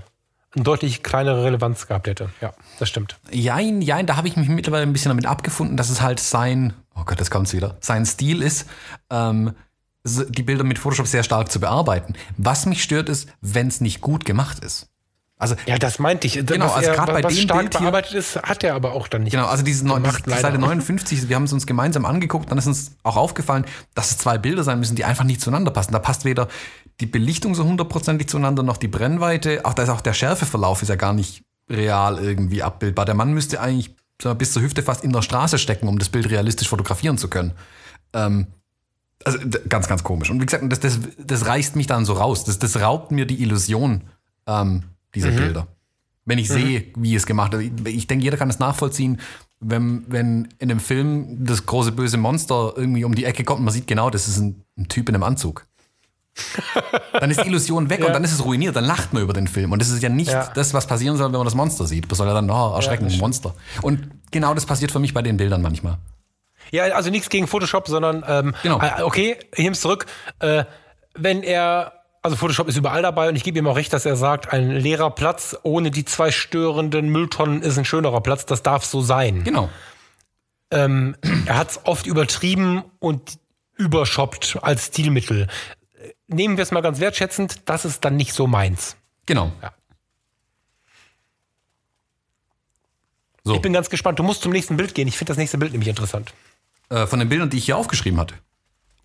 [0.53, 2.29] eine deutlich kleinere Relevanz gehabt hätte.
[2.41, 3.17] Ja, das stimmt.
[3.31, 6.73] Jein, jein, da habe ich mich mittlerweile ein bisschen damit abgefunden, dass es halt sein,
[6.95, 8.67] oh Gott, das kommt's wieder, sein Stil ist,
[9.09, 9.53] ähm,
[10.03, 12.13] die Bilder mit Photoshop sehr stark zu bearbeiten.
[12.37, 14.87] Was mich stört, ist, wenn es nicht gut gemacht ist.
[15.41, 16.45] Also, ja, das meinte ich.
[16.45, 19.07] Genau, was also gerade bei dem stark Bild hier, bearbeitet ist, hat er aber auch
[19.07, 19.31] dann nicht.
[19.31, 22.67] Genau, also diese gemacht, die Seite 59, wir haben es uns gemeinsam angeguckt, dann ist
[22.67, 23.65] uns auch aufgefallen,
[23.95, 25.93] dass es zwei Bilder sein müssen, die einfach nicht zueinander passen.
[25.93, 26.47] Da passt weder
[26.99, 29.65] die Belichtung so hundertprozentig zueinander, noch die Brennweite.
[29.65, 33.05] Auch da ist auch der Schärfeverlauf ist ja gar nicht real irgendwie abbildbar.
[33.05, 33.95] Der Mann müsste eigentlich
[34.37, 37.53] bis zur Hüfte fast in der Straße stecken, um das Bild realistisch fotografieren zu können.
[38.13, 38.47] Ähm,
[39.23, 39.39] also
[39.69, 40.29] ganz, ganz komisch.
[40.29, 42.43] Und wie gesagt, das, das, das reißt mich dann so raus.
[42.43, 44.03] Das, das raubt mir die Illusion
[44.47, 44.83] ähm,
[45.13, 45.35] dieser mhm.
[45.35, 45.67] Bilder.
[46.25, 46.53] Wenn ich mhm.
[46.53, 47.63] sehe, wie es gemacht wird.
[47.63, 49.19] Ich, ich denke, jeder kann es nachvollziehen,
[49.59, 53.65] wenn, wenn in einem Film das große böse Monster irgendwie um die Ecke kommt und
[53.65, 55.67] man sieht genau, das ist ein, ein Typ in einem Anzug.
[57.13, 58.07] dann ist die Illusion weg ja.
[58.07, 59.71] und dann ist es ruiniert, dann lacht man über den Film.
[59.71, 60.51] Und das ist ja nicht ja.
[60.53, 62.11] das, was passieren soll, wenn man das Monster sieht.
[62.11, 63.53] Das soll ja dann, oh, erschreckend, ja, Monster.
[63.81, 65.97] Und genau das passiert für mich bei den Bildern manchmal.
[66.71, 68.79] Ja, also nichts gegen Photoshop, sondern ähm, genau.
[68.79, 70.05] Äh, okay, ich nehme es zurück.
[70.39, 70.63] Äh,
[71.15, 74.15] wenn er, also Photoshop ist überall dabei und ich gebe ihm auch recht, dass er
[74.15, 78.85] sagt, ein leerer Platz ohne die zwei störenden Mülltonnen ist ein schönerer Platz, das darf
[78.85, 79.43] so sein.
[79.43, 79.69] Genau.
[80.71, 81.15] Ähm,
[81.45, 83.37] er hat es oft übertrieben und
[83.77, 85.47] übershoppt als Stilmittel
[86.31, 88.95] nehmen wir es mal ganz wertschätzend, das ist dann nicht so meins.
[89.25, 89.51] Genau.
[89.61, 89.73] Ja.
[93.43, 93.55] So.
[93.55, 94.19] Ich bin ganz gespannt.
[94.19, 95.07] Du musst zum nächsten Bild gehen.
[95.07, 96.33] Ich finde das nächste Bild nämlich interessant.
[96.89, 98.35] Äh, von den Bildern, die ich hier aufgeschrieben hatte.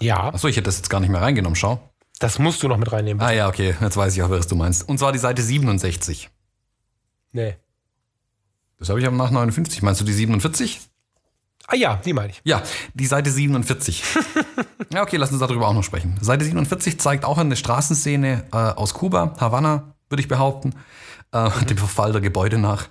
[0.00, 0.28] Ja.
[0.28, 1.56] Achso, ich hätte das jetzt gar nicht mehr reingenommen.
[1.56, 1.80] Schau.
[2.18, 3.18] Das musst du noch mit reinnehmen.
[3.18, 3.30] Bitte.
[3.30, 3.74] Ah ja, okay.
[3.80, 4.88] Jetzt weiß ich auch, was du meinst.
[4.88, 6.30] Und zwar die Seite 67.
[7.32, 7.56] Nee.
[8.78, 9.82] Das habe ich aber nach 59.
[9.82, 10.80] Meinst du die 47?
[11.68, 12.40] Ah ja, die meine ich.
[12.44, 12.62] Ja,
[12.94, 14.02] die Seite 47.
[14.93, 16.16] ja, okay, lass uns darüber auch noch sprechen.
[16.20, 20.74] Seite 47 zeigt auch eine Straßenszene äh, aus Kuba, Havanna, würde ich behaupten,
[21.32, 21.66] äh, mhm.
[21.66, 22.88] dem Verfall der Gebäude nach.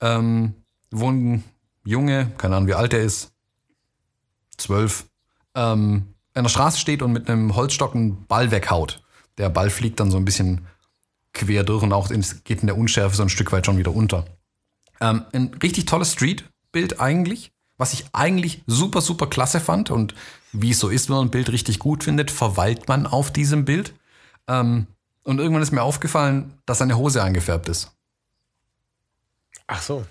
[0.00, 0.54] Ähm,
[0.90, 1.44] wo ein
[1.84, 3.32] Junge, keine Ahnung wie alt er ist,
[4.56, 5.06] zwölf,
[5.54, 9.02] ähm, an der Straße steht und mit einem Holzstock einen Ball weghaut.
[9.38, 10.66] Der Ball fliegt dann so ein bisschen
[11.32, 14.24] quer durch und auch geht in der Unschärfe so ein Stück weit schon wieder unter.
[15.00, 20.14] Ähm, ein richtig tolles Street-Bild eigentlich was ich eigentlich super, super klasse fand und
[20.52, 23.64] wie es so ist, wenn man ein Bild richtig gut findet, verweilt man auf diesem
[23.64, 23.94] Bild.
[24.46, 24.86] Ähm,
[25.24, 27.90] und irgendwann ist mir aufgefallen, dass seine Hose eingefärbt ist.
[29.66, 30.04] Ach so.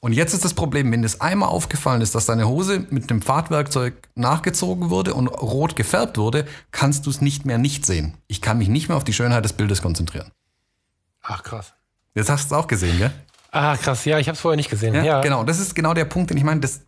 [0.00, 3.22] Und jetzt ist das Problem, wenn es einmal aufgefallen ist, dass deine Hose mit dem
[3.22, 8.18] Fahrtwerkzeug nachgezogen wurde und rot gefärbt wurde, kannst du es nicht mehr nicht sehen.
[8.26, 10.32] Ich kann mich nicht mehr auf die Schönheit des Bildes konzentrieren.
[11.22, 11.72] Ach krass.
[12.14, 13.12] Jetzt hast du es auch gesehen, gell?
[13.52, 14.94] Ah, krass, ja, ich habe es vorher nicht gesehen.
[14.94, 15.44] Ja, ja, genau.
[15.44, 16.60] Das ist genau der Punkt, den ich meine.
[16.60, 16.80] Das,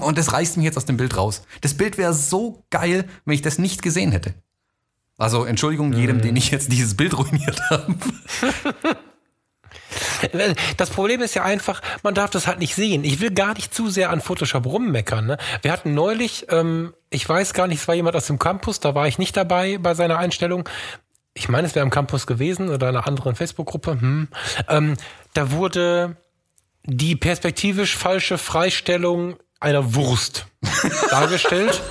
[0.00, 1.42] und das reißt mich jetzt aus dem Bild raus.
[1.60, 4.34] Das Bild wäre so geil, wenn ich das nicht gesehen hätte.
[5.16, 6.22] Also Entschuldigung jedem, mhm.
[6.22, 7.94] den ich jetzt dieses Bild ruiniert habe.
[10.76, 13.04] Das Problem ist ja einfach, man darf das halt nicht sehen.
[13.04, 15.26] Ich will gar nicht zu sehr an Photoshop rummeckern.
[15.26, 15.36] Ne?
[15.62, 18.94] Wir hatten neulich, ähm, ich weiß gar nicht, es war jemand aus dem Campus, da
[18.94, 20.68] war ich nicht dabei bei seiner Einstellung.
[21.34, 24.00] Ich meine, es wäre im Campus gewesen oder einer anderen Facebook-Gruppe.
[24.00, 24.28] Hm.
[24.68, 24.96] Ähm,
[25.34, 26.16] da wurde
[26.84, 30.46] die perspektivisch falsche Freistellung einer Wurst
[31.10, 31.82] dargestellt.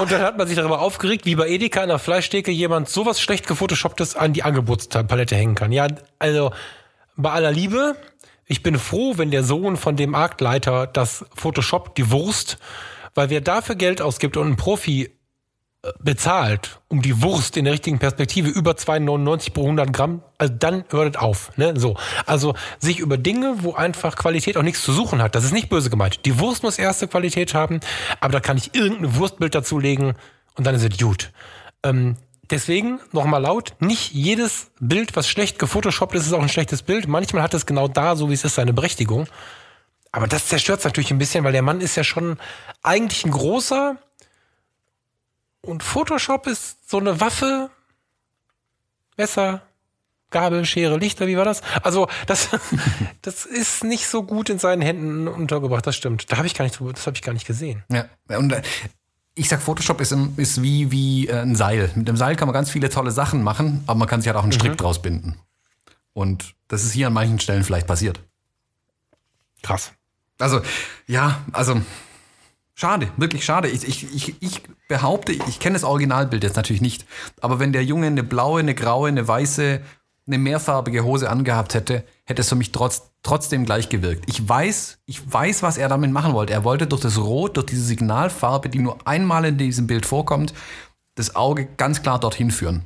[0.00, 3.20] Und dann hat man sich darüber aufgeregt, wie bei Edeka in der Fleischtheke jemand sowas
[3.20, 5.70] schlecht gefotoshopptes an die Angebotspalette hängen kann.
[5.70, 6.52] Ja, also
[7.16, 7.96] bei aller Liebe,
[8.46, 12.58] ich bin froh, wenn der Sohn von dem Marktleiter das Photoshop, die Wurst,
[13.14, 15.10] weil wer dafür Geld ausgibt und einen Profi
[15.98, 20.84] bezahlt, um die Wurst in der richtigen Perspektive über 2,99 pro 100 Gramm, also dann
[20.90, 21.56] hört es auf.
[21.56, 21.74] Ne?
[21.76, 21.96] So.
[22.24, 25.68] Also sich über Dinge, wo einfach Qualität auch nichts zu suchen hat, das ist nicht
[25.68, 26.24] böse gemeint.
[26.24, 27.80] Die Wurst muss erste Qualität haben,
[28.20, 30.14] aber da kann ich irgendein Wurstbild dazulegen
[30.54, 31.32] und dann ist es gut.
[31.82, 32.16] Ähm,
[32.48, 37.08] deswegen nochmal laut, nicht jedes Bild, was schlecht gefotoshoppt ist, ist auch ein schlechtes Bild.
[37.08, 39.26] Manchmal hat es genau da, so wie es ist, seine Berechtigung.
[40.12, 42.38] Aber das zerstört es natürlich ein bisschen, weil der Mann ist ja schon
[42.82, 43.96] eigentlich ein großer,
[45.62, 47.70] und Photoshop ist so eine Waffe,
[49.16, 49.62] Messer,
[50.30, 51.62] Gabel, Schere, Lichter, wie war das?
[51.82, 52.48] Also, das,
[53.22, 56.30] das ist nicht so gut in seinen Händen untergebracht, das stimmt.
[56.32, 57.84] Da habe ich gar nicht das habe ich gar nicht gesehen.
[57.90, 58.06] Ja,
[58.36, 58.62] und äh,
[59.34, 61.90] ich sag, Photoshop ist, ist wie, wie äh, ein Seil.
[61.94, 64.36] Mit dem Seil kann man ganz viele tolle Sachen machen, aber man kann sich halt
[64.36, 64.76] auch einen Strick mhm.
[64.76, 65.38] draus binden.
[66.12, 68.20] Und das ist hier an manchen Stellen vielleicht passiert.
[69.62, 69.92] Krass.
[70.38, 70.60] Also,
[71.06, 71.80] ja, also
[72.82, 73.68] schade, wirklich schade.
[73.68, 77.06] Ich, ich, ich, ich behaupte, ich kenne das Originalbild jetzt natürlich nicht,
[77.40, 79.80] aber wenn der Junge eine blaue, eine graue, eine weiße,
[80.26, 84.24] eine mehrfarbige Hose angehabt hätte, hätte es für mich trotz, trotzdem gleich gewirkt.
[84.28, 86.52] Ich weiß, ich weiß, was er damit machen wollte.
[86.52, 90.52] Er wollte durch das Rot, durch diese Signalfarbe, die nur einmal in diesem Bild vorkommt,
[91.14, 92.82] das Auge ganz klar dorthin führen.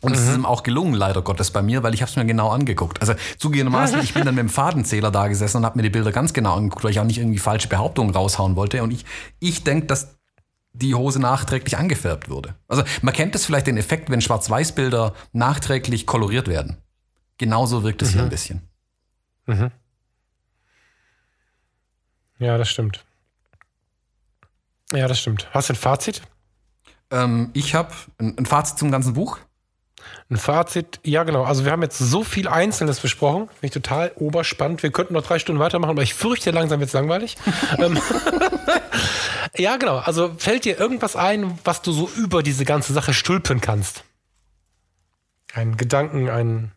[0.00, 0.28] Und es mhm.
[0.28, 3.00] ist ihm auch gelungen, leider Gottes, bei mir, weil ich habe es mir genau angeguckt.
[3.00, 6.12] Also zugegebenermaßen, ich bin dann mit dem Fadenzähler da gesessen und habe mir die Bilder
[6.12, 8.82] ganz genau angeguckt, weil ich auch nicht irgendwie falsche Behauptungen raushauen wollte.
[8.82, 9.04] Und ich,
[9.40, 10.18] ich denke, dass
[10.72, 12.54] die Hose nachträglich angefärbt wurde.
[12.68, 16.78] Also man kennt es vielleicht den Effekt, wenn Schwarz-Weiß-Bilder nachträglich koloriert werden.
[17.38, 18.12] Genauso wirkt es mhm.
[18.14, 18.62] hier ein bisschen.
[19.46, 19.70] Mhm.
[22.38, 23.04] Ja, das stimmt.
[24.92, 25.48] Ja, das stimmt.
[25.52, 26.22] Hast du ein Fazit?
[27.10, 29.38] Ähm, ich habe ein, ein Fazit zum ganzen Buch.
[30.30, 31.44] Ein Fazit, ja genau.
[31.44, 33.48] Also wir haben jetzt so viel Einzelnes besprochen.
[33.48, 34.82] Finde ich total oberspannend.
[34.82, 37.36] Wir könnten noch drei Stunden weitermachen, aber ich fürchte, langsam wird es langweilig.
[37.78, 37.98] Ähm,
[39.56, 39.98] ja, genau.
[39.98, 44.04] Also fällt dir irgendwas ein, was du so über diese ganze Sache stülpen kannst?
[45.52, 46.72] Ein Gedanken, ein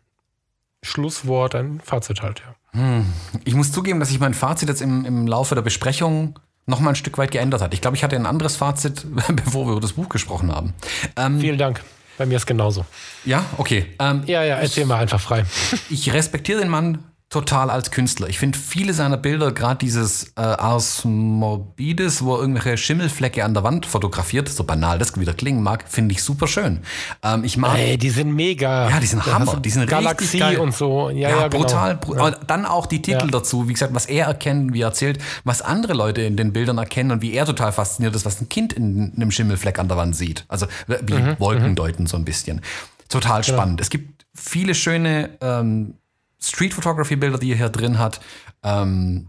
[0.82, 2.54] Schlusswort, ein Fazit halt, ja.
[2.78, 3.06] Hm.
[3.44, 6.90] Ich muss zugeben, dass sich mein Fazit jetzt im, im Laufe der Besprechung noch mal
[6.90, 7.74] ein Stück weit geändert hat.
[7.74, 10.74] Ich glaube, ich hatte ein anderes Fazit, bevor wir über das Buch gesprochen haben.
[11.16, 11.82] Ähm, Vielen Dank.
[12.18, 12.84] Bei mir ist genauso.
[13.24, 13.86] Ja, okay.
[13.98, 15.44] Ähm, ja, ja, erzähl mal einfach frei.
[15.90, 16.98] Ich respektiere den Mann
[17.32, 18.28] total als Künstler.
[18.28, 23.54] Ich finde viele seiner Bilder, gerade dieses äh, Ars Morbidis, wo er irgendwelche Schimmelflecke an
[23.54, 26.80] der Wand fotografiert, so banal das wieder klingen mag, finde ich super schön.
[27.22, 27.78] Ähm, ich mag.
[27.78, 28.90] Ey, die sind mega.
[28.90, 29.56] Ja, die sind da Hammer.
[29.56, 30.58] Die sind Galaxie richtig geil.
[30.58, 31.08] und so.
[31.08, 31.62] Ja, ja, ja genau.
[31.64, 31.98] brutal.
[32.06, 32.28] Genau.
[32.28, 32.30] Ja.
[32.32, 35.94] Dann auch die Titel dazu, wie gesagt, was er erkennt, wie er erzählt, was andere
[35.94, 39.14] Leute in den Bildern erkennen und wie er total fasziniert ist, was ein Kind in
[39.16, 40.44] einem Schimmelfleck an der Wand sieht.
[40.48, 41.36] Also wie mhm.
[41.38, 41.76] Wolken mhm.
[41.76, 42.60] deuten so ein bisschen.
[43.08, 43.56] Total genau.
[43.56, 43.80] spannend.
[43.80, 45.94] Es gibt viele schöne ähm,
[46.42, 48.20] Street Photography Bilder, die er hier drin hat.
[48.62, 49.28] Ähm,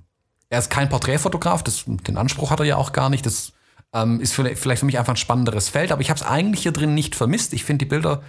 [0.50, 3.26] er ist kein Porträtfotograf, das, den Anspruch hat er ja auch gar nicht.
[3.26, 3.54] Das
[3.94, 6.72] ähm, ist vielleicht für mich einfach ein spannenderes Feld, aber ich habe es eigentlich hier
[6.72, 7.54] drin nicht vermisst.
[7.54, 8.22] Ich finde die Bilder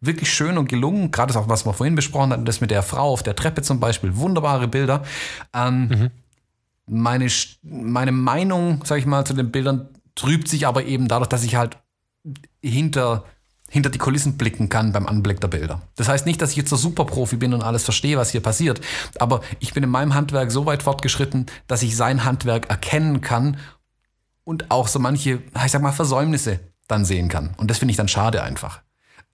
[0.00, 1.10] wirklich schön und gelungen.
[1.10, 3.62] Gerade das auch, was wir vorhin besprochen hatten, das mit der Frau auf der Treppe
[3.62, 4.16] zum Beispiel.
[4.16, 5.04] Wunderbare Bilder.
[5.54, 6.10] Ähm, mhm.
[6.86, 7.28] meine,
[7.62, 11.56] meine Meinung, sag ich mal, zu den Bildern trübt sich aber eben dadurch, dass ich
[11.56, 11.78] halt
[12.62, 13.24] hinter
[13.70, 15.80] hinter die Kulissen blicken kann beim Anblick der Bilder.
[15.96, 18.80] Das heißt nicht, dass ich jetzt der Superprofi bin und alles verstehe, was hier passiert,
[19.18, 23.56] aber ich bin in meinem Handwerk so weit fortgeschritten, dass ich sein Handwerk erkennen kann
[24.44, 27.54] und auch so manche, ich sag mal, Versäumnisse dann sehen kann.
[27.56, 28.82] Und das finde ich dann schade einfach.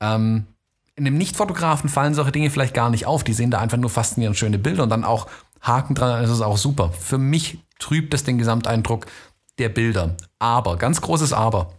[0.00, 0.46] Ähm,
[0.94, 3.24] in einem Nicht-Fotografen fallen solche Dinge vielleicht gar nicht auf.
[3.24, 5.26] Die sehen da einfach nur faszinierend schöne Bilder und dann auch
[5.60, 6.92] Haken dran, dann ist es auch super.
[6.92, 9.06] Für mich trübt es den Gesamteindruck
[9.58, 10.16] der Bilder.
[10.38, 11.72] Aber, ganz großes Aber,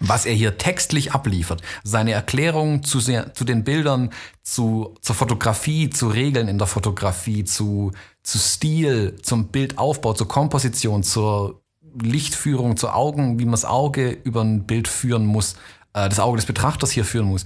[0.00, 4.10] was er hier textlich abliefert, seine Erklärungen zu, sehr, zu den Bildern,
[4.42, 7.92] zu, zur Fotografie, zu Regeln in der Fotografie, zu,
[8.22, 11.62] zu Stil, zum Bildaufbau, zur Komposition, zur
[12.00, 15.54] Lichtführung, zur Augen, wie man das Auge über ein Bild führen muss,
[15.92, 17.44] äh, das Auge des Betrachters hier führen muss.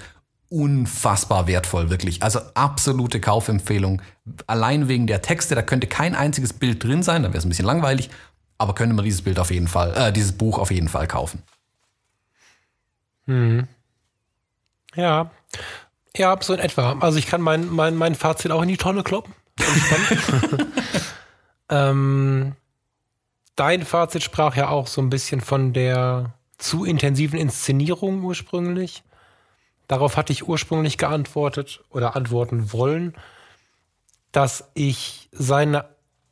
[0.49, 2.23] Unfassbar wertvoll, wirklich.
[2.23, 4.01] Also absolute Kaufempfehlung.
[4.47, 7.49] Allein wegen der Texte, da könnte kein einziges Bild drin sein, dann wäre es ein
[7.49, 8.11] bisschen langweilig,
[8.57, 11.43] aber könnte man dieses Bild auf jeden Fall, äh, dieses Buch auf jeden Fall kaufen.
[13.27, 13.69] Hm.
[14.95, 15.31] Ja.
[16.17, 16.99] Ja, so in etwa.
[17.01, 19.35] Also ich kann mein, mein, mein Fazit auch in die Tonne kloppen.
[21.71, 22.57] ähm,
[23.55, 29.03] dein Fazit sprach ja auch so ein bisschen von der zu intensiven Inszenierung ursprünglich.
[29.89, 33.15] Darauf hatte ich ursprünglich geantwortet oder antworten wollen,
[34.33, 35.85] dass ich seine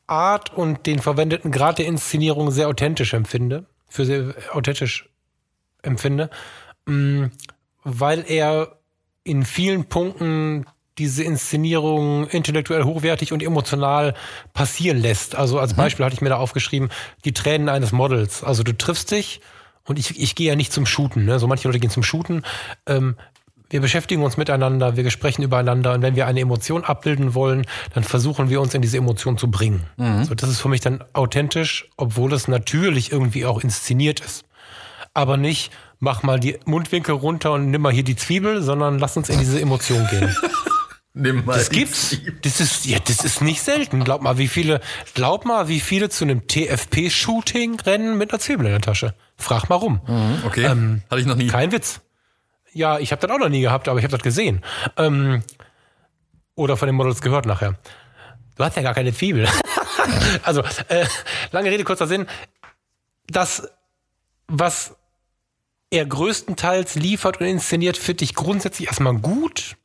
[0.06, 5.08] Art und den verwendeten Grad der Inszenierung sehr authentisch empfinde, für sehr authentisch
[5.82, 6.30] empfinde
[6.86, 8.78] weil er
[9.24, 10.66] in vielen Punkten
[10.98, 14.14] diese Inszenierung intellektuell hochwertig und emotional
[14.52, 15.34] passieren lässt.
[15.34, 15.76] Also als mhm.
[15.76, 16.90] Beispiel hatte ich mir da aufgeschrieben,
[17.24, 18.44] die Tränen eines Models.
[18.44, 19.40] Also du triffst dich
[19.84, 21.24] und ich, ich gehe ja nicht zum Shooten.
[21.24, 21.38] Ne?
[21.38, 22.42] So manche Leute gehen zum Shooten.
[22.86, 23.16] Ähm,
[23.70, 28.04] wir beschäftigen uns miteinander, wir sprechen übereinander und wenn wir eine Emotion abbilden wollen, dann
[28.04, 29.84] versuchen wir uns in diese Emotion zu bringen.
[29.96, 30.24] Mhm.
[30.24, 34.44] So, das ist für mich dann authentisch, obwohl es natürlich irgendwie auch inszeniert ist.
[35.12, 39.16] Aber nicht, mach mal die Mundwinkel runter und nimm mal hier die Zwiebel, sondern lass
[39.16, 40.34] uns in diese Emotion gehen.
[41.14, 42.16] nimm mal das gibt's.
[42.42, 44.04] Das ist, ja, das ist nicht selten.
[44.04, 44.80] Glaub mal, wie viele,
[45.14, 49.14] glaub mal, wie viele zu einem TFP-Shooting rennen mit einer Zwiebel in der Tasche.
[49.36, 50.00] Frag mal rum.
[50.06, 50.64] Mhm, okay.
[50.64, 51.46] Ähm, Hatte ich noch nie.
[51.46, 52.00] Kein Witz.
[52.72, 54.62] Ja, ich habe das auch noch nie gehabt, aber ich habe das gesehen.
[54.96, 55.42] Ähm,
[56.56, 57.76] oder von den Models gehört nachher.
[58.56, 59.48] Du hast ja gar keine Zwiebel.
[60.42, 61.06] also, äh,
[61.52, 62.26] lange Rede, kurzer Sinn.
[63.28, 63.68] Das,
[64.48, 64.96] was
[65.94, 69.76] er größtenteils liefert und inszeniert, finde ich grundsätzlich erstmal gut.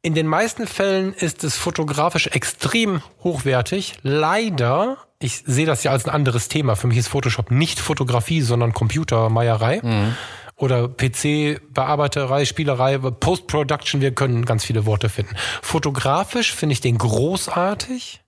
[0.00, 3.94] In den meisten Fällen ist es fotografisch extrem hochwertig.
[4.02, 6.76] Leider, ich sehe das ja als ein anderes Thema.
[6.76, 9.80] Für mich ist Photoshop nicht Fotografie, sondern Computermeierei.
[9.82, 10.16] Mhm.
[10.56, 15.34] Oder PC-Bearbeiterei, Spielerei, Post-Production, wir können ganz viele Worte finden.
[15.62, 18.22] Fotografisch finde ich den großartig.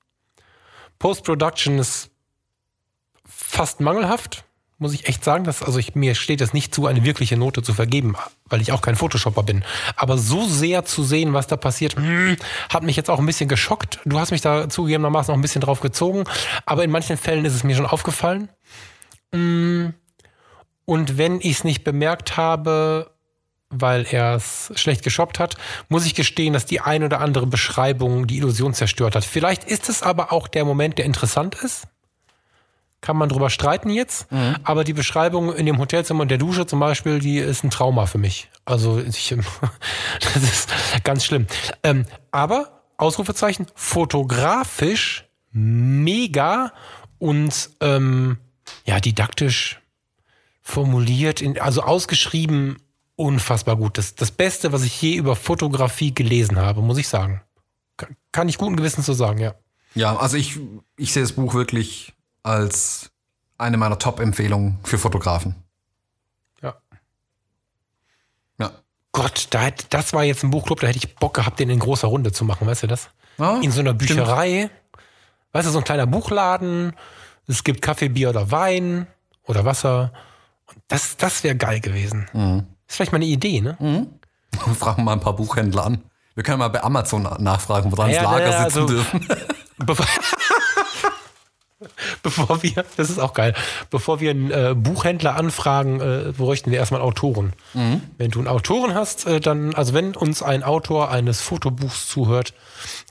[0.98, 2.10] Post-Production ist
[3.24, 4.45] fast mangelhaft
[4.78, 7.62] muss ich echt sagen, dass, also ich, mir steht es nicht zu, eine wirkliche Note
[7.62, 9.64] zu vergeben, weil ich auch kein Photoshopper bin.
[9.96, 12.36] Aber so sehr zu sehen, was da passiert, hm,
[12.68, 14.00] hat mich jetzt auch ein bisschen geschockt.
[14.04, 16.24] Du hast mich da zugegebenermaßen noch ein bisschen drauf gezogen,
[16.66, 18.50] aber in manchen Fällen ist es mir schon aufgefallen.
[19.32, 19.94] Hm,
[20.84, 23.10] und wenn ich es nicht bemerkt habe,
[23.70, 25.56] weil er es schlecht geshoppt hat,
[25.88, 29.24] muss ich gestehen, dass die ein oder andere Beschreibung die Illusion zerstört hat.
[29.24, 31.88] Vielleicht ist es aber auch der Moment, der interessant ist
[33.06, 34.30] kann man drüber streiten jetzt.
[34.32, 34.56] Mhm.
[34.64, 38.06] Aber die Beschreibung in dem Hotelzimmer und der Dusche zum Beispiel, die ist ein Trauma
[38.06, 38.50] für mich.
[38.64, 39.32] Also ich,
[40.34, 40.68] das ist
[41.04, 41.46] ganz schlimm.
[41.84, 46.72] Ähm, aber Ausrufezeichen, fotografisch mega
[47.18, 48.38] und ähm,
[48.84, 49.80] ja, didaktisch
[50.60, 52.78] formuliert, in, also ausgeschrieben,
[53.14, 53.98] unfassbar gut.
[53.98, 57.40] Das, das Beste, was ich je über Fotografie gelesen habe, muss ich sagen.
[58.32, 59.54] Kann ich guten Gewissens so sagen, ja.
[59.94, 60.58] Ja, also ich,
[60.96, 62.15] ich sehe das Buch wirklich
[62.46, 63.10] als
[63.58, 65.56] eine meiner Top-Empfehlungen für Fotografen.
[66.62, 66.76] Ja.
[68.58, 68.70] Ja.
[69.12, 71.80] Gott, da hätte, das war jetzt ein Buchclub, da hätte ich Bock gehabt, den in
[71.80, 73.08] großer Runde zu machen, weißt du das?
[73.38, 74.70] Ja, in so einer Bücherei.
[74.70, 74.72] Stimmt.
[75.52, 76.94] Weißt du, so ein kleiner Buchladen.
[77.48, 79.06] Es gibt Kaffee, Bier oder Wein
[79.44, 80.12] oder Wasser.
[80.66, 82.28] Und das, das wäre geil gewesen.
[82.32, 82.66] Mhm.
[82.86, 83.76] Ist vielleicht mal eine Idee, ne?
[83.80, 84.74] Mhm.
[84.74, 86.02] Fragen wir mal ein paar Buchhändler an.
[86.34, 89.28] Wir können mal bei Amazon nachfragen, wo wir ja, ins Lager ja, sitzen also, dürfen.
[92.26, 93.54] bevor wir, das ist auch geil,
[93.90, 97.52] bevor wir einen äh, Buchhändler anfragen, äh, bräuchten wir erstmal Autoren.
[97.74, 98.02] Mhm.
[98.18, 102.52] Wenn du einen Autoren hast, äh, dann, also wenn uns ein Autor eines Fotobuchs zuhört,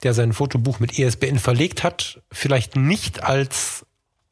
[0.03, 3.85] der sein Fotobuch mit ESBN verlegt hat, vielleicht nicht als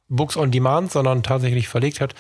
[0.10, 2.14] Books on Demand, sondern tatsächlich verlegt hat,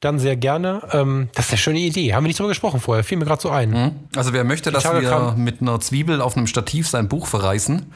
[0.00, 0.82] dann sehr gerne.
[0.92, 2.14] Ähm, das ist eine schöne Idee.
[2.14, 3.70] Haben wir nicht drüber gesprochen vorher, fiel mir gerade so ein.
[3.70, 3.92] Mhm.
[4.14, 7.92] Also wer möchte, dass wir mit einer Zwiebel auf einem Stativ sein Buch verreißen,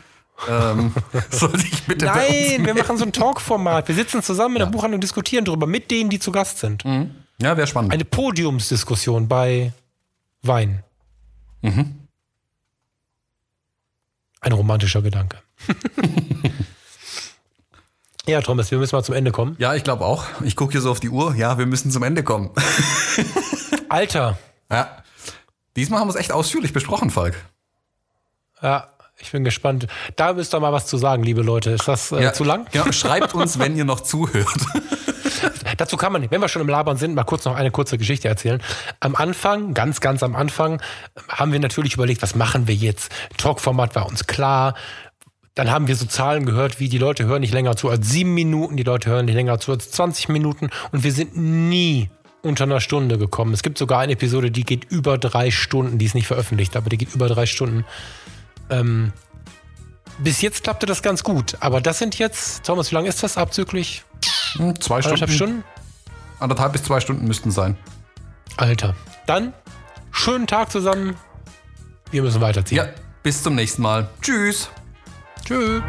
[0.48, 0.92] ähm,
[1.30, 3.88] sollte ich bitte Nein, wir machen so ein Talk-Format.
[3.88, 6.84] Wir sitzen zusammen in der Buchhandlung und diskutieren darüber mit denen, die zu Gast sind.
[6.84, 7.14] Mhm.
[7.40, 7.92] Ja, wäre spannend.
[7.92, 9.72] Eine Podiumsdiskussion bei
[10.42, 10.82] Wein.
[11.62, 12.06] Mhm.
[14.40, 15.38] Ein romantischer Gedanke.
[18.26, 19.56] ja, Thomas, wir müssen mal zum Ende kommen.
[19.58, 20.24] Ja, ich glaube auch.
[20.44, 21.34] Ich gucke hier so auf die Uhr.
[21.34, 22.50] Ja, wir müssen zum Ende kommen.
[23.88, 24.38] Alter.
[24.68, 25.04] Ja.
[25.76, 27.36] Diesmal haben wir es echt ausführlich besprochen, Falk.
[28.60, 28.88] Ja,
[29.18, 29.86] ich bin gespannt.
[30.16, 31.70] Da müsst ihr mal was zu sagen, liebe Leute.
[31.70, 32.66] Ist das äh, ja, zu lang?
[32.72, 34.46] Ja, schreibt uns, wenn ihr noch zuhört.
[35.76, 38.28] Dazu kann man, wenn wir schon im Labern sind, mal kurz noch eine kurze Geschichte
[38.28, 38.62] erzählen.
[39.00, 40.80] Am Anfang, ganz, ganz am Anfang,
[41.28, 43.12] haben wir natürlich überlegt, was machen wir jetzt?
[43.36, 44.74] Talkformat war uns klar.
[45.54, 48.34] Dann haben wir so Zahlen gehört, wie die Leute hören nicht länger zu als sieben
[48.34, 52.10] Minuten, die Leute hören nicht länger zu als 20 Minuten und wir sind nie
[52.42, 53.54] unter einer Stunde gekommen.
[53.54, 56.90] Es gibt sogar eine Episode, die geht über drei Stunden, die ist nicht veröffentlicht, aber
[56.90, 57.86] die geht über drei Stunden.
[58.70, 59.12] Ähm,
[60.18, 63.36] bis jetzt klappte das ganz gut, aber das sind jetzt, Thomas, wie lange ist das
[63.36, 64.04] abzüglich?
[64.56, 65.28] Hm, zwei Stunden.
[65.28, 65.64] Stunden?
[66.38, 67.76] Anderthalb bis zwei Stunden müssten sein.
[68.56, 68.94] Alter.
[69.26, 69.52] Dann
[70.10, 71.16] schönen Tag zusammen.
[72.10, 72.78] Wir müssen weiterziehen.
[72.78, 72.88] Ja,
[73.22, 74.08] bis zum nächsten Mal.
[74.22, 74.70] Tschüss.
[75.44, 75.82] Tschüss.